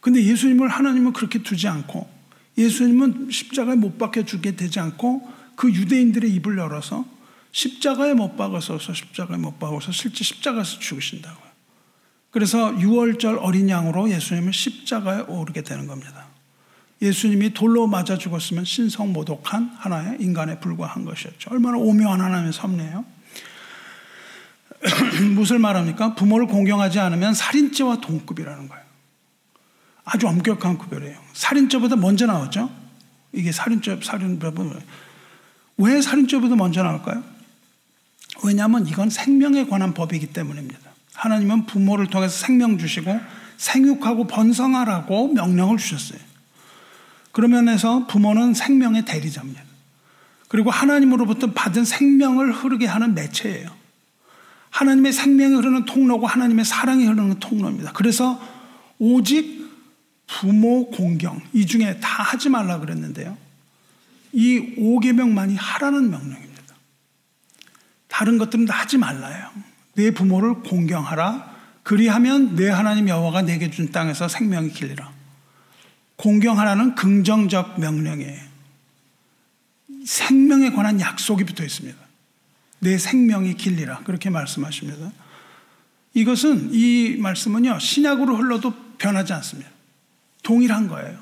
근데 0.00 0.22
예수님을 0.24 0.68
하나님은 0.68 1.12
그렇게 1.12 1.42
두지 1.42 1.68
않고 1.68 2.08
예수님은 2.56 3.30
십자가에 3.30 3.76
못 3.76 3.98
박혀 3.98 4.24
죽게 4.24 4.56
되지 4.56 4.78
않고 4.78 5.28
그 5.56 5.70
유대인들의 5.70 6.30
입을 6.34 6.58
열어서 6.58 7.04
십자가에 7.50 8.14
못 8.14 8.36
박아서 8.36 8.78
십자가에 8.78 9.36
못 9.36 9.58
박아서 9.58 9.90
실제 9.92 10.24
십자가에서 10.24 10.78
죽으신다고요. 10.78 11.52
그래서 12.30 12.72
6월절 12.76 13.38
어린 13.42 13.68
양으로 13.68 14.10
예수님은 14.10 14.52
십자가에 14.52 15.22
오르게 15.22 15.62
되는 15.62 15.86
겁니다. 15.86 16.21
예수님이 17.03 17.53
돌로 17.53 17.88
맞아 17.88 18.16
죽었으면 18.16 18.64
신성 18.64 19.12
모독한 19.12 19.74
하나의 19.76 20.18
인간에 20.20 20.61
불과한 20.61 21.05
것이었죠. 21.05 21.50
얼마나 21.50 21.76
오묘한 21.76 22.20
하나님의 22.20 22.53
섭리예요. 22.53 23.05
무엇을 25.34 25.59
말합니까? 25.59 26.14
부모를 26.14 26.46
공경하지 26.46 27.00
않으면 27.00 27.34
살인죄와 27.34 28.00
동급이라는 28.00 28.68
거예요. 28.68 28.82
아주 30.05 30.28
엄격한 30.28 30.78
구별이에요. 30.78 31.18
살인죄보다 31.32 31.96
먼저 31.96 32.26
나왔죠? 32.26 32.70
이게 33.32 33.50
살인죄, 33.50 33.98
살인죄보다. 34.03 34.80
왜 35.78 36.00
살인죄보다 36.00 36.55
먼저 36.55 36.84
나올까요? 36.84 37.24
왜냐하면 38.44 38.86
이건 38.86 39.11
생명에 39.11 39.66
관한 39.66 39.92
법이기 39.92 40.28
때문입니다. 40.28 40.78
하나님은 41.14 41.66
부모를 41.66 42.07
통해서 42.09 42.36
생명 42.46 42.78
주시고 42.78 43.20
생육하고 43.57 44.26
번성하라고 44.28 45.32
명령을 45.34 45.78
주셨어요. 45.78 46.31
그러면에서 47.32 48.06
부모는 48.06 48.54
생명의 48.54 49.04
대리자입니다. 49.04 49.62
그리고 50.48 50.70
하나님으로부터 50.70 51.52
받은 51.52 51.84
생명을 51.84 52.52
흐르게 52.52 52.86
하는 52.86 53.14
매체예요. 53.14 53.70
하나님의 54.70 55.12
생명이 55.12 55.54
흐르는 55.54 55.84
통로고 55.84 56.26
하나님의 56.26 56.64
사랑이 56.64 57.04
흐르는 57.04 57.40
통로입니다. 57.40 57.92
그래서 57.92 58.40
오직 58.98 59.62
부모 60.26 60.90
공경 60.90 61.40
이 61.52 61.66
중에 61.66 61.98
다 62.00 62.22
하지 62.22 62.48
말라 62.48 62.78
그랬는데요. 62.80 63.36
이 64.32 64.74
5계명만이 64.78 65.56
하라는 65.58 66.10
명령입니다. 66.10 66.74
다른 68.08 68.38
것들은 68.38 68.64
다 68.66 68.74
하지 68.74 68.98
말라요. 68.98 69.50
내 69.94 70.10
부모를 70.10 70.54
공경하라. 70.60 71.52
그리하면 71.82 72.56
내 72.56 72.68
하나님 72.68 73.08
여호와가 73.08 73.42
내게 73.42 73.70
준 73.70 73.90
땅에서 73.90 74.28
생명이 74.28 74.70
길리라. 74.70 75.10
공경하라는 76.22 76.94
긍정적 76.94 77.80
명령이에요. 77.80 78.40
생명에 80.06 80.70
관한 80.70 81.00
약속이 81.00 81.42
붙어 81.42 81.64
있습니다. 81.64 81.98
내 82.78 82.96
생명이 82.96 83.54
길리라. 83.54 83.98
그렇게 84.04 84.30
말씀하십니다. 84.30 85.10
이것은, 86.14 86.70
이 86.72 87.16
말씀은요, 87.18 87.80
신약으로 87.80 88.36
흘러도 88.36 88.72
변하지 88.98 89.32
않습니다. 89.32 89.68
동일한 90.44 90.86
거예요. 90.86 91.18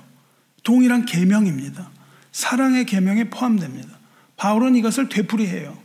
동일한 0.65 1.07
계명입니다. 1.07 1.91
사랑의 2.33 2.85
계명에 2.85 3.31
포함됩니다. 3.31 3.89
바울은 4.37 4.77
이것을 4.77 5.09
되풀이해요. 5.09 5.79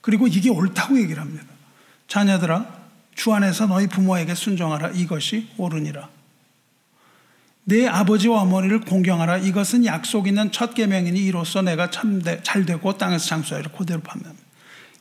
그리고 0.00 0.26
이게 0.26 0.48
옳다고 0.48 0.98
얘기를 0.98 1.20
합니다. 1.20 1.44
자녀들아, 2.08 2.80
주 3.14 3.34
안에서 3.34 3.66
너희 3.66 3.86
부모에게 3.86 4.34
순종하라. 4.34 4.92
이것이 4.92 5.50
옳으니라. 5.58 6.21
내 7.64 7.86
아버지와 7.86 8.42
어머니를 8.42 8.80
공경하라. 8.80 9.38
이것은 9.38 9.84
약속 9.84 10.26
있는 10.26 10.50
첫 10.50 10.74
계명이니 10.74 11.20
이로써 11.20 11.62
내가 11.62 11.90
참잘 11.90 12.66
되고 12.66 12.96
땅에서 12.98 13.26
장수하리라. 13.26 13.70
그대로 13.70 14.00
판매합니다. 14.00 14.44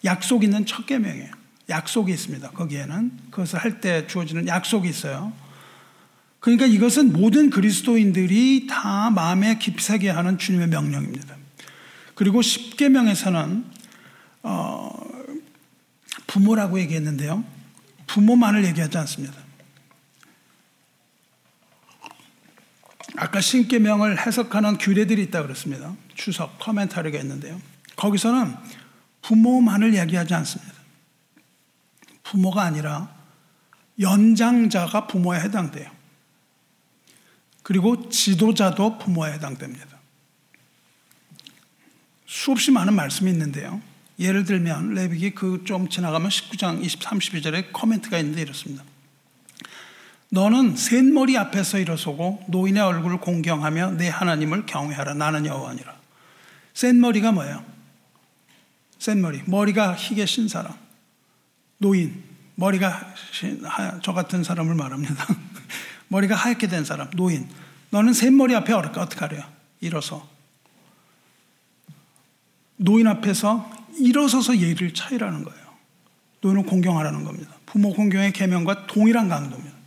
약속 0.06 0.44
있는 0.44 0.66
첫 0.66 0.86
계명이에요. 0.86 1.32
약속이 1.70 2.12
있습니다. 2.12 2.52
거기에는 2.52 3.12
그것을 3.32 3.60
할 3.60 3.82
때 3.82 4.06
주어지는 4.08 4.48
약속이 4.48 4.90
있어요. 4.90 5.32
그러니까 6.40 6.66
이것은 6.66 7.14
모든 7.14 7.50
그리스도인들이 7.50 8.68
다 8.70 9.10
마음에 9.12 9.58
깊새게 9.58 10.10
하는 10.10 10.38
주님의 10.38 10.68
명령입니다. 10.68 11.36
그리고 12.16 12.42
십계명에서는 12.42 13.66
어, 14.44 14.92
부모라고 16.28 16.80
얘기했는데요. 16.80 17.44
부모만을 18.08 18.66
얘기하지 18.66 18.98
않습니다. 18.98 19.36
아까 23.18 23.42
신계명을 23.42 24.26
해석하는 24.26 24.78
규례들이 24.78 25.24
있다고 25.24 25.48
그랬습니다. 25.48 25.96
추석 26.16 26.58
커멘타리가 26.60 27.20
있는데요. 27.20 27.60
거기서는 27.96 28.56
부모만을 29.22 29.96
얘기하지 29.98 30.34
않습니다. 30.34 30.74
부모가 32.24 32.64
아니라 32.64 33.14
연장자가 34.00 35.08
부모에 35.08 35.40
해당돼요. 35.42 35.90
그리고 37.64 38.10
지도자도 38.10 38.98
부모에 38.98 39.34
해당됩니다. 39.34 40.00
수없이 42.26 42.72
많은 42.72 42.94
말씀이 42.94 43.30
있는데요. 43.32 43.82
예를 44.20 44.46
들면 44.46 44.94
레비기 44.94 45.32
그 45.32 45.64
좀 45.66 45.90
지나가면 45.90 46.30
19장 46.30 46.84
20, 46.84 47.00
32절에 47.02 47.74
코멘트가 47.74 48.18
있는데 48.20 48.42
이렇습니다. 48.42 48.84
너는 50.34 50.78
셋머리 50.78 51.38
앞에서 51.38 51.78
일어서고 51.78 52.42
노인의 52.48 52.82
얼굴을 52.82 53.20
공경하며 53.20 53.92
내 53.92 54.08
하나님을 54.08 54.66
경외하라. 54.66 55.14
나는 55.14 55.46
여호와니라. 55.46 55.94
셋머리가 56.74 57.34
뭐예요? 57.34 57.64
셋머리. 58.98 59.42
머리가 59.46 59.94
희게 59.94 60.26
신 60.26 60.48
사람. 60.48 60.74
노인. 61.80 62.24
머리가 62.56 63.14
저 64.02 64.14
같은 64.14 64.44
사람을 64.44 64.74
말합니다. 64.74 65.28
머리가 66.08 66.36
하얗게 66.36 66.68
된 66.68 66.86
사람. 66.86 67.10
노인. 67.12 67.50
너는 67.90 68.14
셋머리 68.14 68.56
앞에 68.56 68.72
어떻게 68.72 69.20
하래요? 69.20 69.44
일어서. 69.82 70.30
노인 72.78 73.08
앞에서 73.08 73.70
일어서서 73.98 74.60
예를 74.60 74.94
차이라는 74.94 75.44
거예요. 75.44 75.62
노인을 76.40 76.64
공경하라는 76.64 77.26
겁니다. 77.26 77.54
부모 77.66 77.94
공경의 77.94 78.32
계명과 78.32 78.88
동일한 78.88 79.28
강도입니다. 79.28 79.81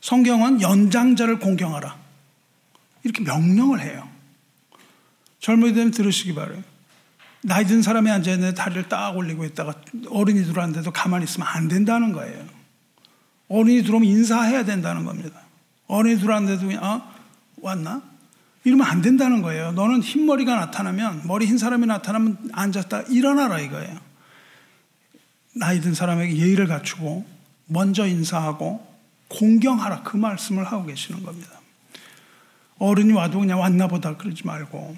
성경은 0.00 0.60
연장자를 0.60 1.38
공경하라. 1.38 1.96
이렇게 3.04 3.22
명령을 3.22 3.80
해요. 3.80 4.08
젊은이들 5.40 5.90
들으시기 5.90 6.34
바래요. 6.34 6.62
나이 7.42 7.64
든 7.64 7.82
사람이 7.82 8.10
앉아있는데 8.10 8.54
다리를 8.54 8.88
딱 8.88 9.16
올리고 9.16 9.44
있다가 9.44 9.74
어른이 10.08 10.44
들어왔는데도 10.44 10.90
가만히 10.90 11.24
있으면 11.24 11.46
안 11.46 11.68
된다는 11.68 12.12
거예요. 12.12 12.44
어른이 13.48 13.84
들어오면 13.84 14.08
인사해야 14.08 14.64
된다는 14.64 15.04
겁니다. 15.04 15.40
어른이 15.86 16.18
들어왔는데도 16.18 16.84
어? 16.84 17.14
왔나? 17.58 18.02
이러면 18.64 18.84
안 18.88 19.00
된다는 19.00 19.42
거예요. 19.42 19.70
너는 19.72 20.02
흰머리가 20.02 20.56
나타나면, 20.56 21.22
머리 21.24 21.46
흰 21.46 21.56
사람이 21.56 21.86
나타나면 21.86 22.50
앉았다 22.52 23.02
일어나라 23.02 23.60
이거예요. 23.60 23.96
나이 25.54 25.80
든 25.80 25.94
사람에게 25.94 26.36
예의를 26.36 26.66
갖추고, 26.66 27.24
먼저 27.66 28.08
인사하고, 28.08 28.84
공경하라 29.28 30.02
그 30.02 30.16
말씀을 30.16 30.64
하고 30.64 30.86
계시는 30.86 31.22
겁니다. 31.22 31.60
어른이 32.78 33.12
와도 33.12 33.40
그냥 33.40 33.60
왔나 33.60 33.88
보다 33.88 34.16
그러지 34.16 34.46
말고 34.46 34.96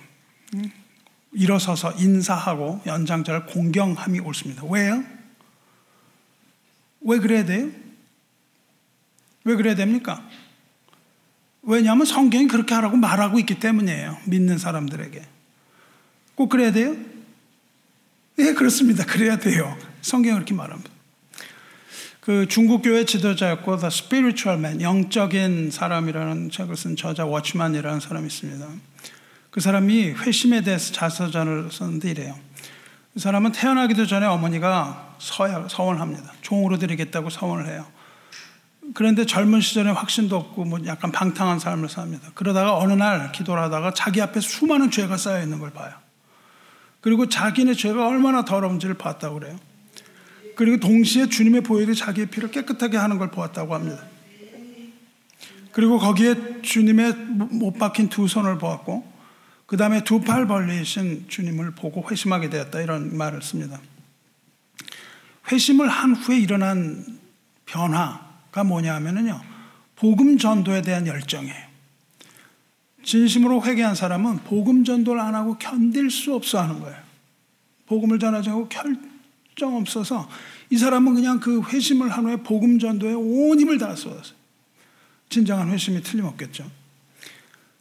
일어서서 1.33 1.93
인사하고 1.93 2.83
연장자를 2.87 3.47
공경함이 3.47 4.21
옳습니다. 4.21 4.63
왜요? 4.69 5.05
왜 7.01 7.19
그래야 7.19 7.45
돼요? 7.45 7.71
왜 9.45 9.57
그래야 9.57 9.75
됩니까? 9.75 10.27
왜냐하면 11.63 12.07
성경이 12.07 12.49
그렇게 12.49 12.75
하라고 12.75 12.97
말하고 12.97 13.39
있기 13.41 13.61
때문이에요. 13.61 14.19
믿는 14.27 14.59
사람들에게. 14.59 15.27
꼭 16.35 16.49
그래야 16.49 16.73
돼요? 16.73 16.97
예, 18.39 18.53
그렇습니다. 18.55 19.05
그래야 19.05 19.39
돼요. 19.39 19.77
성경이 20.01 20.35
그렇게 20.35 20.55
말합니다. 20.55 20.91
그 22.29 22.47
중국 22.47 22.83
교회 22.83 23.07
지도자였고 23.07 23.79
The 23.79 23.87
Spiritual 23.87 24.59
Man, 24.59 24.83
영적인 24.83 25.71
사람이라는 25.71 26.51
책을 26.51 26.77
쓴 26.77 26.95
저자 26.95 27.25
워치만이라는 27.25 28.01
사람이 28.01 28.27
있습니다. 28.27 28.67
그 29.51 29.61
사람이 29.61 30.11
회심에 30.11 30.61
대해서 30.61 30.93
자서전을 30.93 31.73
썼는데 31.73 32.11
이래요. 32.11 32.39
그 33.15 33.21
사람은 33.21 33.53
태어나기도 33.53 34.05
전에 34.05 34.27
어머니가 34.27 35.15
서야, 35.19 35.69
서원합니다. 35.71 36.35
종으로 36.43 36.77
드리겠다고 36.77 37.31
서원을 37.31 37.67
해요. 37.67 37.87
그런데 38.93 39.25
젊은 39.25 39.63
시절에 39.63 39.89
확신도 39.89 40.37
없고 40.37 40.67
뭐 40.67 40.81
약간 40.85 41.11
방탕한 41.11 41.59
삶을 41.59 41.89
삽니다. 41.89 42.29
그러다가 42.35 42.77
어느 42.77 42.93
날 42.93 43.33
기도를 43.33 43.63
하다가 43.63 43.95
자기 43.95 44.21
앞에 44.21 44.41
수많은 44.41 44.91
죄가 44.91 45.17
쌓여 45.17 45.43
있는 45.43 45.61
걸 45.61 45.71
봐요. 45.71 45.95
그리고 47.01 47.27
자기네 47.27 47.73
죄가 47.73 48.07
얼마나 48.07 48.45
더러운지를 48.45 48.99
봤다고 48.99 49.39
그래요. 49.39 49.59
그리고 50.59 50.81
동시에 50.81 51.29
주님의 51.29 51.61
보혈이 51.61 51.95
자기의 51.95 52.27
피를 52.31 52.51
깨끗하게 52.51 52.97
하는 52.97 53.17
걸 53.17 53.31
보았다고 53.31 53.77
합니다. 53.77 54.03
그리고 55.71 56.01
거기에 56.01 56.63
주님의 56.63 57.13
못 57.13 57.79
박힌 57.79 58.09
두 58.09 58.27
손을 58.27 58.59
보았고, 58.59 59.07
그 59.67 59.77
다음에 59.77 60.03
두 60.03 60.19
팔 60.19 60.49
벌리신 60.49 61.27
주님을 61.29 61.77
보고 61.77 62.05
회심하게 62.11 62.51
되었다. 62.51 62.81
이런 62.81 63.17
말을 63.17 63.41
씁니다. 63.41 63.81
회심을 65.53 65.89
한 65.89 66.17
후에 66.17 66.41
일어난 66.41 67.07
변화가 67.67 68.65
뭐냐 68.65 68.97
하면요. 68.97 69.41
복음 69.95 70.39
전도에 70.39 70.83
대한 70.83 71.07
열정이에요. 71.07 71.69
진심으로 73.05 73.63
회개한 73.63 73.95
사람은 73.95 74.39
복음 74.39 74.83
전도를 74.83 75.21
안 75.21 75.37
하고 75.37 75.57
견딜 75.57 76.11
수 76.11 76.35
없어 76.35 76.61
하는 76.61 76.81
거예요. 76.81 76.97
복음을 77.87 78.19
결 78.19 78.97
정 79.59 79.77
없어서 79.77 80.29
이 80.71 80.79
사람은 80.79 81.15
그냥 81.15 81.41
그 81.41 81.63
회심을 81.63 82.09
한 82.09 82.25
후에 82.25 82.37
복음 82.37 82.79
전도에 82.79 83.13
온 83.15 83.61
힘을 83.61 83.79
다 83.79 83.95
쏟았어요. 83.95 84.39
진정한 85.29 85.69
회심이 85.71 86.03
틀림없겠죠. 86.03 86.65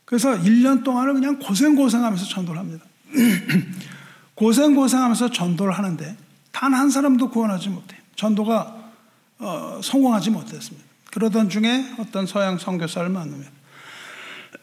그래서 0.05 0.37
1년 0.37 0.83
동안을 0.83 1.13
그냥 1.13 1.39
고생고생하면서 1.39 2.25
전도를 2.25 2.59
합니다. 2.59 2.85
고생고생하면서 4.35 5.31
전도를 5.31 5.73
하는데 5.73 6.17
단 6.51 6.73
한 6.73 6.89
사람도 6.89 7.29
구원하지 7.29 7.69
못해요. 7.69 8.01
전도가 8.15 8.91
어, 9.39 9.79
성공하지 9.83 10.31
못했습니다. 10.31 10.87
그러던 11.11 11.49
중에 11.49 11.85
어떤 11.99 12.25
서양 12.25 12.57
선교사를 12.57 13.07
만납니다. 13.09 13.51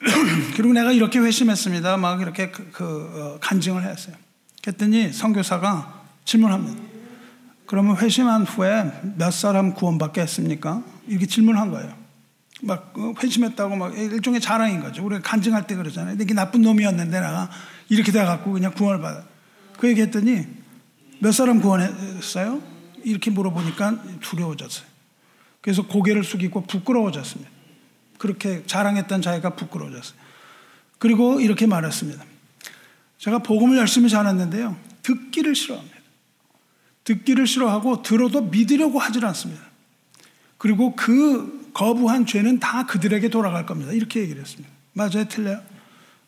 그리고 0.57 0.73
내가 0.73 0.93
이렇게 0.93 1.19
회심했습니다. 1.19 1.97
막 1.99 2.21
이렇게 2.21 2.51
그, 2.51 2.71
그 2.73 2.85
어, 2.85 3.39
간증을 3.41 3.85
했어요. 3.85 4.17
그랬더니 4.63 5.13
선교사가 5.13 6.03
질문합니다. 6.25 6.94
그러면 7.67 7.97
회심한 7.97 8.45
후에 8.45 8.91
몇 9.17 9.31
사람 9.33 9.75
구원받겠습니까? 9.75 10.83
이렇게 11.07 11.27
질문한 11.27 11.71
거예요. 11.71 11.95
막 12.63 12.93
어, 12.97 13.15
회심했다고 13.23 13.77
막 13.77 13.97
일종의 13.97 14.41
자랑인 14.41 14.81
거죠. 14.81 15.05
우리가 15.05 15.23
간증할 15.23 15.67
때 15.67 15.75
그러잖아요. 15.75 16.17
이게 16.21 16.35
나쁜 16.35 16.63
놈이었는데 16.63 17.11
내가 17.11 17.51
이렇게 17.89 18.13
돼갖고 18.13 18.53
그냥 18.53 18.73
구원을 18.73 19.01
받아. 19.01 19.25
그 19.79 19.89
얘기했더니 19.89 20.47
몇 21.19 21.33
사람 21.33 21.61
구원했어요? 21.61 22.63
이렇게 23.05 23.31
물어보니까 23.31 24.03
두려워졌어요. 24.21 24.87
그래서 25.61 25.87
고개를 25.87 26.25
숙이고 26.25 26.63
부끄러워졌습니다. 26.67 27.51
그렇게 28.19 28.65
자랑했던 28.67 29.23
자기가 29.23 29.57
부끄러워졌어요. 29.57 30.19
그리고 30.99 31.41
이렇게 31.41 31.67
말했습니다. 31.67 32.25
제가 33.19 33.39
복음을 33.39 33.77
열심히 33.79 34.09
전했는데요. 34.09 34.77
듣기를 35.03 35.55
싫어합니다. 35.55 35.94
듣기를 37.05 37.47
싫어하고 37.47 38.03
들어도 38.03 38.43
믿으려고 38.43 38.99
하질 38.99 39.25
않습니다. 39.27 39.63
그리고 40.59 40.97
그 40.97 41.71
거부한 41.75 42.27
죄는 42.27 42.61
다 42.61 42.87
그들에게 42.87 43.29
돌아갈 43.29 43.67
겁니다. 43.67 43.93
이렇게 43.93 44.21
얘기를 44.21 44.41
했습니다. 44.41 44.73
맞아요? 44.93 45.27
틀려요? 45.29 45.61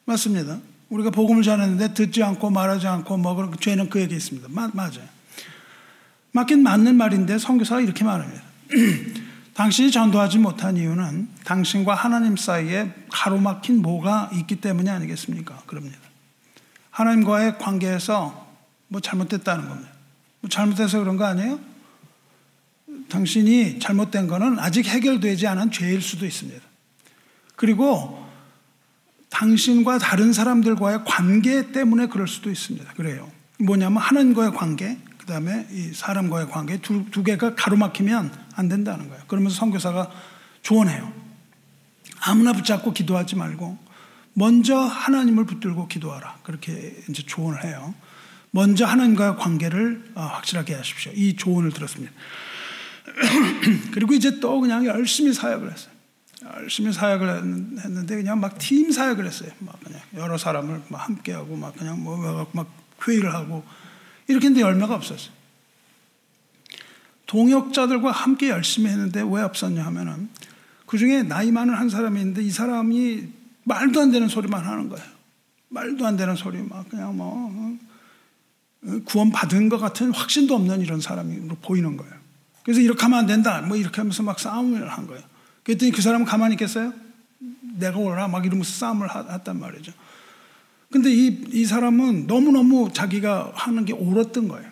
맞습니다. 0.05 0.59
우리가 0.91 1.11
복음을 1.11 1.43
전했는데 1.43 1.95
듣지 1.95 2.23
않고 2.23 2.51
말하지 2.51 2.87
않고 2.87 3.17
뭐 3.17 3.35
그런 3.35 3.53
죄는 3.59 3.89
그에게 3.89 4.15
있습니다. 4.15 4.49
마, 4.51 4.71
맞아요. 4.73 5.09
맞긴 6.33 6.63
맞는 6.63 6.97
말인데 6.97 7.39
성교사가 7.39 7.81
이렇게 7.81 8.05
말합니다. 8.05 8.43
당신이 9.55 9.91
전도하지 9.91 10.39
못한 10.39 10.77
이유는 10.77 11.31
당신과 11.45 11.95
하나님 11.95 12.37
사이에 12.37 12.93
가로막힌 13.11 13.81
뭐가 13.81 14.31
있기 14.35 14.57
때문이 14.57 14.91
아니겠습니까? 14.91 15.63
그럽니다. 15.67 15.97
하나님과의 16.91 17.59
관계에서 17.59 18.47
뭐 18.89 19.01
잘못됐다는 19.01 19.69
겁니다. 19.69 19.96
뭐 20.47 20.49
잘못해서 20.49 21.01
그런 21.01 21.17
거 21.17 21.25
아니에요? 21.25 21.59
당신이 23.09 23.81
잘못된 23.81 24.29
거는 24.29 24.59
아직 24.61 24.87
해결되지 24.87 25.47
않은 25.49 25.73
죄일 25.73 26.01
수도 26.01 26.25
있습니다. 26.25 26.63
그리고 27.57 28.25
당신과 29.31 29.99
다른 29.99 30.33
사람들과의 30.33 31.01
관계 31.05 31.73
때문에 31.73 32.07
그럴 32.07 32.29
수도 32.29 32.51
있습니다. 32.51 32.93
그래요. 32.95 33.31
뭐냐면 33.59 33.99
하나님과의 33.99 34.53
관계, 34.53 34.99
그 35.19 35.27
다음에 35.27 35.67
이 35.73 35.93
사람과의 35.93 36.49
관계 36.49 36.81
두, 36.81 37.11
두 37.11 37.25
개가 37.25 37.57
가로막히면 37.57 38.31
안 38.55 38.69
된다는 38.69 39.09
거예요. 39.09 39.25
그러면서 39.27 39.57
선교사가 39.57 40.11
조언해요. 40.63 41.13
아무나 42.21 42.53
붙잡고 42.53 42.93
기도하지 42.93 43.35
말고 43.37 43.79
먼저 44.35 44.77
하나님을 44.77 45.45
붙들고 45.47 45.89
기도하라. 45.89 46.39
그렇게 46.45 46.97
이제 47.09 47.23
조언을 47.25 47.65
해요. 47.65 47.95
먼저 48.57 48.87
하나님과의 48.87 49.37
관계를 49.37 50.03
어, 50.15 50.23
확실하게 50.23 50.77
하십시오. 50.77 51.13
이 51.15 51.37
조언을 51.37 51.73
들었습니다. 51.73 52.11
그리고 53.93 54.15
이제 54.15 54.41
또 54.41 54.59
그냥 54.61 54.87
열심히 54.87 55.35
사역을 55.35 55.71
했어요. 55.71 55.93
열심히 56.57 56.91
사역을 56.91 57.29
했는데 57.29 58.17
그냥 58.17 58.41
막 58.41 58.57
팀 58.59 58.91
사역을 58.91 59.27
했어요. 59.27 59.51
막 59.59 59.79
그냥 59.85 60.01
여러 60.15 60.39
사람을 60.39 60.85
막 60.89 61.07
함께하고 61.07 61.55
막 61.55 61.77
그냥 61.77 62.03
뭐막 62.03 62.67
회의를 63.07 63.35
하고 63.35 63.63
이렇게 64.27 64.47
했는데 64.47 64.67
열매가 64.67 64.95
없었어요. 64.95 65.35
동역자들과 67.27 68.11
함께 68.11 68.49
열심히 68.49 68.89
했는데 68.89 69.23
왜 69.23 69.43
없었냐 69.43 69.85
하면은 69.85 70.31
그 70.87 70.97
중에 70.97 71.25
나이 71.25 71.51
많은 71.51 71.75
한 71.75 71.91
사람이 71.91 72.19
있는데 72.21 72.43
이 72.43 72.51
사람이 72.51 73.29
말도 73.65 74.01
안 74.01 74.11
되는 74.11 74.29
소리만 74.29 74.65
하는 74.65 74.89
거예요. 74.89 75.07
말도 75.69 76.07
안 76.07 76.17
되는 76.17 76.35
소리 76.37 76.63
막 76.63 76.89
그냥 76.89 77.15
뭐 77.15 77.51
어, 77.51 77.86
구원 79.05 79.31
받은 79.31 79.69
것 79.69 79.79
같은 79.79 80.13
확신도 80.13 80.55
없는 80.55 80.81
이런 80.81 81.01
사람이 81.01 81.49
보이는 81.63 81.97
거예요. 81.97 82.13
그래서 82.63 82.81
이렇게 82.81 83.03
하면 83.03 83.19
안 83.19 83.27
된다. 83.27 83.61
뭐 83.61 83.77
이렇게 83.77 84.01
하면서 84.01 84.23
막 84.23 84.39
싸움을 84.39 84.89
한 84.89 85.07
거예요. 85.07 85.23
그랬더니 85.63 85.93
그 85.93 86.03
사람은 86.03 86.27
가만히 86.27 86.55
있겠어요? 86.55 86.93
내가 87.79 87.99
오라 87.99 88.29
막 88.29 88.45
이러면서 88.47 88.73
싸움을 88.73 89.09
했단 89.33 89.59
말이죠. 89.59 89.93
근데 90.91 91.11
이, 91.13 91.45
이 91.53 91.65
사람은 91.65 92.27
너무너무 92.27 92.91
자기가 92.93 93.53
하는 93.55 93.85
게 93.85 93.93
옳았던 93.93 94.49
거예요. 94.49 94.71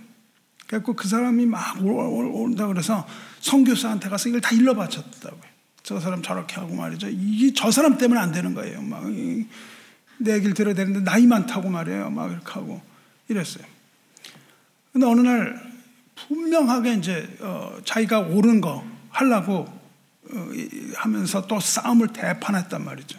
그래서 0.66 0.92
그 0.92 1.08
사람이 1.08 1.46
막 1.46 1.76
온다 1.84 2.66
그래서 2.66 3.06
성교사한테 3.40 4.08
가서 4.08 4.28
이걸 4.28 4.40
다 4.40 4.54
일러 4.54 4.74
바쳤다고요. 4.74 5.54
저 5.82 6.00
사람 6.00 6.22
저렇게 6.22 6.54
하고 6.54 6.74
말이죠. 6.74 7.08
이게 7.10 7.52
저 7.54 7.70
사람 7.70 7.98
때문에 7.98 8.20
안 8.20 8.32
되는 8.32 8.54
거예요. 8.54 8.80
막 8.82 9.04
내 10.18 10.34
얘기를 10.34 10.54
들어야 10.54 10.74
되는데 10.74 11.00
나이 11.00 11.26
많다고 11.26 11.68
말이에요. 11.68 12.10
막 12.10 12.30
이렇게 12.30 12.52
하고 12.52 12.80
이랬어요. 13.28 13.64
근데 14.94 15.06
어느 15.06 15.22
날 15.22 15.60
분명하게 16.14 16.94
이제 16.94 17.36
어, 17.40 17.78
자기가 17.84 18.20
옳은 18.20 18.60
거 18.60 18.86
하려고 19.10 19.66
어, 20.30 20.48
하면서 20.94 21.44
또 21.48 21.58
싸움을 21.58 22.12
대판했단 22.12 22.84
말이죠. 22.84 23.18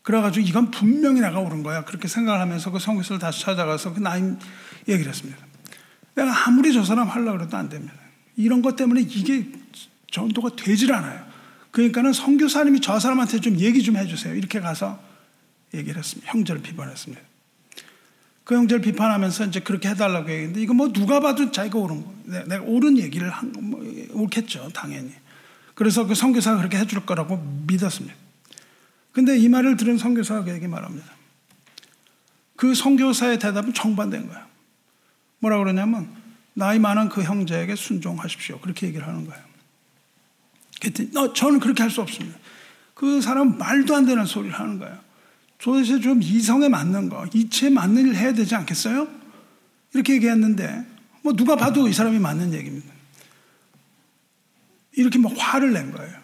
그래가지고 0.00 0.46
이건 0.46 0.70
분명히 0.70 1.20
내가 1.20 1.38
옳은 1.38 1.62
거야. 1.62 1.84
그렇게 1.84 2.08
생각을 2.08 2.40
하면서 2.40 2.70
그 2.70 2.78
성교사를 2.78 3.18
다시 3.18 3.42
찾아가서 3.42 3.92
그 3.92 4.00
나이 4.00 4.22
얘기를 4.88 5.12
했습니다. 5.12 5.38
내가 6.14 6.46
아무리 6.46 6.72
저 6.72 6.82
사람 6.82 7.08
하려고 7.08 7.44
해도 7.44 7.54
안 7.58 7.68
됩니다. 7.68 7.92
이런 8.34 8.62
것 8.62 8.74
때문에 8.76 9.02
이게 9.02 9.52
전도가 10.10 10.56
되질 10.56 10.94
않아요. 10.94 11.26
그러니까는 11.72 12.14
성교사님이 12.14 12.80
저 12.80 12.98
사람한테 12.98 13.40
좀 13.40 13.58
얘기 13.58 13.82
좀 13.82 13.98
해주세요. 13.98 14.34
이렇게 14.34 14.60
가서 14.60 14.98
얘기를 15.74 15.98
했습니다. 15.98 16.32
형제를 16.32 16.62
비판했습니다. 16.62 17.22
그 18.46 18.54
형제를 18.54 18.80
비판하면서 18.80 19.46
이제 19.46 19.58
그렇게 19.58 19.88
해달라고 19.88 20.30
얘기했는데 20.30 20.62
이거 20.62 20.72
뭐 20.72 20.92
누가 20.92 21.18
봐도 21.18 21.50
자기가 21.50 21.80
옳은 21.80 22.04
거, 22.04 22.14
내가 22.44 22.62
옳은 22.62 22.96
얘기를 22.96 23.28
한, 23.28 23.52
뭐, 23.58 23.84
옳겠죠, 24.12 24.70
당연히. 24.72 25.10
그래서 25.74 26.06
그 26.06 26.14
성교사가 26.14 26.58
그렇게 26.58 26.78
해줄 26.78 27.04
거라고 27.04 27.38
믿었습니다. 27.66 28.14
근데 29.10 29.36
이 29.36 29.48
말을 29.48 29.76
들은 29.76 29.98
성교사가 29.98 30.54
얘기 30.54 30.68
말합니다. 30.68 31.06
그 32.54 32.72
성교사의 32.72 33.40
대답은 33.40 33.74
정반대인 33.74 34.28
거야. 34.28 34.46
뭐라 35.40 35.58
그러냐면 35.58 36.08
나이 36.54 36.78
많은 36.78 37.08
그 37.08 37.24
형제에게 37.24 37.74
순종하십시오. 37.74 38.60
그렇게 38.60 38.86
얘기를 38.86 39.04
하는 39.08 39.26
거예요. 39.26 39.42
그랬더니 40.80 41.10
너, 41.12 41.32
저는 41.32 41.58
그렇게 41.58 41.82
할 41.82 41.90
수 41.90 42.00
없습니다. 42.00 42.38
그 42.94 43.20
사람 43.20 43.58
말도 43.58 43.96
안 43.96 44.06
되는 44.06 44.24
소리를 44.24 44.56
하는 44.56 44.78
거예요. 44.78 45.04
도대체 45.58 46.00
좀 46.00 46.22
이성에 46.22 46.68
맞는 46.68 47.08
거, 47.08 47.26
이치에 47.32 47.70
맞는 47.70 48.02
일을 48.02 48.16
해야 48.16 48.32
되지 48.32 48.54
않겠어요? 48.54 49.08
이렇게 49.94 50.14
얘기했는데 50.14 50.84
뭐 51.22 51.32
누가 51.32 51.56
봐도 51.56 51.88
이 51.88 51.92
사람이 51.92 52.18
맞는 52.18 52.52
얘기입니다. 52.52 52.92
이렇게 54.92 55.18
막 55.18 55.32
화를 55.36 55.72
낸 55.72 55.92
거예요. 55.92 56.16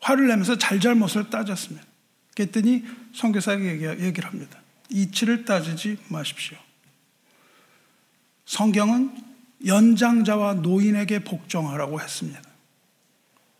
화를 0.00 0.26
내면서 0.28 0.58
잘잘못을 0.58 1.30
따졌습니다. 1.30 1.86
그랬더니 2.34 2.84
성교사에게 3.14 4.00
얘기를 4.00 4.28
합니다. 4.28 4.60
이치를 4.90 5.44
따지지 5.44 5.98
마십시오. 6.08 6.58
성경은 8.44 9.12
연장자와 9.64 10.54
노인에게 10.54 11.20
복종하라고 11.24 12.00
했습니다. 12.00 12.42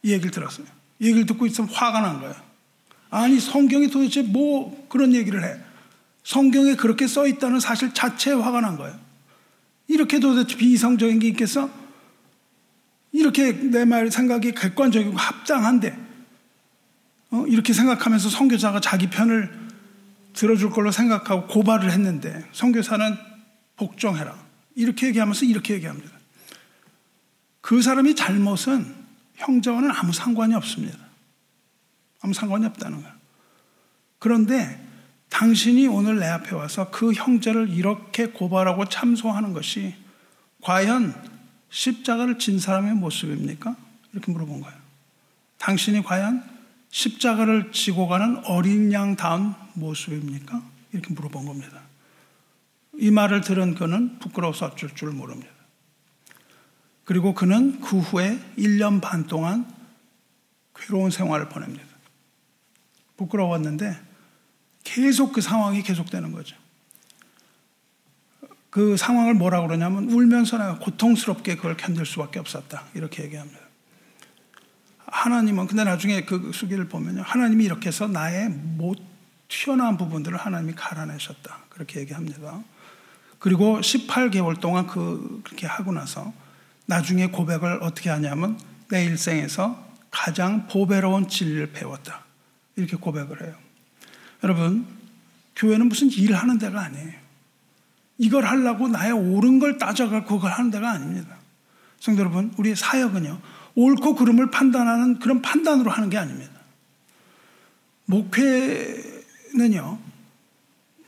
이 0.03 0.13
얘기를 0.13 0.31
들었어요. 0.31 0.67
이 0.99 1.07
얘기를 1.07 1.25
듣고 1.25 1.47
있으면 1.47 1.71
화가 1.71 2.01
난 2.01 2.21
거예요. 2.21 2.35
아니, 3.15 3.39
성경이 3.39 3.91
도대체 3.91 4.23
뭐 4.23 4.87
그런 4.89 5.15
얘기를 5.15 5.45
해? 5.45 5.57
성경에 6.25 6.75
그렇게 6.75 7.07
써 7.07 7.29
있다는 7.29 7.61
사실 7.61 7.95
자체에 7.95 8.35
화가 8.35 8.61
난 8.61 8.77
거예요. 8.77 8.99
이렇게 9.87 10.19
도대체 10.19 10.57
비이성적인 10.57 11.21
게 11.21 11.29
있겠어? 11.29 11.71
이렇게 13.13 13.53
내 13.53 13.85
말 13.85 14.11
생각이 14.11 14.51
객관적이고 14.53 15.17
합당한데, 15.17 15.97
어? 17.31 17.45
이렇게 17.47 17.73
생각하면서 17.73 18.29
성교사가 18.31 18.81
자기 18.81 19.09
편을 19.09 19.49
들어줄 20.33 20.71
걸로 20.71 20.91
생각하고 20.91 21.47
고발을 21.47 21.93
했는데, 21.93 22.45
성교사는 22.51 23.17
복종해라. 23.77 24.37
이렇게 24.75 25.07
얘기하면서 25.07 25.45
이렇게 25.45 25.75
얘기합니다. 25.75 26.11
그 27.61 27.81
사람이 27.81 28.17
잘못은 28.17 28.93
형제와는 29.37 29.93
아무 29.93 30.13
상관이 30.13 30.53
없습니다. 30.55 31.04
아무 32.25 32.33
상관이 32.33 32.65
없다는 32.65 33.03
거예요. 33.03 33.15
그런데 34.19 34.81
당신이 35.29 35.87
오늘 35.89 36.19
내 36.19 36.27
앞에 36.27 36.55
와서 36.55 36.91
그 36.91 37.13
형제를 37.13 37.69
이렇게 37.69 38.27
고발하고 38.27 38.87
참소하는 38.87 39.53
것이 39.53 39.95
과연 40.63 41.15
십자가를 41.69 42.39
진 42.39 42.59
사람의 42.59 42.95
모습입니까? 42.95 43.77
이렇게 44.13 44.33
물어본 44.33 44.63
거예요. 44.63 44.77
당신이 45.59 46.03
과연 46.03 46.43
십자가를 46.89 47.73
지고 47.73 48.09
가는 48.09 48.43
어린 48.47 48.91
양 48.93 49.17
다운 49.17 49.55
모습입니까? 49.75 50.63
이렇게 50.93 51.13
물어본 51.13 51.45
겁니다. 51.45 51.83
이 52.95 53.11
말을 53.11 53.43
들은 53.43 53.75
그는 53.75 54.19
부끄러워서 54.19 54.67
어쩔 54.67 54.95
줄 54.95 55.11
모릅니다. 55.11 55.53
그리고 57.05 57.35
그는 57.35 57.81
그 57.83 57.99
후에 57.99 58.39
1년 58.57 59.03
반 59.03 59.27
동안 59.27 59.71
괴로운 60.75 61.11
생활을 61.11 61.51
보냅니다. 61.51 61.94
부끄러웠는데 63.17 63.97
계속 64.83 65.33
그 65.33 65.41
상황이 65.41 65.83
계속되는 65.83 66.33
거죠. 66.33 66.57
그 68.71 68.97
상황을 68.97 69.35
뭐라 69.35 69.63
그러냐면 69.63 70.11
울면서 70.11 70.59
내가 70.59 70.79
고통스럽게 70.79 71.57
그걸 71.57 71.77
견딜 71.77 72.05
수밖에 72.05 72.41
없었다. 72.41 72.85
이렇게 72.95 73.23
얘기합니다. 73.23 73.61
하나님은 75.07 75.69
근데 75.69 75.85
나중에 75.85 76.25
그 76.25 76.51
수기를 76.53 76.89
보면요. 76.89 77.23
하나님이 77.25 77.65
이렇게 77.65 77.87
해서 77.89 78.09
나의 78.09 78.49
못 78.49 78.99
튀어나온 79.49 79.97
부분들을 79.97 80.37
하나님이 80.37 80.75
갈아내셨다. 80.75 81.61
그렇게 81.69 82.01
얘기합니다. 82.01 82.63
그리고 83.39 83.79
18개월 83.79 84.59
동안 84.59 84.89
그, 84.89 85.41
그렇게 85.45 85.69
하고 85.69 85.93
나서 85.93 86.33
나중에 86.87 87.29
고백을 87.29 87.81
어떻게 87.83 88.11
하냐면 88.11 88.59
내 88.89 89.05
일생에서 89.05 89.87
가장 90.11 90.67
보배로운 90.67 91.29
진리를 91.29 91.73
배웠다. 91.73 92.24
이렇게 92.77 92.97
고백을 92.97 93.43
해요. 93.43 93.55
여러분, 94.43 94.87
교회는 95.57 95.89
무슨 95.89 96.11
일을 96.11 96.37
하는 96.37 96.59
데가 96.59 96.81
아니에요. 96.83 97.13
이걸 98.19 98.45
하려고 98.45 98.89
나의 98.89 99.13
옳은 99.13 99.59
걸 99.59 99.79
따져가 99.79 100.25
그걸 100.25 100.53
하는 100.53 100.71
데가 100.71 100.91
아닙니다. 100.91 101.37
성도 102.01 102.21
여러분, 102.21 102.53
우리 102.59 102.75
사역은요, 102.75 103.41
옳고 103.75 104.15
그름을 104.17 104.51
판단하는 104.51 105.19
그런 105.19 105.43
판단으로 105.43 105.91
하는 105.91 106.11
게 106.11 106.19
아닙니다. 106.19 106.53
목회는요, 108.07 109.99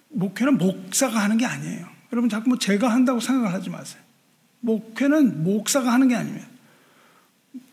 목회는 0.09 0.59
목사가 0.59 1.21
하는 1.21 1.37
게 1.37 1.47
아니에요. 1.47 1.87
여러분 2.13 2.31
자꾸 2.31 2.49
뭐 2.49 2.59
제가 2.59 2.89
한다고 2.89 3.21
생각하지 3.21 3.71
마세요. 3.71 4.03
목회는 4.61 5.45
목사가 5.45 5.93
하는 5.93 6.09
게 6.09 6.17
아닙니다. 6.17 6.47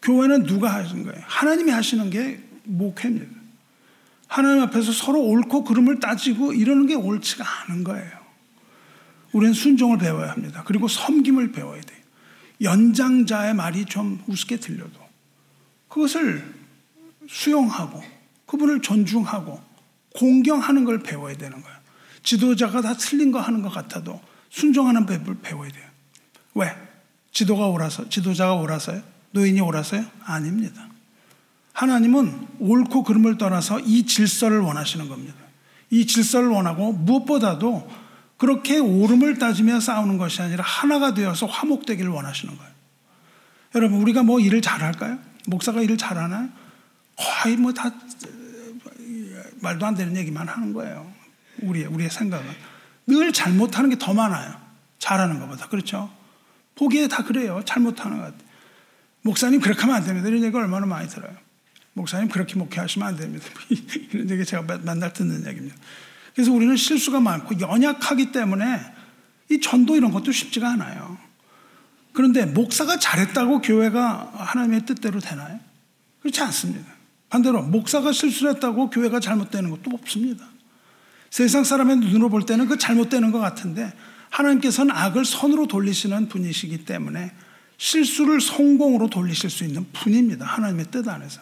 교회는 0.02 0.44
누가 0.44 0.74
하시는 0.74 1.04
거예요? 1.04 1.22
하나님이 1.26 1.72
하시는 1.72 2.10
게 2.10 2.44
목회입니다. 2.66 3.43
하나님 4.34 4.64
앞에서 4.64 4.92
서로 4.92 5.22
옳고 5.22 5.64
그름을 5.64 6.00
따지고 6.00 6.54
이러는 6.54 6.88
게 6.88 6.96
옳지가 6.96 7.46
않은 7.66 7.84
거예요. 7.84 8.12
우리는 9.32 9.54
순종을 9.54 10.00
배워야 10.00 10.32
합니다. 10.32 10.64
그리고 10.66 10.88
섬김을 10.88 11.52
배워야 11.52 11.80
돼요. 11.80 12.00
연장자의 12.60 13.54
말이 13.54 13.86
좀 13.86 14.24
우습게 14.26 14.58
들려도 14.58 15.00
그것을 15.88 16.52
수용하고 17.30 18.04
그분을 18.48 18.82
존중하고 18.82 19.62
공경하는 20.16 20.84
걸 20.84 21.04
배워야 21.04 21.38
되는 21.38 21.62
거예요. 21.62 21.78
지도자가 22.24 22.82
다 22.82 22.96
틀린 22.96 23.32
거 23.32 23.40
하는 23.40 23.62
것 23.62 23.70
같아도 23.70 24.20
순종하는 24.50 25.06
법을 25.06 25.42
배워야 25.44 25.70
돼요. 25.70 25.86
왜? 26.56 26.76
지도가 27.32 27.68
옳아서, 27.68 28.10
지도자가 28.10 28.56
옳아서요? 28.56 29.04
노인이 29.30 29.62
옳아서요? 29.62 30.04
아닙니다. 30.24 30.88
하나님은 31.74 32.48
옳고 32.60 33.04
그름을 33.04 33.38
떠나서 33.38 33.80
이 33.82 34.06
질서를 34.06 34.60
원하시는 34.60 35.10
겁니다. 35.10 35.36
이 35.90 36.06
질서를 36.08 36.50
원하고 36.50 36.94
무엇보다도 36.94 37.90
그렇게 38.38 38.80
오름을 38.80 39.38
따지며 39.38 39.80
싸우는 39.80 40.18
것이 40.18 40.42
아니라 40.42 40.64
하나가 40.64 41.14
되어서 41.14 41.46
화목되기를 41.46 42.10
원하시는 42.10 42.58
거예요. 42.58 42.74
여러분, 43.76 44.02
우리가 44.02 44.24
뭐 44.24 44.40
일을 44.40 44.62
잘할까요? 44.62 45.18
목사가 45.48 45.82
일을 45.82 45.98
잘하나요? 45.98 46.50
거의 47.16 47.58
뭐 47.58 47.72
다 47.74 47.92
말도 49.62 49.86
안 49.86 49.96
되는 49.96 50.16
얘기만 50.18 50.48
하는 50.48 50.74
거예요. 50.74 51.12
우리의, 51.62 51.88
우리의 51.88 52.10
생각은. 52.10 52.46
늘 53.08 53.32
잘못하는 53.32 53.90
게 53.90 53.96
더 53.98 54.14
많아요. 54.14 54.56
잘하는 55.00 55.40
것보다. 55.40 55.68
그렇죠? 55.68 56.12
보기에 56.76 57.08
다 57.08 57.24
그래요. 57.24 57.62
잘못하는 57.66 58.20
것. 58.20 58.34
목사님 59.22 59.62
그렇게 59.62 59.82
하면 59.82 59.96
안 59.96 60.04
됩니다. 60.04 60.28
이런 60.28 60.44
얘기 60.44 60.56
얼마나 60.56 60.86
많이 60.86 61.08
들어요. 61.08 61.34
목사님 61.94 62.28
그렇게 62.30 62.56
목회하시면 62.56 63.08
안 63.08 63.16
됩니다. 63.16 63.46
이런 64.12 64.30
얘기 64.30 64.46
제가 64.46 64.64
맨날 64.84 65.14
듣는 65.14 65.46
얘기입니다. 65.48 65.76
그래서 66.34 66.52
우리는 66.52 66.76
실수가 66.76 67.20
많고 67.20 67.60
연약하기 67.60 68.32
때문에 68.32 68.80
이 69.50 69.60
전도 69.60 69.96
이런 69.96 70.12
것도 70.12 70.32
쉽지가 70.32 70.72
않아요. 70.72 71.18
그런데 72.12 72.46
목사가 72.46 72.98
잘했다고 72.98 73.62
교회가 73.62 74.32
하나님의 74.36 74.86
뜻대로 74.86 75.20
되나요? 75.20 75.60
그렇지 76.22 76.42
않습니다. 76.42 76.92
반대로 77.30 77.64
목사가 77.64 78.12
실수를 78.12 78.54
했다고 78.54 78.90
교회가 78.90 79.20
잘못되는 79.20 79.70
것도 79.70 79.92
없습니다. 79.92 80.46
세상 81.30 81.64
사람의 81.64 81.98
눈으로 81.98 82.30
볼 82.30 82.46
때는 82.46 82.68
그 82.68 82.78
잘못되는 82.78 83.32
것 83.32 83.40
같은데 83.40 83.92
하나님께서는 84.30 84.96
악을 84.96 85.26
선으로 85.26 85.68
돌리시는 85.68 86.30
분이시기 86.30 86.86
때문에 86.86 87.32
실수를 87.78 88.40
성공으로 88.40 89.10
돌리실 89.10 89.50
수 89.50 89.64
있는 89.64 89.86
분입니다. 89.94 90.46
하나님의 90.46 90.86
뜻 90.92 91.08
안에서. 91.08 91.42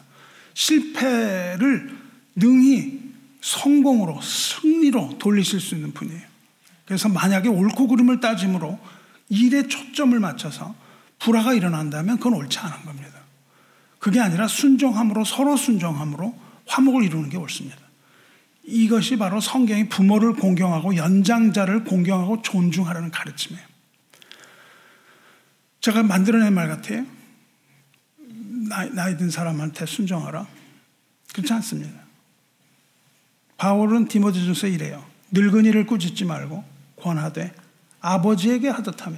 실패를 0.54 1.96
능히 2.36 3.02
성공으로, 3.42 4.22
승리로 4.22 5.18
돌리실 5.18 5.60
수 5.60 5.76
있는 5.76 5.94
분이에요. 5.94 6.22
그래서 6.86 7.10
만약에 7.10 7.50
옳고 7.50 7.88
그름을 7.88 8.20
따짐으로 8.20 8.80
일에 9.30 9.68
초점을 9.68 10.18
맞춰서 10.20 10.76
불화가 11.20 11.54
일어난다면 11.54 12.18
그건 12.18 12.34
옳지 12.34 12.60
않은 12.60 12.86
겁니다. 12.86 13.12
그게 14.00 14.20
아니라 14.20 14.48
순종함으로 14.48 15.24
서로 15.24 15.56
순종함으로 15.56 16.38
화목을 16.66 17.04
이루는 17.04 17.30
게 17.30 17.38
옳습니다. 17.38 17.78
이것이 18.64 19.18
바로 19.18 19.40
성경이 19.40 19.90
부모를 19.90 20.34
공경하고 20.34 20.96
연장자를 20.96 21.84
공경하고 21.84 22.42
존중하라는 22.42 23.12
가르침이에요. 23.12 23.66
제가 25.82 26.04
만들어낸 26.04 26.54
말 26.54 26.68
같아요. 26.68 27.06
나이, 28.72 28.90
나이 28.92 29.18
든 29.18 29.30
사람한테 29.30 29.86
순종하라. 29.86 30.48
그렇지 31.34 31.52
않습니다. 31.54 32.00
바울은 33.58 34.08
디모데전서 34.08 34.68
이래요. 34.68 35.06
늙은이를 35.32 35.86
꾸짖지 35.86 36.26
말고 36.26 36.64
권하되 37.02 37.54
아버지에게 38.00 38.70
하듯하며 38.70 39.18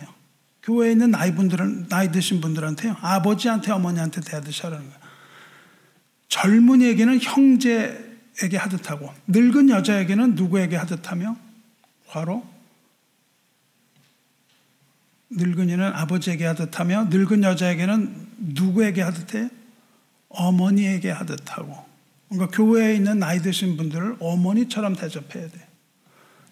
교회에 0.64 0.92
있는 0.92 1.12
나이 1.12 1.36
분들은 1.36 1.88
나이 1.88 2.12
드신 2.12 2.42
분들한테요. 2.42 2.98
아버지한테 3.00 3.72
어머니한테 3.72 4.22
대하듯이 4.22 4.64
하라는 4.64 4.86
거예요. 4.86 5.00
젊은이에게는 6.30 7.22
형제에게 7.22 8.58
하듯하고 8.58 9.14
늙은 9.28 9.70
여자에게는 9.70 10.36
누구에게 10.36 10.78
하듯하며 10.78 11.38
과로 12.08 12.44
늙은이는 15.30 15.94
아버지에게 15.94 16.46
하듯하며 16.46 17.06
늙은 17.10 17.44
여자에게는 17.44 18.33
누구에게 18.38 19.02
하듯해? 19.02 19.50
어머니에게 20.30 21.12
하듯 21.12 21.58
하고. 21.58 21.78
그러니까 22.30 22.56
교회에 22.56 22.96
있는 22.96 23.20
나이 23.20 23.42
드신 23.42 23.78
분들을 23.78 24.18
어머니처럼 24.20 24.96
대접해야 24.96 25.48
돼. 25.48 25.68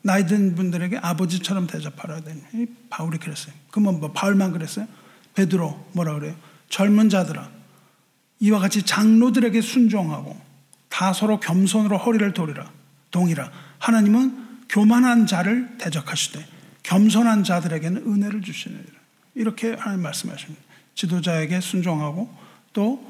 나이 0.03 0.25
든 0.25 0.55
분들에게 0.55 0.97
아버지처럼 0.97 1.67
대접하라 1.67 2.21
되 2.21 2.35
바울이 2.89 3.17
그랬어요. 3.17 3.53
그러면 3.69 3.99
뭐 3.99 4.11
바울만 4.11 4.51
그랬어요? 4.51 4.87
베드로 5.35 5.89
뭐라 5.93 6.15
그래요? 6.15 6.35
젊은 6.69 7.09
자들아 7.09 7.49
이와 8.39 8.59
같이 8.59 8.83
장로들에게 8.83 9.61
순종하고 9.61 10.39
다 10.89 11.13
서로 11.13 11.39
겸손으로 11.39 11.97
허리를 11.97 12.33
돌리라 12.33 12.71
동이라 13.11 13.51
하나님은 13.77 14.41
교만한 14.69 15.27
자를 15.27 15.77
대적하시되 15.77 16.45
겸손한 16.83 17.43
자들에게는 17.43 18.03
은혜를 18.07 18.41
주시느니라. 18.41 18.93
이렇게 19.35 19.73
하나님 19.73 20.03
말씀하십니다. 20.03 20.61
지도자에게 20.95 21.61
순종하고 21.61 22.33
또, 22.73 23.03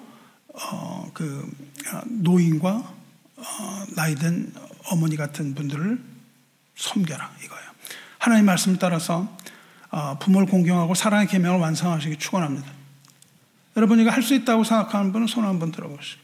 어, 0.54 1.10
그, 1.14 1.50
노인과 2.06 2.70
어, 3.38 3.86
나이든 3.96 4.54
어머니 4.92 5.16
같은 5.16 5.56
분들을 5.56 6.02
섬겨라. 6.76 7.32
이거예요. 7.44 7.72
하나님 8.20 8.46
말씀 8.46 8.78
따라서 8.78 9.36
어, 9.90 10.18
부모를 10.20 10.48
공경하고 10.48 10.94
사랑의 10.96 11.28
계명을 11.28 11.60
완성하시기 11.60 12.18
축원합니다. 12.18 12.72
여러분 13.78 14.00
이거 14.00 14.10
할 14.12 14.22
수 14.22 14.34
있다고 14.36 14.64
생각하는 14.64 15.12
분은 15.12 15.28
손 15.28 15.46
한 15.46 15.60
번 15.60 15.72
들어보시기 15.72 16.22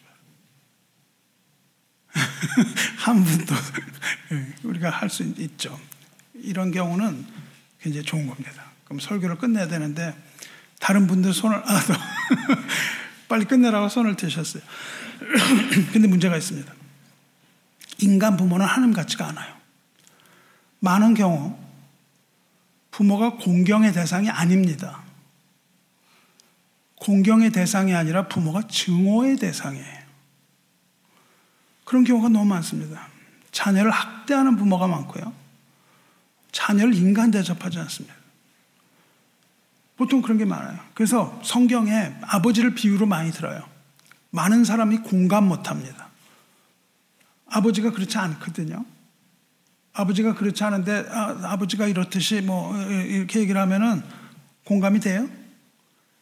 한 2.98 3.24
분도 3.24 3.56
예, 4.34 4.54
우리가 4.64 4.90
할 4.90 5.10
수 5.10 5.24
있죠. 5.24 5.78
이런 6.34 6.72
경우는 6.72 7.26
굉장히 7.82 8.06
좋은 8.06 8.28
겁니다. 8.28 8.64
그럼 8.86 9.00
설교를 9.00 9.38
끝내야 9.38 9.68
되는데 9.68 10.16
다른 10.80 11.08
분들 11.08 11.34
손을 11.34 11.58
아, 11.58 11.82
빨리 13.28 13.46
끝내라고 13.46 13.90
손을 13.90 14.16
드셨어요. 14.16 14.64
근데 15.92 16.08
문제가 16.08 16.38
있습니다. 16.38 16.72
인간 18.00 18.38
부모는 18.38 18.66
하나님 18.66 18.94
같지가 18.94 19.28
않아요. 19.28 19.56
많은 20.80 21.14
경우 21.14 21.58
부모가 22.92 23.32
공경의 23.32 23.94
대상이 23.94 24.30
아닙니다. 24.30 25.04
공경의 26.96 27.52
대상이 27.52 27.94
아니라 27.94 28.28
부모가 28.28 28.64
증오의 28.68 29.38
대상이에요. 29.38 29.98
그런 31.86 32.04
경우가 32.04 32.30
너무 32.30 32.46
많습니다. 32.46 33.08
자녀를 33.52 33.92
학대하는 33.92 34.58
부모가 34.58 34.88
많고요. 34.88 35.34
자녀를 36.52 36.94
인간 36.96 37.32
대접하지 37.32 37.80
않습니다. 37.80 38.17
보통 39.98 40.22
그런 40.22 40.38
게 40.38 40.46
많아요. 40.46 40.80
그래서 40.94 41.40
성경에 41.44 42.14
아버지를 42.22 42.76
비유로 42.76 43.08
많이 43.08 43.32
들어요. 43.32 43.64
많은 44.30 44.64
사람이 44.64 45.00
공감 45.00 45.48
못 45.48 45.70
합니다. 45.70 46.08
아버지가 47.48 47.92
그렇지 47.92 48.18
않거든요. 48.18 48.86
아버지가 49.94 50.36
그렇지 50.36 50.64
않은데, 50.64 51.06
아, 51.10 51.58
버지가 51.58 51.88
이렇듯이 51.88 52.42
뭐, 52.42 52.78
이렇게 52.80 53.40
얘기를 53.40 53.60
하면은 53.60 54.04
공감이 54.66 55.00
돼요? 55.00 55.28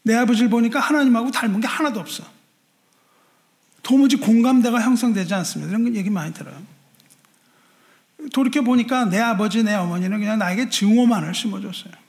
내 0.03 0.15
아버지를 0.15 0.49
보니까 0.49 0.80
하나님하고 0.80 1.32
닮은 1.32 1.59
게 1.59 1.67
하나도 1.67 1.99
없어. 1.99 2.23
도무지 3.84 4.15
공감대가 4.15 4.80
형성되지 4.80 5.34
않습니다. 5.34 5.69
이런 5.69 5.93
얘기 5.95 6.09
많이 6.09 6.34
들어요. 6.34 6.55
돌이켜 8.32 8.61
보니까 8.61 9.05
내 9.05 9.19
아버지, 9.19 9.63
내 9.63 9.73
어머니는 9.76 10.19
그냥 10.19 10.39
나에게 10.39 10.69
증오만을 10.69 11.34
심어줬어요. 11.34 12.05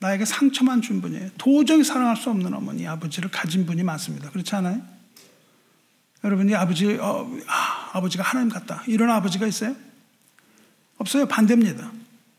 나에게 0.00 0.24
상처만 0.24 0.80
준 0.80 1.00
분이에요. 1.00 1.30
도저히 1.38 1.82
사랑할 1.82 2.16
수 2.16 2.30
없는 2.30 2.54
어머니, 2.54 2.86
아버지를 2.86 3.30
가진 3.30 3.66
분이 3.66 3.82
많습니다. 3.82 4.30
그렇지 4.30 4.54
않아요? 4.56 4.80
여러분이 6.22 6.54
아버지, 6.54 6.94
어, 6.94 7.28
아, 7.46 7.90
아버지가 7.94 8.22
하나님 8.22 8.48
같다. 8.48 8.82
이런 8.86 9.10
아버지가 9.10 9.46
있어요? 9.46 9.74
없어요. 10.98 11.26
반대입니다. 11.26 11.90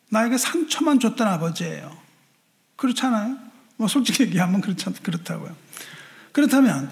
나에게 0.10 0.38
상처만 0.38 1.00
줬던 1.00 1.28
아버지예요. 1.28 1.98
그렇지 2.76 3.06
않아요? 3.06 3.38
뭐 3.78 3.88
솔직히 3.88 4.24
얘기하면 4.24 4.62
그렇지, 4.62 4.86
그렇다고요. 5.04 5.56
그렇다면 6.32 6.90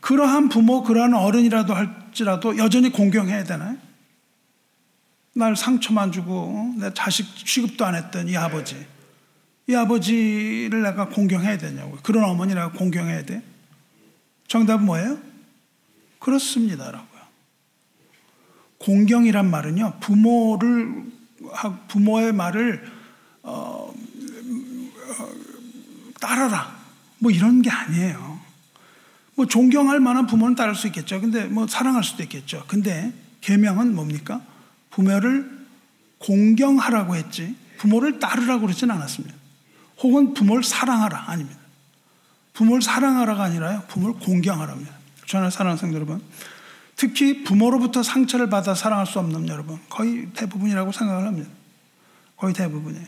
그러한 0.00 0.48
부모, 0.48 0.82
그러한 0.82 1.14
어른이라도 1.14 1.74
할지라도 1.74 2.56
여전히 2.58 2.90
공경해야 2.90 3.44
되나요? 3.44 3.76
날 5.34 5.54
상처만 5.54 6.10
주고 6.10 6.74
내 6.76 6.92
자식 6.94 7.36
취급도 7.36 7.84
안 7.84 7.94
했던 7.94 8.28
이 8.28 8.36
아버지. 8.36 8.86
이 9.68 9.74
아버지를 9.74 10.82
내가 10.82 11.08
공경해야 11.08 11.58
되냐고. 11.58 11.98
그런 12.02 12.24
어머니라고 12.24 12.78
공경해야 12.78 13.26
돼? 13.26 13.42
정답은 14.46 14.86
뭐예요? 14.86 15.18
그렇습니다라고요. 16.20 17.18
공경이란 18.78 19.50
말은요, 19.50 19.98
부모를, 20.00 21.04
부모의 21.88 22.32
말을, 22.32 22.90
어, 23.42 23.92
어, 23.92 25.30
따라라. 26.18 26.78
뭐 27.18 27.30
이런 27.30 27.60
게 27.60 27.70
아니에요. 27.70 28.40
뭐 29.34 29.46
존경할 29.46 30.00
만한 30.00 30.26
부모는 30.26 30.54
따를 30.54 30.74
수 30.74 30.86
있겠죠. 30.86 31.20
근데 31.20 31.44
뭐 31.44 31.66
사랑할 31.66 32.02
수도 32.02 32.22
있겠죠. 32.22 32.64
근데 32.68 33.12
계명은 33.42 33.94
뭡니까? 33.94 34.40
부모를 34.90 35.58
공경하라고 36.18 37.14
했지 37.16 37.54
부모를 37.76 38.18
따르라고 38.18 38.62
그러진 38.62 38.90
않았습니다. 38.90 39.37
혹은 40.02 40.34
부모를 40.34 40.62
사랑하라 40.62 41.30
아닙니다. 41.30 41.58
부모를 42.52 42.82
사랑하라가 42.82 43.44
아니라요. 43.44 43.84
부모를 43.88 44.18
공경하랍니다. 44.20 44.92
저는 45.26 45.50
사랑하는 45.50 45.78
성도 45.78 45.96
여러분. 45.96 46.22
특히 46.96 47.44
부모로부터 47.44 48.02
상처를 48.02 48.50
받아 48.50 48.74
사랑할 48.74 49.06
수 49.06 49.20
없는 49.20 49.46
여러분 49.48 49.78
거의 49.88 50.26
대부분이라고 50.34 50.90
생각을 50.90 51.26
합니다. 51.26 51.48
거의 52.36 52.54
대부분이에요. 52.54 53.06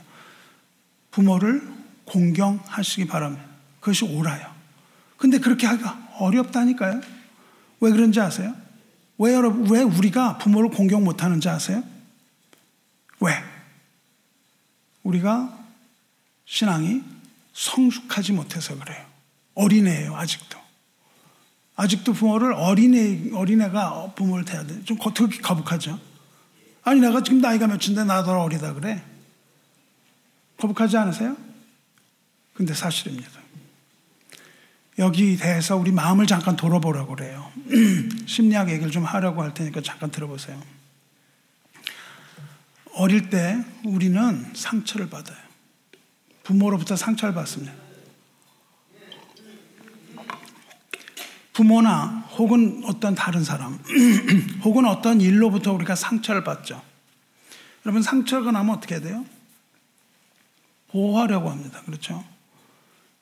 부모를 1.11 1.69
공경하시기 2.05 3.07
바랍니다. 3.09 3.45
그것이 3.81 4.05
옳아요. 4.05 4.47
근데 5.17 5.39
그렇게 5.39 5.67
하기가 5.67 6.11
어렵다니까요. 6.19 7.01
왜 7.81 7.91
그런지 7.91 8.21
아세요? 8.21 8.55
왜 9.19 9.35
여러분, 9.35 9.69
왜 9.71 9.83
우리가 9.83 10.39
부모를 10.39 10.71
공경 10.71 11.05
못 11.05 11.23
하는지 11.23 11.49
아세요? 11.49 11.83
왜? 13.21 13.35
우리가 15.03 15.60
신앙이 16.51 17.01
성숙하지 17.53 18.33
못해서 18.33 18.77
그래요. 18.77 19.07
어린애예요, 19.55 20.17
아직도. 20.17 20.59
아직도 21.77 22.13
부모를 22.13 22.53
어린애, 22.55 23.31
어린애가 23.33 24.15
부모를 24.17 24.45
대야 24.45 24.67
돼. 24.67 24.83
좀 24.83 24.99
겉으로 24.99 25.31
거북하죠? 25.43 25.99
아니, 26.83 27.01
내가 27.01 27.23
지금 27.23 27.41
나이가 27.41 27.69
몇인데 27.69 28.03
나더 28.03 28.43
어리다 28.43 28.75
그래. 28.75 29.01
거북하지 30.57 30.97
않으세요? 30.97 31.37
근데 32.53 32.75
사실입니다. 32.75 33.31
여기 34.99 35.37
대해서 35.37 35.77
우리 35.77 35.93
마음을 35.93 36.27
잠깐 36.27 36.57
돌아보라고 36.57 37.15
그래요. 37.15 37.51
심리학 38.27 38.71
얘기를 38.71 38.91
좀 38.91 39.05
하려고 39.05 39.41
할 39.43 39.55
테니까 39.55 39.83
잠깐 39.83 40.11
들어보세요. 40.11 40.61
어릴 42.95 43.31
때 43.31 43.65
우리는 43.85 44.53
상처를 44.53 45.09
받아요. 45.09 45.50
부모로부터 46.51 46.97
상처를 46.97 47.33
받습니다. 47.33 47.73
부모나 51.53 52.27
혹은 52.39 52.83
어떤 52.87 53.15
다른 53.15 53.45
사람, 53.45 53.79
혹은 54.65 54.85
어떤 54.85 55.21
일로부터 55.21 55.73
우리가 55.73 55.95
상처를 55.95 56.43
받죠. 56.43 56.83
여러분, 57.87 58.03
상처가 58.03 58.51
나면 58.51 58.75
어떻게 58.75 58.97
해야 58.97 59.03
돼요? 59.03 59.25
보호하려고 60.89 61.51
합니다. 61.51 61.83
그렇죠? 61.87 62.25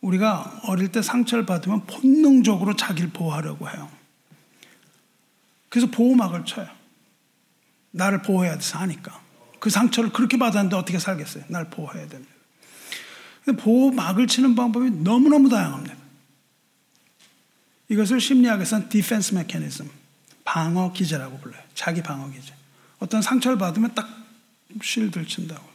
우리가 0.00 0.62
어릴 0.64 0.90
때 0.90 1.02
상처를 1.02 1.44
받으면 1.44 1.84
본능적으로 1.86 2.76
자기를 2.76 3.10
보호하려고 3.10 3.68
해요. 3.68 3.90
그래서 5.68 5.90
보호막을 5.90 6.46
쳐요. 6.46 6.68
나를 7.90 8.22
보호해야 8.22 8.54
돼서 8.54 8.78
하니까. 8.78 9.20
그 9.58 9.68
상처를 9.68 10.12
그렇게 10.12 10.38
받았는데 10.38 10.76
어떻게 10.76 10.98
살겠어요? 10.98 11.44
날 11.48 11.68
보호해야 11.68 12.08
됩니다. 12.08 12.37
보호막을 13.56 14.26
치는 14.26 14.54
방법이 14.54 14.90
너무너무 14.90 15.48
다양합니다. 15.48 15.96
이것을 17.88 18.20
심리학에서는 18.20 18.88
defense 18.88 19.34
mechanism, 19.34 19.88
방어 20.44 20.92
기제라고 20.92 21.38
불러요. 21.38 21.60
자기 21.74 22.02
방어 22.02 22.30
기제. 22.30 22.52
어떤 22.98 23.22
상처를 23.22 23.58
받으면 23.58 23.94
딱 23.94 24.08
shield를 24.82 25.26
친다고. 25.26 25.66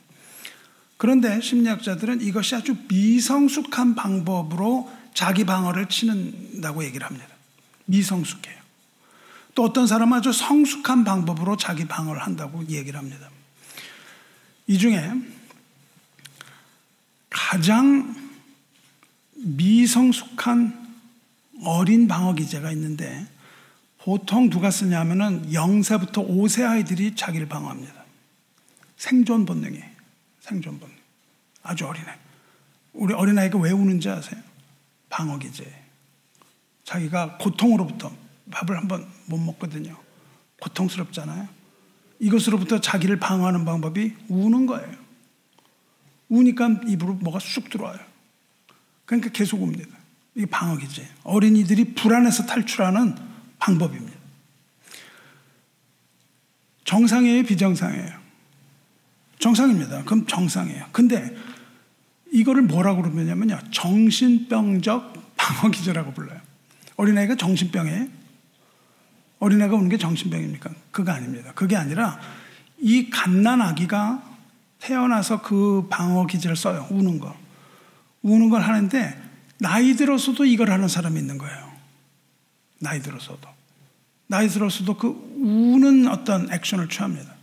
그런데 0.97 1.41
심리학자들은 1.41 2.21
이것이 2.21 2.55
아주 2.55 2.76
미성숙한 2.88 3.95
방법으로 3.95 4.91
자기 5.13 5.43
방어를 5.43 5.89
치는다고 5.89 6.84
얘기를 6.84 7.05
합니다. 7.05 7.28
미성숙해요. 7.86 8.61
또 9.55 9.63
어떤 9.63 9.86
사람은 9.86 10.17
아주 10.17 10.32
성숙한 10.32 11.03
방법으로 11.03 11.57
자기 11.57 11.86
방어를 11.86 12.21
한다고 12.21 12.65
얘기를 12.67 12.97
합니다. 12.97 13.30
이 14.67 14.78
중에 14.78 15.11
가장 17.34 18.15
미성숙한 19.36 20.81
어린 21.65 22.07
방어 22.07 22.34
기제가 22.34 22.71
있는데 22.71 23.27
보통 23.97 24.49
누가 24.49 24.69
쓰냐면은 24.69 25.49
0세부터 25.51 26.27
5세 26.27 26.67
아이들이 26.67 27.15
자기를 27.15 27.47
방어합니다. 27.49 27.93
생존 28.97 29.45
본능이에요. 29.45 29.86
생존 30.39 30.79
본능. 30.79 30.95
아주 31.63 31.86
어린애. 31.86 32.07
우리 32.93 33.13
어린아이가 33.13 33.57
왜 33.57 33.71
우는지 33.71 34.09
아세요? 34.09 34.39
방어 35.09 35.39
기제. 35.39 35.65
자기가 36.84 37.38
고통으로부터 37.38 38.11
밥을 38.51 38.77
한번 38.77 39.07
못 39.25 39.38
먹거든요. 39.38 39.97
고통스럽잖아요. 40.61 41.47
이것으로부터 42.19 42.79
자기를 42.79 43.19
방어하는 43.19 43.65
방법이 43.65 44.15
우는 44.27 44.65
거예요. 44.65 45.03
우니까 46.34 46.81
입으로 46.88 47.13
뭐가 47.13 47.39
쑥 47.39 47.69
들어와요. 47.69 47.99
그러니까 49.05 49.29
계속 49.31 49.61
웁니다. 49.61 49.95
이게 50.36 50.45
방어기제. 50.47 51.07
어린이들이 51.23 51.93
불안해서 51.93 52.45
탈출하는 52.45 53.15
방법입니다. 53.59 54.17
정상이에요, 56.86 57.43
비정상이에요? 57.43 58.23
정상입니다. 59.39 60.03
그럼 60.03 60.25
정상이에요. 60.25 60.88
근데 60.91 61.36
이거를 62.31 62.63
뭐라고 62.63 63.03
그러냐면요. 63.03 63.59
정신병적 63.71 65.36
방어기제라고 65.38 66.13
불러요. 66.13 66.39
어린아이가 66.95 67.36
정신병에 67.36 68.09
어린애가 69.39 69.75
우는 69.75 69.89
게 69.89 69.97
정신병입니까? 69.97 70.71
그거 70.91 71.11
아닙니다. 71.11 71.51
그게 71.53 71.75
아니라 71.75 72.19
이 72.79 73.09
갓난 73.09 73.61
아기가 73.61 74.32
태어나서 74.84 75.41
그 75.41 75.88
방어 75.89 76.27
기제를 76.27 76.57
써요. 76.57 76.86
우는 76.91 77.19
거. 77.19 77.34
우는 78.21 78.49
걸 78.49 78.61
하는데 78.61 79.21
나이 79.59 79.95
들어서도 79.95 80.45
이걸 80.45 80.71
하는 80.71 80.89
사람이 80.89 81.17
있는 81.17 81.38
거예요. 81.38 81.71
나이 82.79 83.01
들어서도. 83.01 83.47
나이 84.27 84.49
들어서도 84.49 84.97
그 84.97 85.07
우는 85.38 86.07
어떤 86.07 86.51
액션을 86.51 86.89
취합니다. 86.89 87.34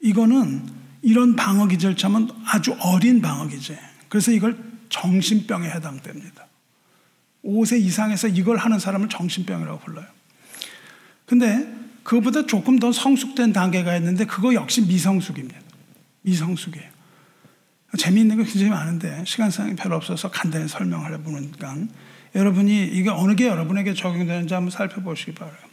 이거는 0.00 0.68
이런 1.02 1.36
방어 1.36 1.66
기제를 1.66 1.96
차면 1.96 2.30
아주 2.44 2.76
어린 2.80 3.22
방어 3.22 3.46
기제. 3.46 3.78
그래서 4.10 4.30
이걸 4.30 4.58
정신병에 4.90 5.70
해당됩니다. 5.70 6.46
5세 7.42 7.80
이상에서 7.80 8.28
이걸 8.28 8.58
하는 8.58 8.78
사람을 8.78 9.08
정신병이라고 9.08 9.78
불러요. 9.80 10.06
근데 11.24 11.66
그것보다 12.02 12.44
조금 12.44 12.78
더 12.78 12.92
성숙된 12.92 13.54
단계가 13.54 13.96
있는데 13.96 14.26
그거 14.26 14.52
역시 14.52 14.82
미성숙입니다. 14.82 15.69
미성숙이에요. 16.22 16.88
재미있는 17.98 18.36
게 18.36 18.44
굉장히 18.44 18.70
많은데 18.70 19.24
시간상이 19.26 19.74
별로 19.74 19.96
없어서 19.96 20.30
간단히 20.30 20.68
설명을 20.68 21.12
해보니까 21.14 21.76
여러분이 22.34 22.86
이게 22.86 23.10
어느 23.10 23.34
게 23.34 23.48
여러분에게 23.48 23.94
적용되는지 23.94 24.54
한번 24.54 24.70
살펴보시기 24.70 25.34
바라요. 25.34 25.70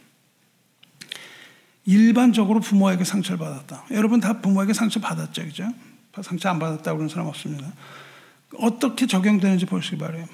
일반적으로 1.84 2.60
부모에게 2.60 3.04
상처를 3.04 3.38
받았다. 3.38 3.84
여러분 3.92 4.20
다 4.20 4.40
부모에게 4.40 4.74
상처 4.74 5.00
받았죠, 5.00 5.44
그죠? 5.44 5.72
상처 6.20 6.50
안 6.50 6.58
받았다고 6.58 6.98
그런 6.98 7.08
사람 7.08 7.28
없습니다. 7.28 7.72
어떻게 8.58 9.06
적용되는지 9.06 9.66
보시기 9.66 9.98
바래요. 9.98 10.26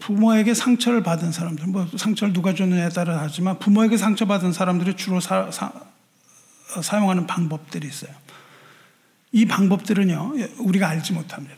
부모에게 0.00 0.54
상처를 0.54 1.02
받은 1.02 1.32
사람들, 1.32 1.66
뭐 1.66 1.88
상처를 1.96 2.32
누가 2.32 2.54
줬느냐에 2.54 2.90
따라 2.90 3.18
하지만 3.20 3.58
부모에게 3.58 3.96
상처 3.96 4.26
받은 4.26 4.52
사람들이 4.52 4.96
주로 4.96 5.18
사, 5.20 5.50
사, 5.50 5.72
사용하는 6.82 7.26
방법들이 7.26 7.88
있어요. 7.88 8.12
이 9.32 9.44
방법들은요, 9.46 10.34
우리가 10.58 10.88
알지 10.88 11.12
못합니다. 11.12 11.56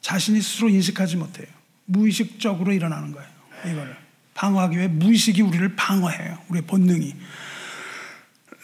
자신이 0.00 0.40
스스로 0.40 0.68
인식하지 0.68 1.16
못해요. 1.16 1.46
무의식적으로 1.86 2.72
일어나는 2.72 3.12
거예요. 3.12 3.28
이거를. 3.66 3.96
방어하기 4.34 4.76
위해 4.76 4.88
무의식이 4.88 5.42
우리를 5.42 5.76
방어해요. 5.76 6.38
우리의 6.48 6.66
본능이. 6.66 7.14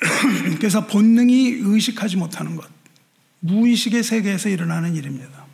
그래서 0.58 0.86
본능이 0.86 1.48
의식하지 1.60 2.16
못하는 2.16 2.56
것. 2.56 2.68
무의식의 3.40 4.02
세계에서 4.02 4.48
일어나는 4.48 4.94
일입니다. 4.94 5.46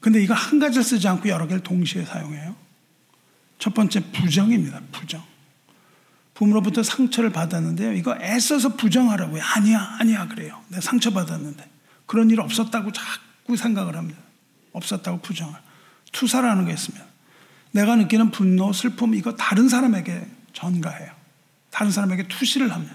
근데 0.00 0.22
이거 0.22 0.34
한 0.34 0.58
가지를 0.58 0.84
쓰지 0.84 1.08
않고 1.08 1.28
여러 1.28 1.46
개를 1.46 1.62
동시에 1.62 2.04
사용해요. 2.04 2.54
첫 3.58 3.74
번째 3.74 4.00
부정입니다. 4.12 4.80
부정. 4.92 5.22
부모로부터 6.34 6.82
상처를 6.82 7.30
받았는데요. 7.30 7.92
이거 7.92 8.16
애써서 8.20 8.76
부정하라고요. 8.76 9.42
아니야, 9.42 9.96
아니야 10.00 10.26
그래요. 10.28 10.60
내가 10.68 10.80
상처 10.80 11.12
받았는데 11.12 11.68
그런 12.06 12.30
일 12.30 12.40
없었다고 12.40 12.92
자꾸 12.92 13.56
생각을 13.56 13.96
합니다. 13.96 14.20
없었다고 14.72 15.20
부정을. 15.20 15.54
투사라는 16.12 16.66
게 16.66 16.72
있습니다. 16.72 17.04
내가 17.72 17.96
느끼는 17.96 18.30
분노, 18.30 18.72
슬픔 18.72 19.14
이거 19.14 19.34
다른 19.34 19.68
사람에게 19.68 20.26
전가해요. 20.52 21.12
다른 21.70 21.90
사람에게 21.90 22.28
투시를 22.28 22.72
합니다. 22.72 22.94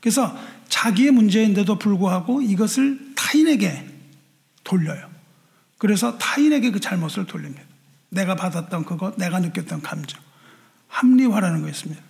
그래서 0.00 0.36
자기의 0.68 1.12
문제인데도 1.12 1.78
불구하고 1.78 2.42
이것을 2.42 3.14
타인에게 3.16 3.88
돌려요. 4.62 5.10
그래서 5.78 6.16
타인에게 6.18 6.70
그 6.70 6.80
잘못을 6.80 7.26
돌립니다. 7.26 7.62
내가 8.10 8.36
받았던 8.36 8.84
그것, 8.84 9.16
내가 9.16 9.40
느꼈던 9.40 9.82
감정. 9.82 10.20
합리화라는 10.88 11.62
거였습니다. 11.62 12.02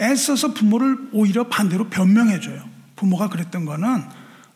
애써서 0.00 0.52
부모를 0.52 1.08
오히려 1.12 1.48
반대로 1.48 1.88
변명해줘요. 1.88 2.68
부모가 2.96 3.28
그랬던 3.28 3.64
거는 3.64 4.04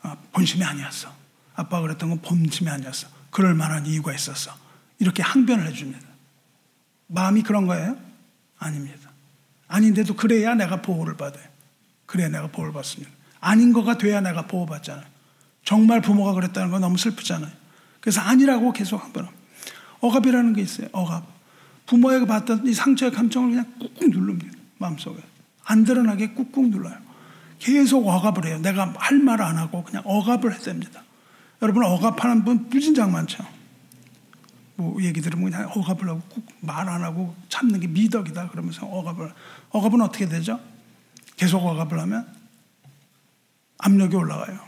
어, 0.02 0.16
본심이 0.32 0.64
아니었어. 0.64 1.12
아빠가 1.54 1.82
그랬던 1.82 2.08
건 2.08 2.20
본심이 2.22 2.70
아니었어. 2.70 3.08
그럴 3.30 3.54
만한 3.54 3.86
이유가 3.86 4.14
있었어. 4.14 4.52
이렇게 4.98 5.22
항변을 5.22 5.66
해줍니다. 5.68 6.06
마음이 7.06 7.42
그런 7.42 7.66
거예요? 7.66 7.96
아닙니다. 8.58 9.10
아닌데도 9.68 10.16
그래야 10.16 10.54
내가 10.54 10.82
보호를 10.82 11.16
받아요. 11.16 11.44
그래야 12.06 12.28
내가 12.28 12.48
보호를 12.48 12.72
받습니다. 12.72 13.10
아닌 13.40 13.72
거가 13.72 13.98
돼야 13.98 14.20
내가 14.20 14.46
보호받잖아요. 14.46 15.06
정말 15.64 16.00
부모가 16.00 16.32
그랬다는 16.32 16.70
건 16.70 16.80
너무 16.80 16.98
슬프잖아요. 16.98 17.50
그래서 18.00 18.20
아니라고 18.20 18.72
계속 18.72 19.02
한번 19.02 19.28
억압이라는 20.00 20.54
게 20.54 20.62
있어요. 20.62 20.88
억압. 20.92 21.24
부모에게 21.86 22.26
받던 22.26 22.66
이 22.66 22.74
상처의 22.74 23.12
감정을 23.12 23.50
그냥 23.50 23.74
꾹꾹 23.78 24.10
누릅니다. 24.10 24.56
마음속에. 24.78 25.20
안 25.64 25.84
드러나게 25.84 26.30
꾹꾹 26.34 26.68
눌러요. 26.68 26.96
계속 27.58 28.06
억압을 28.08 28.46
해요. 28.46 28.58
내가 28.58 28.92
할 28.96 29.18
말 29.18 29.40
안 29.42 29.58
하고 29.58 29.84
그냥 29.84 30.02
억압을 30.06 30.52
해야 30.52 30.60
됩니다. 30.60 31.02
여러분 31.62 31.84
억압하는 31.84 32.44
분 32.44 32.68
무진장 32.70 33.12
많죠. 33.12 33.44
뭐 34.76 35.00
얘기 35.02 35.20
들으면 35.20 35.50
그냥 35.50 35.70
억압을 35.74 36.08
하고 36.08 36.22
말 36.60 36.88
안 36.88 37.02
하고 37.04 37.34
참는 37.48 37.80
게 37.80 37.86
미덕이다 37.86 38.48
그러면서 38.48 38.86
억압을 38.86 39.32
억압은 39.70 40.00
어떻게 40.00 40.26
되죠? 40.26 40.58
계속 41.36 41.64
억압을 41.64 41.98
하면 42.00 42.26
압력이 43.78 44.16
올라가요. 44.16 44.58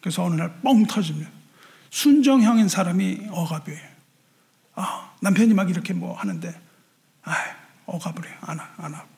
그래서 0.00 0.24
어느 0.24 0.34
날 0.36 0.60
뻥 0.62 0.84
터집니다. 0.86 1.30
순정형인 1.90 2.68
사람이 2.68 3.28
억압이에요. 3.30 3.88
아, 4.74 5.10
남편이 5.22 5.54
막 5.54 5.68
이렇게 5.70 5.92
뭐 5.94 6.14
하는데, 6.16 6.54
아, 7.24 7.34
억압을 7.86 8.26
해요. 8.28 8.36
안, 8.42 8.60
안 8.76 8.94
하고. 8.94 9.08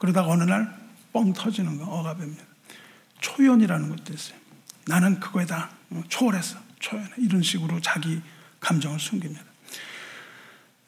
그러다가 0.00 0.28
어느 0.28 0.42
날 0.42 0.80
뻥 1.12 1.32
터지는 1.32 1.78
거 1.78 1.84
억압입니다. 1.86 2.42
초연이라는 3.20 3.88
것도 3.88 4.12
있어요. 4.12 4.38
나는 4.86 5.20
그거에 5.20 5.46
다 5.46 5.70
초월했어. 6.08 6.58
초연. 6.78 7.08
이런 7.18 7.42
식으로 7.42 7.80
자기 7.80 8.20
감정을 8.60 8.98
숨깁니다. 8.98 9.42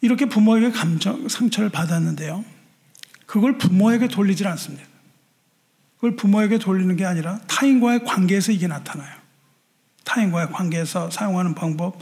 이렇게 0.01 0.27
부모에게 0.27 0.71
감정, 0.71 1.29
상처를 1.29 1.71
받았는데요. 1.71 2.45
그걸 3.27 3.59
부모에게 3.59 4.09
돌리질 4.09 4.47
않습니다. 4.49 4.85
그걸 5.97 6.17
부모에게 6.17 6.59
돌리는 6.59 6.97
게 6.97 7.05
아니라 7.05 7.39
타인과의 7.47 8.05
관계에서 8.05 8.53
이게 8.53 8.67
나타나요. 8.67 9.15
타인과의 10.05 10.51
관계에서 10.51 11.11
사용하는 11.11 11.55
방법, 11.55 11.99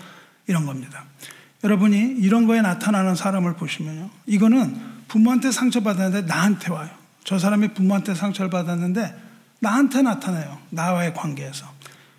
이런 0.47 0.67
겁니다. 0.67 1.05
여러분이 1.63 2.17
이런 2.19 2.47
거에 2.47 2.63
나타나는 2.63 3.15
사람을 3.15 3.57
보시면요. 3.57 4.11
이거는 4.27 4.81
부모한테 5.09 5.53
상처받았는데 5.53 6.27
나한테 6.27 6.73
와요. 6.73 7.00
저 7.25 7.39
사람이 7.39 7.75
부모한테 7.75 8.15
상처를 8.15 8.51
받았는데 8.51 9.15
나한테 9.61 10.03
나타나요. 10.03 10.61
나와의 10.71 11.15
관계에서. 11.15 11.73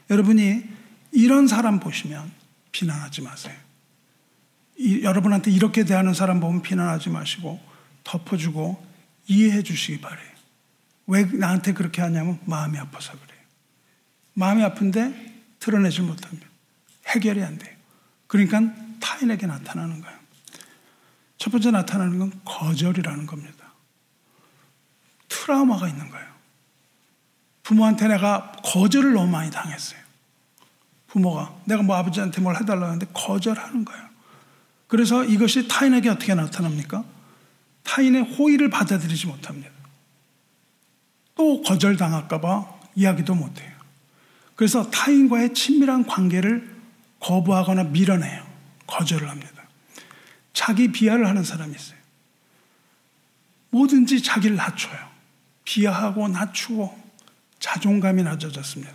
여러분이 0.10 0.64
이런 1.12 1.48
사람 1.48 1.80
보시면 1.80 2.32
비난하지 2.72 3.22
마세요. 3.22 3.56
이, 4.78 5.04
여러분한테 5.04 5.52
이렇게 5.52 5.84
대하는 5.84 6.14
사람 6.14 6.40
보면 6.40 6.62
비난하지 6.62 7.10
마시고 7.10 7.60
덮어주고 8.04 8.86
이해해 9.28 9.64
주시기 9.64 10.02
바래요. 10.02 10.32
왜 11.08 11.24
나한테 11.26 11.74
그렇게 11.74 12.02
하냐면 12.02 12.40
마음이 12.46 12.78
아파서 12.78 13.12
그래요. 13.12 13.42
마음이 14.34 14.64
아픈데 14.64 15.34
드러내질 15.60 16.04
못합니다. 16.04 16.48
해결이 17.08 17.44
안 17.44 17.58
돼요. 17.58 17.76
그러니까 18.28 18.62
타인에게 19.00 19.46
나타나는 19.46 20.02
거예요. 20.02 20.18
첫 21.38 21.50
번째 21.50 21.72
나타나는 21.72 22.20
건 22.20 22.32
거절이라는 22.46 23.26
겁니다. 23.26 23.61
트라우마가 25.32 25.88
있는 25.88 26.10
거예요. 26.10 26.28
부모한테 27.64 28.08
내가 28.10 28.52
거절을 28.64 29.14
너무 29.14 29.32
많이 29.32 29.50
당했어요. 29.50 30.00
부모가 31.08 31.56
내가 31.66 31.84
뭐 31.84 31.96
아버지한테 31.96 32.42
뭘 32.42 32.56
해달라고 32.56 32.86
하는데 32.86 33.06
거절하는 33.14 33.86
거예요. 33.86 34.10
그래서 34.88 35.24
이것이 35.24 35.68
타인에게 35.68 36.10
어떻게 36.10 36.36
나타납니까? 36.36 37.06
타인의 37.84 38.24
호의를 38.36 38.70
받아들이지 38.70 39.28
못합니다. 39.28 39.72
또 41.36 41.62
거절당할까봐 41.62 42.80
이야기도 42.96 43.34
못해요. 43.34 43.72
그래서 44.56 44.90
타인과의 44.92 45.54
친밀한 45.54 46.06
관계를 46.06 46.76
거부하거나 47.22 47.86
밀어내요. 47.86 48.46
거절을 48.86 49.30
합니다. 49.30 49.64
자기 50.54 50.92
비하를 50.92 51.28
하는 51.28 51.44
사람이 51.44 51.74
있어요. 51.74 51.98
뭐든지 53.70 54.22
자기를 54.22 54.58
낮춰요. 54.58 55.11
비하하고 55.64 56.28
낮추고 56.28 57.00
자존감이 57.60 58.24
낮아졌습니다. 58.24 58.94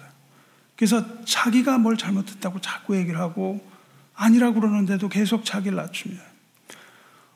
그래서 0.77 1.25
자기가 1.25 1.79
뭘 1.79 1.97
잘못했다고 1.97 2.61
자꾸 2.61 2.97
얘기를 2.97 3.19
하고 3.19 3.67
아니라고 4.15 4.61
그러는데도 4.61 5.09
계속 5.09 5.45
자기를 5.45 5.77
낮춥니다. 5.77 6.23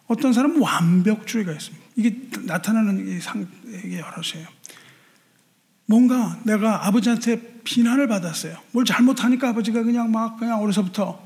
어떤 0.07 0.33
사람은 0.33 0.61
완벽주의가 0.61 1.53
있습니다. 1.53 1.87
이게 1.97 2.29
나타나는 2.43 3.07
이 3.09 3.21
상, 3.21 3.47
여럿이에요. 3.67 4.49
뭔가 5.87 6.39
내가 6.45 6.87
아버지한테 6.87 7.61
비난을 7.65 8.09
받았어요. 8.09 8.57
뭘 8.73 8.85
잘못하니까 8.85 9.51
아버지가 9.51 9.83
그냥 9.83 10.11
막 10.11 10.39
그냥 10.39 10.61
어려서부터 10.61 11.21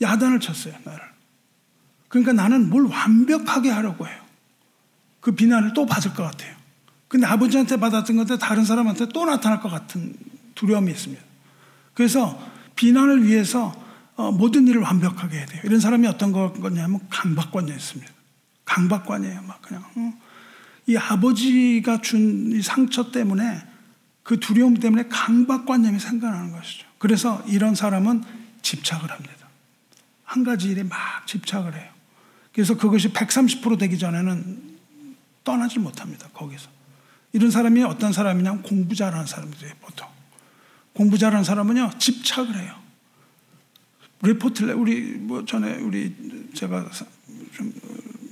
야단을 0.00 0.40
쳤어요, 0.40 0.74
나를. 0.84 1.00
그러니까 2.08 2.32
나는 2.32 2.70
뭘 2.70 2.84
완벽하게 2.84 3.70
하려고 3.70 4.06
해요. 4.06 4.20
그 5.20 5.32
비난을 5.32 5.74
또 5.74 5.86
받을 5.86 6.14
것 6.14 6.22
같아요. 6.24 6.57
근데 7.08 7.26
아버지한테 7.26 7.78
받았던 7.78 8.16
건데 8.16 8.38
다른 8.38 8.64
사람한테 8.64 9.08
또 9.08 9.24
나타날 9.24 9.60
것 9.60 9.68
같은 9.70 10.14
두려움이 10.54 10.90
있습니다. 10.92 11.22
그래서 11.94 12.38
비난을 12.76 13.26
위해서 13.26 13.74
어, 14.16 14.30
모든 14.30 14.66
일을 14.68 14.82
완벽하게 14.82 15.38
해야 15.38 15.46
돼요. 15.46 15.62
이런 15.64 15.80
사람이 15.80 16.06
어떤 16.06 16.32
거냐면 16.32 17.00
강박관이었습니다. 17.08 18.12
강박관이에요. 18.64 19.42
막 19.42 19.62
그냥 19.62 19.84
어? 19.96 20.12
이 20.86 20.96
아버지가 20.96 22.00
준 22.00 22.48
이 22.58 22.62
상처 22.62 23.10
때문에 23.12 23.62
그 24.22 24.40
두려움 24.40 24.74
때문에 24.74 25.08
강박관념이 25.08 25.98
생겨나는 26.00 26.52
것이죠. 26.52 26.86
그래서 26.98 27.42
이런 27.46 27.74
사람은 27.74 28.24
집착을 28.62 29.10
합니다. 29.10 29.48
한 30.24 30.44
가지 30.44 30.68
일에 30.68 30.82
막 30.82 30.98
집착을 31.26 31.74
해요. 31.74 31.90
그래서 32.52 32.76
그것이 32.76 33.12
130% 33.12 33.78
되기 33.78 33.96
전에는 33.98 34.78
떠나지 35.44 35.78
못합니다. 35.78 36.28
거기서. 36.34 36.68
이런 37.32 37.50
사람이 37.50 37.82
어떤 37.82 38.12
사람이냐 38.12 38.62
공부 38.62 38.94
잘하는 38.94 39.26
사람들이에요. 39.26 39.74
보통. 39.80 40.08
공부 40.94 41.18
잘하는 41.18 41.44
사람은요 41.44 41.98
집착을 41.98 42.56
해요. 42.56 42.78
리포트를 44.22 44.74
우리 44.74 45.00
뭐 45.14 45.44
전에 45.44 45.76
우리 45.76 46.50
제가 46.54 46.90
좀 47.52 47.72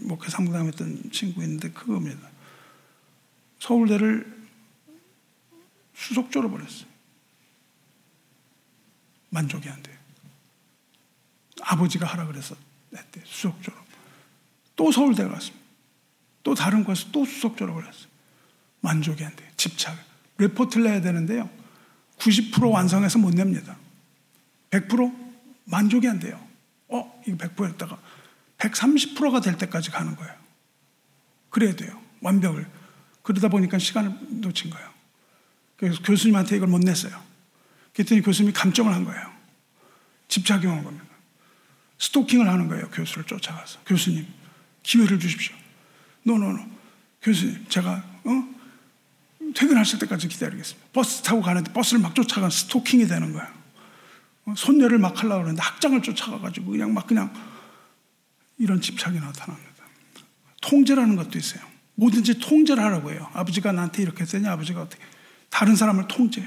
목회 0.00 0.30
상담했던 0.30 1.10
친구 1.12 1.42
있는데 1.42 1.70
그겁니다. 1.70 2.28
서울대를 3.60 4.36
수석 5.94 6.30
졸업을 6.30 6.60
어요 6.60 6.68
만족이 9.30 9.68
안 9.68 9.82
돼요. 9.82 9.96
아버지가 11.62 12.06
하라 12.06 12.26
그래서 12.26 12.54
했대 12.94 13.20
수석 13.24 13.62
졸업. 13.62 13.84
또 14.76 14.92
서울대 14.92 15.26
갔습니다. 15.26 15.66
또 16.42 16.54
다른 16.54 16.84
곳에서 16.84 17.10
또 17.12 17.24
수석 17.24 17.56
졸업을 17.56 17.86
했어요. 17.86 18.05
만족이 18.86 19.24
안 19.24 19.34
돼요. 19.34 19.48
집착. 19.56 19.96
리포트를 20.38 20.84
내야 20.84 21.00
되는데요. 21.00 21.50
90% 22.18 22.70
완성해서 22.70 23.18
못 23.18 23.34
냅니다. 23.34 23.76
100% 24.70 25.34
만족이 25.64 26.08
안 26.08 26.20
돼요. 26.20 26.40
어, 26.88 27.22
이거 27.26 27.36
100%였다가 27.36 27.98
130%가 28.58 29.40
될 29.40 29.58
때까지 29.58 29.90
가는 29.90 30.14
거예요. 30.14 30.32
그래야 31.50 31.74
돼요. 31.74 32.00
완벽을. 32.20 32.66
그러다 33.22 33.48
보니까 33.48 33.78
시간을 33.78 34.40
놓친 34.40 34.70
거예요. 34.70 34.88
그래서 35.76 36.00
교수님한테 36.02 36.56
이걸 36.56 36.68
못 36.68 36.78
냈어요. 36.78 37.20
그랬더니 37.92 38.22
교수님이 38.22 38.52
감정을 38.52 38.94
한 38.94 39.04
거예요. 39.04 39.32
집착이 40.28 40.64
온 40.66 40.84
겁니다. 40.84 41.06
스토킹을 41.98 42.48
하는 42.48 42.68
거예요. 42.68 42.88
교수를 42.90 43.24
쫓아가서. 43.24 43.80
교수님, 43.86 44.26
기회를 44.82 45.18
주십시오. 45.18 45.56
no 46.22 46.34
no 46.34 46.46
no. 46.46 46.64
교수님, 47.22 47.66
제가, 47.68 48.04
어? 48.24 48.55
퇴근하실 49.54 49.98
때까지 50.00 50.28
기다리겠습니다. 50.28 50.88
버스 50.92 51.22
타고 51.22 51.40
가는데 51.42 51.72
버스를 51.72 52.00
막 52.00 52.14
쫓아가 52.14 52.50
스토킹이 52.50 53.06
되는. 53.06 53.36
어, 53.36 54.54
손녀를 54.56 54.98
막 54.98 55.18
하려고 55.18 55.42
그러는데 55.42 55.62
학장을 55.62 56.00
쫓아가가지고 56.02 56.72
그냥 56.72 56.94
막 56.94 57.06
그냥 57.06 57.32
이런 58.58 58.80
집착이 58.80 59.18
나타납니다. 59.18 59.70
통제라는 60.62 61.16
것도 61.16 61.38
있어요. 61.38 61.62
뭐든지 61.94 62.38
통제를 62.38 62.82
하라고 62.82 63.10
해요. 63.12 63.28
아버지가 63.32 63.72
나한테 63.72 64.02
이렇게 64.02 64.24
했더니 64.24 64.46
아버지가 64.46 64.82
어떻게 64.82 65.02
다른 65.50 65.76
사람을 65.76 66.08
통제. 66.08 66.42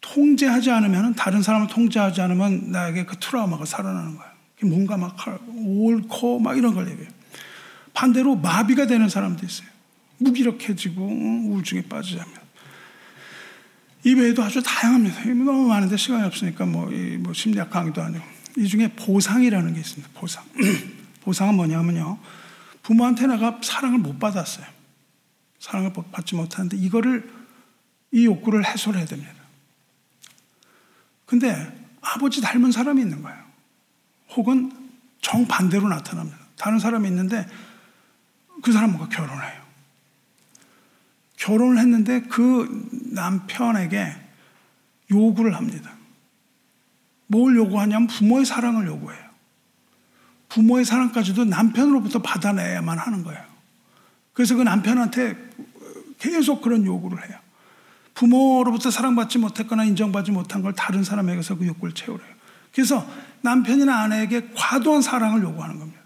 통제하지 0.00 0.70
않으면 0.70 1.14
다른 1.14 1.42
사람을 1.42 1.68
통제하지 1.68 2.20
않으면 2.20 2.70
나에게 2.70 3.04
그 3.04 3.16
트라우마가 3.18 3.64
살아나는 3.64 4.16
거예요. 4.16 4.32
뭔가 4.64 4.96
막 4.96 5.16
옳고 5.48 6.40
막 6.40 6.56
이런 6.56 6.74
걸 6.74 6.88
얘기해요. 6.90 7.10
반대로 7.94 8.36
마비가 8.36 8.86
되는 8.86 9.08
사람도 9.08 9.44
있어요. 9.44 9.68
무기력해지고 10.22 11.02
우울증에 11.02 11.82
빠지자면. 11.82 12.42
이 14.04 14.14
외에도 14.14 14.42
아주 14.42 14.62
다양합니다. 14.62 15.24
너무 15.26 15.68
많은데 15.68 15.96
시간이 15.96 16.24
없으니까 16.24 16.66
뭐, 16.66 16.90
뭐 17.20 17.32
심리학 17.32 17.70
강의도 17.70 18.02
아니고. 18.02 18.24
이 18.56 18.66
중에 18.66 18.88
보상이라는 18.94 19.74
게 19.74 19.80
있습니다. 19.80 20.10
보상. 20.14 20.44
보상은 21.22 21.54
뭐냐면요. 21.54 22.18
부모한테 22.82 23.26
내가 23.28 23.60
사랑을 23.62 23.98
못 23.98 24.18
받았어요. 24.18 24.66
사랑을 25.60 25.92
받지 26.10 26.34
못하는데 26.34 26.76
이거를 26.76 27.30
이 28.10 28.26
욕구를 28.26 28.66
해소를 28.66 28.98
해야 28.98 29.06
됩니다. 29.06 29.32
근데 31.24 31.72
아버지 32.00 32.40
닮은 32.40 32.72
사람이 32.72 33.00
있는 33.00 33.22
거예요. 33.22 33.38
혹은 34.30 34.72
정반대로 35.20 35.88
나타납니다. 35.88 36.38
다른 36.56 36.78
사람이 36.78 37.08
있는데 37.08 37.46
그 38.62 38.72
사람과 38.72 39.08
결혼해요. 39.08 39.61
결혼을 41.42 41.78
했는데 41.78 42.22
그 42.22 42.88
남편에게 43.10 44.14
요구를 45.10 45.56
합니다. 45.56 45.90
뭘 47.26 47.56
요구하냐면 47.56 48.06
부모의 48.06 48.44
사랑을 48.44 48.86
요구해요. 48.86 49.20
부모의 50.48 50.84
사랑까지도 50.84 51.44
남편으로부터 51.46 52.20
받아내야만 52.20 52.96
하는 52.96 53.24
거예요. 53.24 53.42
그래서 54.32 54.54
그 54.54 54.62
남편한테 54.62 55.36
계속 56.18 56.62
그런 56.62 56.86
요구를 56.86 57.28
해요. 57.28 57.36
부모로부터 58.14 58.92
사랑받지 58.92 59.38
못했거나 59.38 59.84
인정받지 59.84 60.30
못한 60.30 60.62
걸 60.62 60.74
다른 60.74 61.02
사람에게서 61.02 61.56
그 61.56 61.66
욕구를 61.66 61.94
채우래요. 61.94 62.28
그래서 62.72 63.04
남편이나 63.40 64.02
아내에게 64.02 64.50
과도한 64.54 65.02
사랑을 65.02 65.42
요구하는 65.42 65.80
겁니다. 65.80 66.00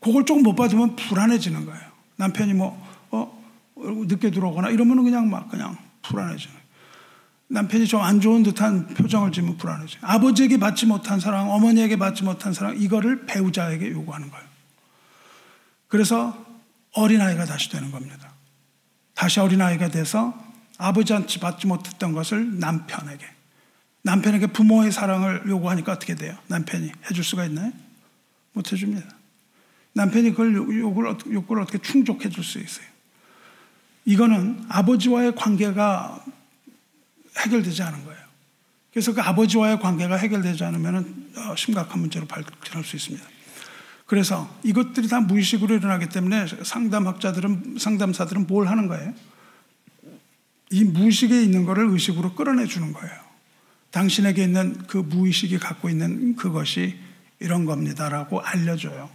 그걸 0.00 0.26
조금 0.26 0.42
못 0.42 0.54
받으면 0.54 0.94
불안해지는 0.96 1.64
거예요. 1.64 1.80
남편이 2.16 2.52
뭐, 2.52 2.68
어, 2.68 2.85
늦게 3.76 4.30
들어오거나 4.30 4.70
이러면 4.70 5.04
그냥 5.04 5.28
막 5.30 5.48
그냥 5.48 5.76
불안해지는 6.02 6.54
거예요. 6.54 6.66
남편이 7.48 7.86
좀 7.86 8.00
안 8.02 8.20
좋은 8.20 8.42
듯한 8.42 8.88
표정을 8.88 9.30
지으면 9.32 9.56
불안해져요. 9.56 10.00
아버지에게 10.02 10.56
받지 10.56 10.86
못한 10.86 11.20
사랑, 11.20 11.50
어머니에게 11.52 11.96
받지 11.96 12.24
못한 12.24 12.52
사랑, 12.52 12.76
이거를 12.80 13.26
배우자에게 13.26 13.90
요구하는 13.90 14.30
거예요. 14.30 14.44
그래서 15.88 16.44
어린아이가 16.94 17.44
다시 17.44 17.70
되는 17.70 17.90
겁니다. 17.92 18.32
다시 19.14 19.38
어린아이가 19.40 19.88
돼서 19.90 20.34
아버지한테 20.78 21.38
받지 21.38 21.66
못했던 21.66 22.12
것을 22.12 22.58
남편에게. 22.58 23.24
남편에게 24.02 24.48
부모의 24.48 24.92
사랑을 24.92 25.42
요구하니까 25.46 25.92
어떻게 25.92 26.14
돼요? 26.14 26.36
남편이 26.48 26.90
해줄 27.10 27.22
수가 27.24 27.44
있나요? 27.46 27.72
못 28.52 28.72
해줍니다. 28.72 29.06
남편이 29.94 30.30
그걸 30.30 30.54
요구를 30.54 31.62
어떻게 31.62 31.78
충족해 31.78 32.28
줄 32.28 32.42
수 32.44 32.58
있어요? 32.58 32.86
이거는 34.06 34.64
아버지와의 34.68 35.34
관계가 35.34 36.24
해결되지 37.38 37.82
않은 37.82 38.04
거예요. 38.04 38.20
그래서 38.92 39.12
그 39.12 39.20
아버지와의 39.20 39.80
관계가 39.80 40.16
해결되지 40.16 40.64
않으면 40.64 41.30
어, 41.36 41.56
심각한 41.56 42.00
문제로 42.00 42.24
발전할 42.26 42.82
수 42.82 42.96
있습니다. 42.96 43.26
그래서 44.06 44.48
이것들이 44.62 45.08
다 45.08 45.20
무의식으로 45.20 45.74
일어나기 45.74 46.08
때문에 46.08 46.46
상담학자들은, 46.62 47.76
상담사들은 47.78 48.46
뭘 48.46 48.68
하는 48.68 48.86
거예요? 48.86 49.12
이 50.70 50.84
무의식에 50.84 51.42
있는 51.42 51.66
것을 51.66 51.86
의식으로 51.90 52.34
끌어내 52.34 52.66
주는 52.66 52.92
거예요. 52.92 53.14
당신에게 53.90 54.44
있는 54.44 54.78
그 54.86 54.98
무의식이 54.98 55.58
갖고 55.58 55.90
있는 55.90 56.36
그것이 56.36 56.96
이런 57.40 57.64
겁니다라고 57.64 58.40
알려줘요. 58.40 59.10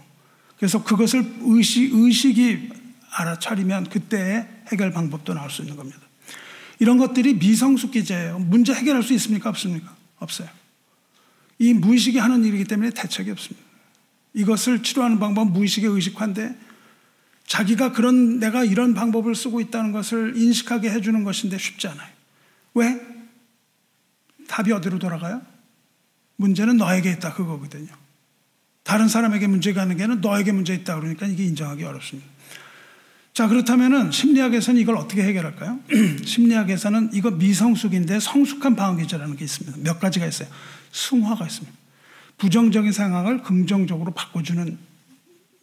그래서 0.58 0.84
그것을 0.84 1.24
의식, 1.40 1.92
의식이 1.92 2.70
알아차리면 3.10 3.88
그때의 3.88 4.51
해결 4.70 4.92
방법도 4.92 5.34
나올 5.34 5.50
수 5.50 5.62
있는 5.62 5.76
겁니다. 5.76 5.98
이런 6.78 6.98
것들이 6.98 7.34
미성숙 7.34 7.92
기제예요. 7.92 8.38
문제 8.38 8.72
해결할 8.72 9.02
수 9.02 9.12
있습니까? 9.14 9.50
없습니까? 9.50 9.94
없어요. 10.18 10.48
이 11.58 11.72
무의식이 11.74 12.18
하는 12.18 12.44
일이기 12.44 12.64
때문에 12.64 12.90
대책이 12.90 13.30
없습니다. 13.30 13.64
이것을 14.34 14.82
치료하는 14.82 15.18
방법은 15.18 15.52
무의식의 15.52 15.90
의식화인데 15.90 16.58
자기가 17.46 17.92
그런 17.92 18.38
내가 18.38 18.64
이런 18.64 18.94
방법을 18.94 19.34
쓰고 19.34 19.60
있다는 19.60 19.92
것을 19.92 20.36
인식하게 20.36 20.90
해주는 20.90 21.22
것인데 21.22 21.58
쉽지 21.58 21.88
않아요. 21.88 22.08
왜? 22.74 23.00
답이 24.48 24.72
어디로 24.72 24.98
돌아가요? 24.98 25.42
문제는 26.36 26.78
너에게 26.78 27.12
있다 27.12 27.34
그거거든요. 27.34 27.88
다른 28.82 29.06
사람에게 29.08 29.46
문제가 29.46 29.82
있는 29.82 29.96
게는 29.96 30.20
너에게 30.20 30.52
문제 30.52 30.74
있다 30.74 30.98
그러니까 30.98 31.26
이게 31.26 31.44
인정하기 31.44 31.84
어렵습니다. 31.84 32.28
자 33.32 33.48
그렇다면은 33.48 34.10
심리학에서는 34.12 34.78
이걸 34.80 34.96
어떻게 34.96 35.22
해결할까요? 35.22 35.80
심리학에서는 36.24 37.10
이거 37.14 37.30
미성숙인데 37.30 38.20
성숙한 38.20 38.76
방어 38.76 38.96
기제라는 38.96 39.36
게 39.36 39.44
있습니다. 39.44 39.78
몇 39.82 39.98
가지가 39.98 40.26
있어요. 40.26 40.48
승화가 40.92 41.46
있습니다. 41.46 41.72
부정적인 42.36 42.92
상황을 42.92 43.42
긍정적으로 43.42 44.12
바꿔주는 44.12 44.78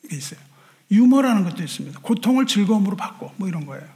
게 0.09 0.15
있어요. 0.15 0.39
유머라는 0.91 1.43
것도 1.43 1.61
있습니다. 1.61 1.99
고통을 1.99 2.47
즐거움으로 2.47 2.95
바꿔. 2.95 3.31
뭐 3.37 3.47
이런 3.47 3.67
거예요. 3.67 3.87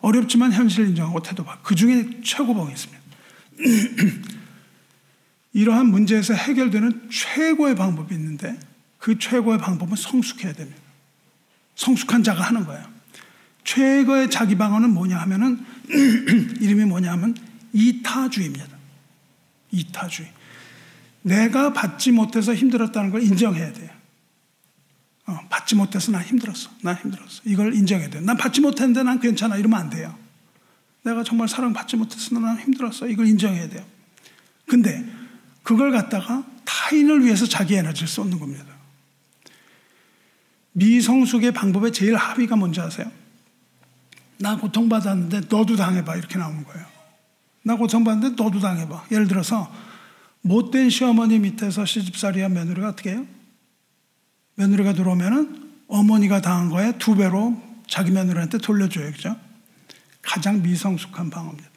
어렵지만 0.00 0.52
현실을 0.52 0.88
인정하고 0.88 1.22
태도 1.22 1.44
바. 1.44 1.58
그 1.62 1.76
중에 1.76 2.20
최고봉이 2.24 2.72
있습니다. 2.72 3.02
이러한 5.52 5.86
문제에서 5.86 6.34
해결되는 6.34 7.08
최고의 7.10 7.76
방법이 7.76 8.14
있는데 8.16 8.58
그 8.98 9.16
최고의 9.18 9.58
방법은 9.58 9.96
성숙해야 9.96 10.52
됩니다. 10.54 10.87
성숙한 11.78 12.24
자가 12.24 12.42
하는 12.42 12.66
거예요. 12.66 12.84
최고의 13.64 14.30
자기 14.30 14.56
방어는 14.56 14.92
뭐냐 14.92 15.16
하면은 15.20 15.64
이름이 16.60 16.84
뭐냐 16.84 17.12
하면 17.12 17.36
이타주의입니다. 17.72 18.66
이타주의. 19.70 20.28
내가 21.22 21.72
받지 21.72 22.10
못해서 22.10 22.54
힘들었다는 22.54 23.10
걸 23.10 23.22
인정해야 23.22 23.72
돼요. 23.72 23.90
어, 25.26 25.38
받지 25.50 25.74
못해서 25.74 26.10
난 26.10 26.22
힘들었어. 26.24 26.70
난 26.82 26.96
힘들었어. 26.96 27.42
이걸 27.44 27.74
인정해야 27.74 28.10
돼. 28.10 28.20
난 28.20 28.36
받지 28.36 28.60
못했는데 28.60 29.02
난 29.04 29.20
괜찮아. 29.20 29.56
이러면 29.56 29.78
안 29.78 29.90
돼요. 29.90 30.16
내가 31.04 31.22
정말 31.22 31.48
사랑 31.48 31.72
받지 31.72 31.96
못해서 31.96 32.38
난 32.38 32.58
힘들었어. 32.58 33.06
이걸 33.06 33.26
인정해야 33.28 33.68
돼요. 33.68 33.84
근데 34.66 35.04
그걸 35.62 35.92
갖다가 35.92 36.44
타인을 36.64 37.24
위해서 37.24 37.46
자기 37.46 37.74
에너지를 37.74 38.08
쏟는 38.08 38.40
겁니다. 38.40 38.67
미성숙의 40.78 41.52
방법의 41.52 41.92
제일 41.92 42.14
합의가 42.16 42.56
뭔지 42.56 42.80
아세요? 42.80 43.10
나 44.38 44.56
고통받았는데 44.56 45.42
너도 45.48 45.76
당해봐. 45.76 46.16
이렇게 46.16 46.38
나오는 46.38 46.64
거예요. 46.64 46.86
나 47.62 47.76
고통받는데 47.76 48.42
너도 48.42 48.60
당해봐. 48.60 49.06
예를 49.10 49.26
들어서 49.26 49.70
못된 50.42 50.90
시어머니 50.90 51.38
밑에서 51.40 51.84
시집살이한 51.84 52.52
며느리가 52.52 52.90
어떻게 52.90 53.10
해요? 53.10 53.26
며느리가 54.54 54.92
들어오면은 54.92 55.68
어머니가 55.88 56.40
당한 56.40 56.68
거에 56.68 56.96
두 56.98 57.16
배로 57.16 57.60
자기 57.88 58.10
며느리한테 58.12 58.58
돌려줘요. 58.58 59.10
그죠? 59.12 59.36
가장 60.22 60.62
미성숙한 60.62 61.30
방어입니다. 61.30 61.68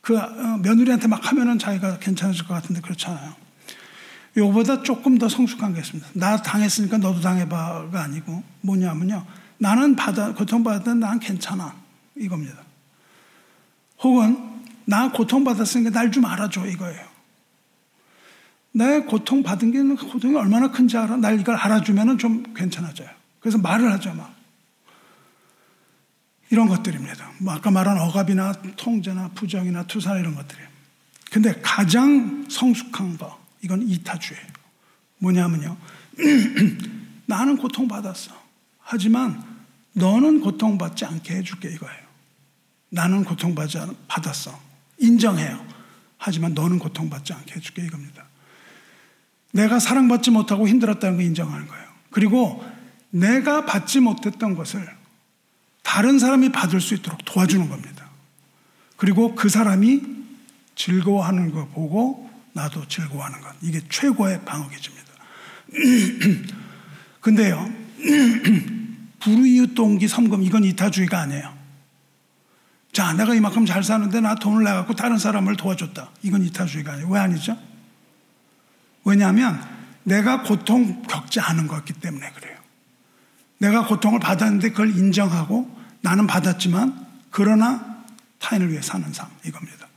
그 0.00 0.16
어, 0.16 0.58
며느리한테 0.62 1.08
막 1.08 1.26
하면은 1.30 1.58
자기가 1.58 1.98
괜찮아질 1.98 2.46
것 2.46 2.54
같은데 2.54 2.80
그렇잖아요. 2.80 3.34
요거보다 4.38 4.82
조금 4.82 5.18
더 5.18 5.28
성숙한 5.28 5.74
게 5.74 5.80
있습니다. 5.80 6.08
나 6.14 6.40
당했으니까 6.40 6.98
너도 6.98 7.20
당해봐가 7.20 8.02
아니고 8.02 8.42
뭐냐면요. 8.60 9.26
나는 9.58 9.96
받아, 9.96 10.32
고통받았는데 10.34 11.06
난 11.06 11.18
괜찮아. 11.18 11.74
이겁니다. 12.16 12.62
혹은 14.02 14.38
나 14.84 15.10
고통받았으니까 15.10 15.90
날 15.90 16.10
좀 16.10 16.24
알아줘. 16.24 16.66
이거예요. 16.66 17.08
내 18.72 19.00
고통받은 19.00 19.72
게 19.72 19.82
고통이 20.06 20.36
얼마나 20.36 20.70
큰지 20.70 20.96
알아? 20.96 21.16
날 21.16 21.40
이걸 21.40 21.56
알아주면 21.56 22.18
좀 22.18 22.54
괜찮아져요. 22.54 23.08
그래서 23.40 23.58
말을 23.58 23.92
하죠, 23.92 24.14
막. 24.14 24.34
이런 26.50 26.68
것들입니다. 26.68 27.30
뭐 27.40 27.52
아까 27.54 27.70
말한 27.70 27.98
억압이나 27.98 28.52
통제나 28.76 29.28
부정이나 29.34 29.84
투사 29.84 30.18
이런 30.18 30.34
것들이에요. 30.34 30.68
근데 31.30 31.60
가장 31.62 32.46
성숙한 32.48 33.18
거, 33.18 33.37
이건 33.62 33.82
이타주예요. 33.82 34.46
뭐냐면요. 35.18 35.76
나는 37.26 37.56
고통받았어. 37.56 38.32
하지만 38.80 39.42
너는 39.92 40.40
고통받지 40.40 41.04
않게 41.04 41.34
해줄게 41.36 41.70
이거예요. 41.70 42.08
나는 42.90 43.24
고통받았어. 43.24 44.58
인정해요. 44.98 45.66
하지만 46.16 46.54
너는 46.54 46.78
고통받지 46.78 47.32
않게 47.32 47.54
해줄게 47.54 47.84
이겁니다. 47.84 48.24
내가 49.52 49.78
사랑받지 49.78 50.30
못하고 50.30 50.68
힘들었다는 50.68 51.16
걸 51.16 51.26
인정하는 51.26 51.66
거예요. 51.66 51.84
그리고 52.10 52.64
내가 53.10 53.64
받지 53.64 54.00
못했던 54.00 54.54
것을 54.54 54.86
다른 55.82 56.18
사람이 56.18 56.52
받을 56.52 56.80
수 56.80 56.94
있도록 56.94 57.24
도와주는 57.24 57.68
겁니다. 57.68 58.08
그리고 58.96 59.34
그 59.34 59.48
사람이 59.48 60.02
즐거워하는 60.74 61.52
거 61.52 61.66
보고 61.68 62.27
나도 62.58 62.86
즐거워하는 62.88 63.40
것. 63.40 63.54
이게 63.62 63.80
최고의 63.88 64.44
방어 64.44 64.68
기제입니다. 64.68 65.08
근데요, 67.20 67.72
불이웃 69.20 69.74
동기 69.74 70.08
섬금 70.08 70.42
이건 70.42 70.64
이타주의가 70.64 71.20
아니에요. 71.20 71.56
자, 72.92 73.12
내가 73.12 73.34
이만큼 73.34 73.64
잘 73.64 73.84
사는데 73.84 74.20
나 74.20 74.34
돈을 74.34 74.64
내갖고 74.64 74.94
다른 74.94 75.18
사람을 75.18 75.56
도와줬다. 75.56 76.10
이건 76.22 76.42
이타주의가 76.42 76.94
아니에요. 76.94 77.08
왜 77.08 77.20
아니죠? 77.20 77.56
왜냐하면 79.04 79.62
내가 80.02 80.42
고통 80.42 81.02
겪지 81.02 81.38
않은 81.38 81.68
것기 81.68 81.92
때문에 81.94 82.30
그래요. 82.32 82.56
내가 83.58 83.86
고통을 83.86 84.18
받았는데 84.18 84.70
그걸 84.70 84.96
인정하고 84.96 85.70
나는 86.00 86.26
받았지만 86.26 87.06
그러나 87.30 88.04
타인을 88.38 88.70
위해 88.70 88.80
사는 88.82 89.12
삶 89.12 89.28
이겁니다. 89.44 89.87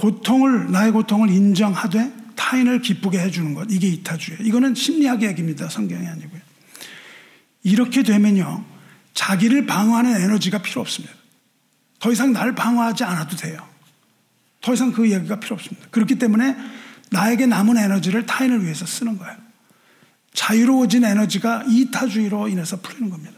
고통을 0.00 0.72
나의 0.72 0.92
고통을 0.92 1.28
인정하되 1.28 2.12
타인을 2.34 2.80
기쁘게 2.80 3.18
해주는 3.18 3.52
것 3.54 3.66
이게 3.70 3.86
이타주예요. 3.88 4.42
이거는 4.42 4.74
심리학의 4.74 5.28
얘기입니다. 5.28 5.68
성경이 5.68 6.06
아니고요. 6.06 6.40
이렇게 7.62 8.02
되면요 8.02 8.64
자기를 9.12 9.66
방어하는 9.66 10.22
에너지가 10.22 10.62
필요 10.62 10.80
없습니다. 10.80 11.14
더 11.98 12.10
이상 12.10 12.32
나를 12.32 12.54
방어하지 12.54 13.04
않아도 13.04 13.36
돼요. 13.36 13.68
더 14.62 14.72
이상 14.72 14.90
그 14.92 15.10
얘기가 15.10 15.38
필요 15.38 15.54
없습니다. 15.54 15.86
그렇기 15.90 16.18
때문에 16.18 16.56
나에게 17.10 17.44
남은 17.46 17.76
에너지를 17.76 18.24
타인을 18.24 18.64
위해서 18.64 18.86
쓰는 18.86 19.18
거예요. 19.18 19.36
자유로워진 20.32 21.04
에너지가 21.04 21.64
이타주의로 21.68 22.48
인해서 22.48 22.80
풀리는 22.80 23.10
겁니다. 23.10 23.32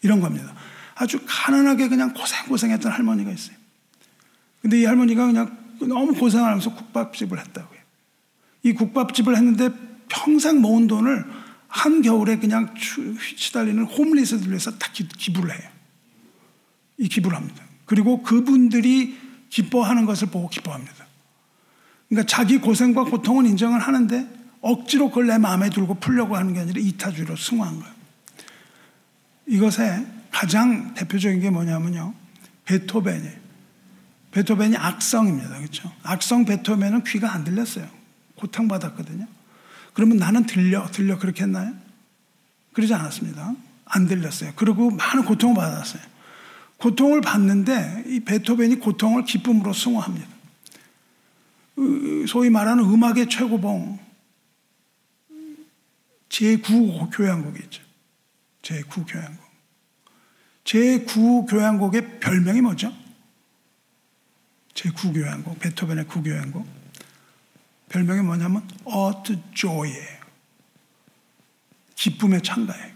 이런 0.00 0.20
겁니다. 0.20 0.54
아주 0.94 1.20
가난하게 1.26 1.88
그냥 1.88 2.14
고생고생했던 2.14 2.90
할머니가 2.90 3.30
있어요. 3.30 3.56
근데 4.62 4.80
이 4.80 4.84
할머니가 4.86 5.26
그냥 5.26 5.65
너무 5.80 6.14
고생하면서 6.14 6.74
국밥집을 6.74 7.38
했다고요. 7.38 7.80
이 8.62 8.72
국밥집을 8.72 9.36
했는데 9.36 9.70
평생 10.08 10.60
모은 10.60 10.86
돈을 10.86 11.24
한겨울에 11.68 12.38
그냥 12.38 12.74
휘치달리는 12.74 13.84
홈리스들 13.84 14.48
위해서 14.48 14.70
다 14.72 14.90
기부를 14.92 15.52
해요. 15.52 15.70
이 16.98 17.08
기부를 17.08 17.36
합니다. 17.36 17.62
그리고 17.84 18.22
그분들이 18.22 19.16
기뻐하는 19.50 20.06
것을 20.06 20.28
보고 20.28 20.48
기뻐합니다. 20.48 21.06
그러니까 22.08 22.26
자기 22.26 22.58
고생과 22.58 23.04
고통은 23.04 23.46
인정을 23.46 23.80
하는데 23.80 24.28
억지로 24.60 25.08
그걸 25.08 25.26
내 25.26 25.38
마음에 25.38 25.70
들고 25.70 25.94
풀려고 25.94 26.36
하는 26.36 26.54
게 26.54 26.60
아니라 26.60 26.80
이타주의로 26.80 27.36
승화한 27.36 27.78
거예요. 27.78 27.94
이것에 29.46 30.06
가장 30.30 30.94
대표적인 30.94 31.40
게 31.40 31.50
뭐냐면요. 31.50 32.14
베토벤이에요. 32.64 33.45
베토벤이 34.36 34.76
악성입니다. 34.76 35.56
그렇죠? 35.56 35.90
악성 36.02 36.44
베토벤은 36.44 37.04
귀가 37.04 37.32
안 37.32 37.42
들렸어요. 37.42 37.88
고통받았거든요. 38.34 39.26
그러면 39.94 40.18
나는 40.18 40.44
들려, 40.44 40.86
들려 40.90 41.18
그렇게 41.18 41.44
했나요? 41.44 41.74
그러지 42.74 42.92
않았습니다. 42.92 43.54
안 43.86 44.06
들렸어요. 44.06 44.52
그리고 44.54 44.90
많은 44.90 45.24
고통을 45.24 45.56
받았어요. 45.56 46.02
고통을 46.76 47.22
받는데 47.22 48.04
이 48.08 48.20
베토벤이 48.20 48.78
고통을 48.80 49.24
기쁨으로 49.24 49.72
승화합니다. 49.72 50.28
소위 52.28 52.50
말하는 52.50 52.84
음악의 52.84 53.30
최고봉 53.30 53.98
제9 56.28 57.08
교향곡이 57.10 57.58
있죠. 57.64 57.82
제9 58.60 59.10
교향곡. 59.10 59.46
제9 60.64 61.48
교향곡의 61.48 62.20
별명이 62.20 62.60
뭐죠? 62.60 63.05
제9교향곡, 64.76 65.58
베토벤의 65.58 66.04
9교향곡. 66.04 66.64
별명이 67.88 68.22
뭐냐면 68.22 68.68
Earth 68.86 69.36
Joy예요. 69.54 70.16
기쁨의 71.94 72.42
창가예요. 72.42 72.94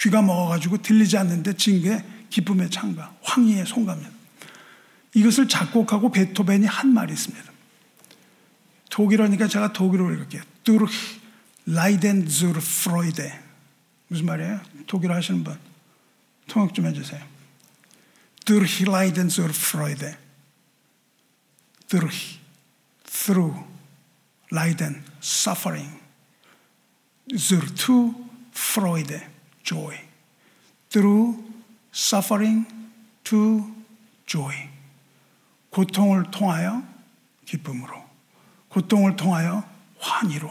귀가 0.00 0.22
먹어가지고 0.22 0.82
들리지 0.82 1.16
않는데 1.18 1.56
징계 1.56 2.04
기쁨의 2.30 2.70
창가, 2.70 3.14
황희의 3.22 3.66
송가입니다. 3.66 4.10
이것을 5.14 5.46
작곡하고 5.46 6.10
베토벤이 6.10 6.66
한 6.66 6.88
말이 6.88 7.12
있습니다. 7.12 7.52
독일어니까 8.90 9.46
제가 9.46 9.72
독일어로 9.72 10.12
읽을게요. 10.14 10.42
Durch 10.64 11.20
Leiden 11.68 12.26
zur 12.26 12.56
Freude. 12.58 13.32
무슨 14.08 14.26
말이에요? 14.26 14.60
독일어 14.86 15.14
하시는 15.14 15.44
분. 15.44 15.56
통역 16.46 16.74
좀 16.74 16.86
해주세요. 16.86 17.22
Durch 18.44 18.84
Leiden 18.84 19.28
zur 19.28 19.50
Freude. 19.50 20.16
Durch, 21.92 22.40
through, 23.04 23.54
Leiden, 24.50 25.04
suffering. 25.20 26.00
Zur 27.36 27.60
to 27.74 28.14
Freude, 28.50 29.20
joy. 29.62 30.00
Through 30.88 31.44
suffering 31.92 32.66
to 33.24 33.70
joy. 34.24 34.54
고통을 35.68 36.30
통하여 36.30 36.82
기쁨으로. 37.44 38.02
고통을 38.70 39.16
통하여 39.16 39.62
환희로. 39.98 40.50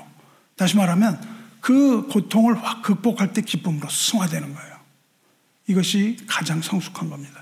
다시 0.56 0.78
말하면 0.78 1.20
그 1.60 2.06
고통을 2.08 2.64
확 2.64 2.84
극복할 2.84 3.34
때 3.34 3.42
기쁨으로 3.42 3.90
승화되는 3.90 4.54
거예요. 4.54 4.80
이것이 5.66 6.18
가장 6.28 6.62
성숙한 6.62 7.10
겁니다. 7.10 7.42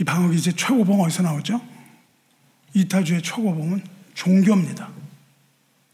이 0.00 0.04
방언 0.04 0.32
이제 0.32 0.50
최고봉 0.50 1.02
어디서 1.02 1.22
나오죠? 1.22 1.73
이타주의 2.74 3.22
최고봉은 3.22 3.82
종교입니다. 4.14 4.90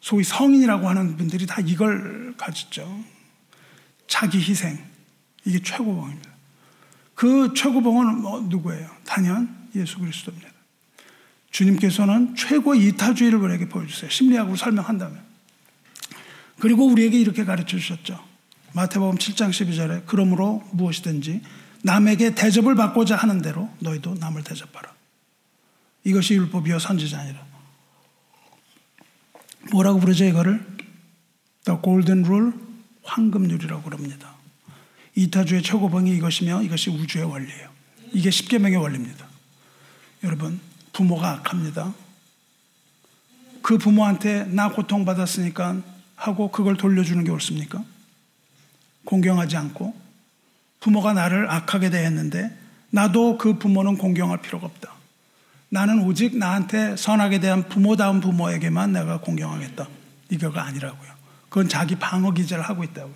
소위 0.01 0.25
성인이라고 0.25 0.89
하는 0.89 1.17
분들이 1.17 1.47
다 1.47 1.61
이걸 1.61 2.35
가졌죠. 2.37 3.05
자기 4.07 4.39
희생. 4.39 4.79
이게 5.45 5.61
최고봉입니다. 5.63 6.31
그 7.15 7.53
최고봉은 7.55 8.23
뭐 8.23 8.41
누구예요? 8.41 8.91
단연 9.05 9.69
예수 9.77 9.99
그리스도입니다. 9.99 10.49
주님께서는 11.51 12.35
최고 12.37 12.75
이타주의를 12.75 13.39
우리에게 13.39 13.69
보여주세요. 13.69 14.11
심리학으로 14.11 14.57
설명한다면. 14.57 15.21
그리고 16.59 16.87
우리에게 16.87 17.19
이렇게 17.19 17.45
가르쳐 17.45 17.77
주셨죠. 17.77 18.23
마태복음 18.73 19.19
7장 19.19 19.51
12절에 19.51 20.03
그러므로 20.07 20.63
무엇이든지 20.73 21.43
남에게 21.83 22.35
대접을 22.35 22.75
받고자 22.75 23.17
하는 23.17 23.43
대로 23.43 23.69
너희도 23.81 24.15
남을 24.21 24.45
대접하라. 24.45 25.00
이것이 26.05 26.35
율법이요 26.35 26.79
선지자니라. 26.79 27.47
뭐라고 29.73 30.01
부르죠 30.01 30.25
이거를? 30.25 30.67
The 31.65 31.79
Golden 31.83 32.25
Rule, 32.25 32.53
황금률이라고 33.03 33.83
그럽니다. 33.83 34.35
이타주의 35.15 35.63
최고봉이 35.63 36.17
이것이며 36.17 36.63
이것이 36.63 36.91
우주의 36.91 37.25
원리예요. 37.25 37.71
이게 38.13 38.31
십계명의 38.31 38.79
원리입니다. 38.79 39.27
여러분 40.25 40.61
부모가 40.93 41.33
악합니다. 41.33 41.95
그 43.63 43.79
부모한테 43.79 44.45
나 44.45 44.71
고통받았으니까 44.71 45.83
하고 46.17 46.51
그걸 46.51 46.77
돌려주는 46.77 47.23
게 47.25 47.31
옳습니까? 47.31 47.85
공경하지 49.05 49.57
않고 49.57 49.95
부모가 50.81 51.13
나를 51.13 51.51
악하게 51.51 51.91
대했는데 51.91 52.57
나도 52.91 53.39
그 53.39 53.59
부모는 53.59 53.99
공경할 53.99 54.41
필요가 54.43 54.67
없다. 54.67 55.00
나는 55.71 56.03
오직 56.03 56.37
나한테 56.37 56.97
선하게 56.97 57.39
대한 57.39 57.69
부모다운 57.69 58.21
부모에게만 58.21 58.93
내가 58.93 59.21
공경하겠다. 59.21 59.89
이거가 60.31 60.65
아니라고요. 60.65 61.11
그건 61.49 61.69
자기 61.69 61.97
방어 61.97 62.33
기제를 62.33 62.63
하고 62.63 62.85
있다고요. 62.85 63.15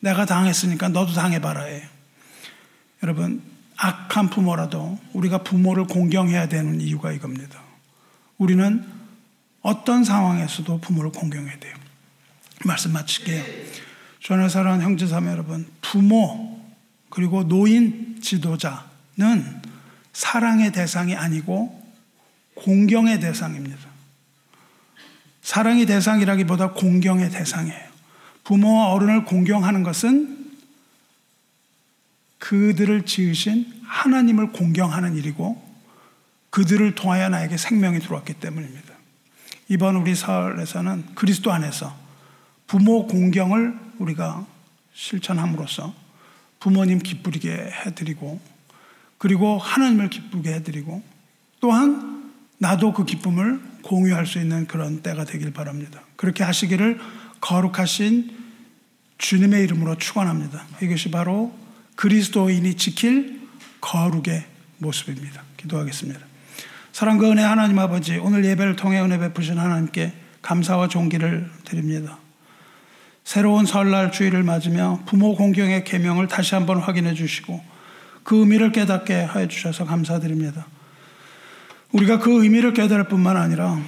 내가 0.00 0.24
당했으니까 0.24 0.88
너도 0.88 1.12
당해봐라 1.12 1.64
해. 1.64 1.82
여러분, 3.02 3.42
악한 3.76 4.30
부모라도 4.30 4.98
우리가 5.12 5.38
부모를 5.42 5.84
공경해야 5.84 6.48
되는 6.48 6.80
이유가 6.80 7.12
이겁니다. 7.12 7.60
우리는 8.38 8.84
어떤 9.62 10.04
상황에서도 10.04 10.80
부모를 10.80 11.12
공경해야 11.12 11.58
돼요. 11.58 11.74
말씀 12.64 12.92
마칠게요. 12.92 13.44
전에 14.22 14.48
사랑하는 14.48 14.84
형제 14.84 15.06
자매 15.06 15.30
여러분, 15.30 15.66
부모 15.82 16.60
그리고 17.10 17.46
노인 17.46 18.20
지도자는 18.20 19.60
사랑의 20.12 20.72
대상이 20.72 21.16
아니고 21.16 21.79
공경의 22.62 23.20
대상입니다. 23.20 23.78
사랑의 25.42 25.86
대상이라기보다 25.86 26.72
공경의 26.72 27.30
대상이에요. 27.30 27.90
부모와 28.44 28.92
어른을 28.92 29.24
공경하는 29.24 29.82
것은 29.82 30.38
그들을 32.38 33.04
지으신 33.06 33.80
하나님을 33.84 34.52
공경하는 34.52 35.16
일이고 35.16 35.70
그들을 36.50 36.94
통하여 36.94 37.28
나에게 37.28 37.56
생명이 37.56 38.00
들어왔기 38.00 38.34
때문입니다. 38.34 38.94
이번 39.68 39.96
우리 39.96 40.14
설에서는 40.14 41.14
그리스도 41.14 41.52
안에서 41.52 41.96
부모 42.66 43.06
공경을 43.06 43.78
우리가 43.98 44.46
실천함으로써 44.94 45.94
부모님 46.58 46.98
기쁘게 46.98 47.50
해드리고 47.86 48.40
그리고 49.18 49.58
하나님을 49.58 50.10
기쁘게 50.10 50.54
해드리고 50.54 51.02
또한 51.60 52.19
나도 52.60 52.92
그 52.92 53.06
기쁨을 53.06 53.58
공유할 53.82 54.26
수 54.26 54.38
있는 54.38 54.66
그런 54.66 55.00
때가 55.02 55.24
되길 55.24 55.52
바랍니다. 55.52 56.02
그렇게 56.16 56.44
하시기를 56.44 57.00
거룩하신 57.40 58.36
주님의 59.16 59.64
이름으로 59.64 59.96
축원합니다. 59.96 60.66
이것이 60.82 61.10
바로 61.10 61.54
그리스도인이 61.96 62.74
지킬 62.74 63.40
거룩의 63.80 64.44
모습입니다. 64.76 65.42
기도하겠습니다. 65.56 66.20
사랑과 66.92 67.30
은혜 67.30 67.42
하나님 67.42 67.78
아버지 67.78 68.18
오늘 68.18 68.44
예배를 68.44 68.76
통해 68.76 69.00
은혜 69.00 69.18
베푸신 69.18 69.58
하나님께 69.58 70.12
감사와 70.42 70.88
존귀를 70.88 71.50
드립니다. 71.64 72.18
새로운 73.24 73.64
설날 73.64 74.12
주일을 74.12 74.42
맞으며 74.42 75.00
부모 75.06 75.34
공경의 75.34 75.84
계명을 75.84 76.28
다시 76.28 76.54
한번 76.54 76.78
확인해 76.78 77.14
주시고 77.14 77.62
그 78.22 78.40
의미를 78.40 78.70
깨닫게 78.72 79.14
하여 79.14 79.48
주셔서 79.48 79.86
감사드립니다. 79.86 80.66
우리가 81.92 82.18
그 82.18 82.42
의미를 82.42 82.72
깨달을 82.72 83.04
뿐만 83.04 83.36
아니라 83.36 83.78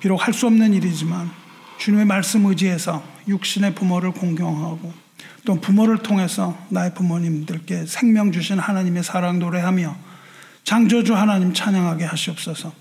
비록 0.00 0.26
할 0.26 0.34
수 0.34 0.46
없는 0.46 0.74
일이지만 0.74 1.30
주님의 1.78 2.04
말씀 2.04 2.44
의지해서 2.46 3.02
육신의 3.28 3.74
부모를 3.74 4.12
공경하고 4.12 4.92
또 5.44 5.60
부모를 5.60 5.98
통해서 5.98 6.56
나의 6.68 6.94
부모님들께 6.94 7.86
생명 7.86 8.32
주신 8.32 8.58
하나님의 8.58 9.04
사랑 9.04 9.38
노래하며 9.38 9.96
창조주 10.64 11.14
하나님 11.14 11.52
찬양하게 11.52 12.04
하시옵소서. 12.04 12.72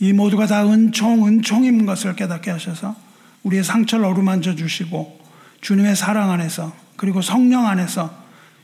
이 0.00 0.12
모두가 0.12 0.46
다 0.46 0.66
은총, 0.66 1.26
은총인 1.26 1.86
것을 1.86 2.16
깨닫게 2.16 2.50
하셔서 2.50 2.96
우리의 3.44 3.62
상처를 3.62 4.04
어루만져 4.04 4.56
주시고 4.56 5.20
주님의 5.60 5.96
사랑 5.96 6.30
안에서 6.30 6.72
그리고 6.96 7.22
성령 7.22 7.66
안에서 7.66 8.12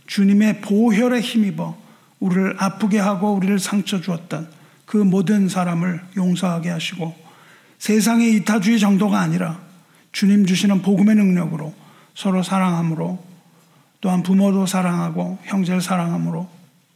주님의 0.06 0.60
보혈에 0.60 1.20
힘입어 1.20 1.76
우리를 2.18 2.56
아프게 2.58 2.98
하고 2.98 3.32
우리를 3.32 3.58
상처 3.58 4.00
주었던 4.00 4.59
그 4.90 4.96
모든 4.96 5.48
사람을 5.48 6.02
용서하게 6.16 6.68
하시고 6.70 7.14
세상의 7.78 8.34
이타주의 8.34 8.80
정도가 8.80 9.20
아니라 9.20 9.60
주님 10.10 10.46
주시는 10.46 10.82
복음의 10.82 11.14
능력으로 11.14 11.72
서로 12.16 12.42
사랑함으로 12.42 13.24
또한 14.00 14.24
부모도 14.24 14.66
사랑하고 14.66 15.38
형제를 15.44 15.80
사랑함으로 15.80 16.48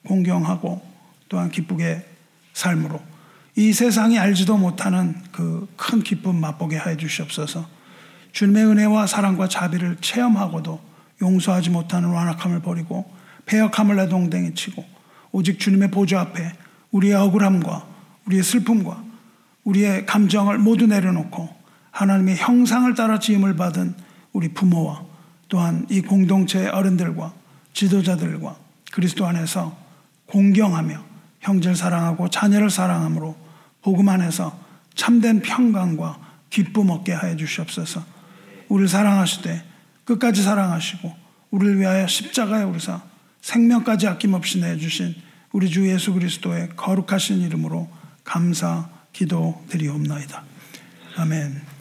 공경하고 0.08 0.82
또한 1.28 1.52
기쁘게 1.52 2.04
삶으로 2.52 3.00
이 3.54 3.72
세상이 3.72 4.18
알지도 4.18 4.56
못하는 4.56 5.14
그 5.30 5.68
큰 5.76 6.02
기쁨 6.02 6.40
맛보게 6.40 6.76
해 6.76 6.96
주시옵소서. 6.96 7.68
주님의 8.32 8.64
은혜와 8.66 9.06
사랑과 9.06 9.46
자비를 9.48 9.98
체험하고도 10.00 10.80
용서하지 11.22 11.70
못하는 11.70 12.08
완악함을 12.08 12.60
버리고 12.60 13.08
배역함을 13.46 13.94
내동댕이 13.94 14.56
치고 14.56 14.84
오직 15.30 15.60
주님의 15.60 15.92
보좌 15.92 16.22
앞에 16.22 16.63
우리의 16.94 17.14
억울함과 17.14 17.86
우리의 18.26 18.42
슬픔과 18.42 19.02
우리의 19.64 20.06
감정을 20.06 20.58
모두 20.58 20.86
내려놓고 20.86 21.48
하나님의 21.90 22.36
형상을 22.36 22.92
따라 22.94 23.18
지음을 23.18 23.56
받은 23.56 23.94
우리 24.32 24.48
부모와 24.48 25.02
또한 25.48 25.86
이 25.90 26.00
공동체의 26.00 26.68
어른들과 26.68 27.32
지도자들과 27.72 28.56
그리스도 28.92 29.26
안에서 29.26 29.76
공경하며 30.26 31.02
형제를 31.40 31.76
사랑하고 31.76 32.30
자녀를 32.30 32.70
사랑함으로 32.70 33.36
복음 33.82 34.08
안에서 34.08 34.58
참된 34.94 35.42
평강과 35.42 36.18
기쁨 36.48 36.90
얻게 36.90 37.12
하여 37.12 37.36
주시옵소서. 37.36 38.04
우리를 38.68 38.88
사랑하시되 38.88 39.64
끝까지 40.04 40.42
사랑하시고 40.42 41.12
우리를 41.50 41.80
위하여 41.80 42.06
십자가에 42.06 42.62
오르사 42.62 43.02
생명까지 43.40 44.06
아낌없이 44.06 44.60
내주신 44.60 45.14
우리 45.54 45.70
주 45.70 45.88
예수 45.88 46.12
그리스도의 46.12 46.70
거룩하신 46.74 47.40
이름으로 47.42 47.88
감사 48.24 48.90
기도 49.12 49.64
드리옵나이다. 49.68 50.42
아멘. 51.16 51.73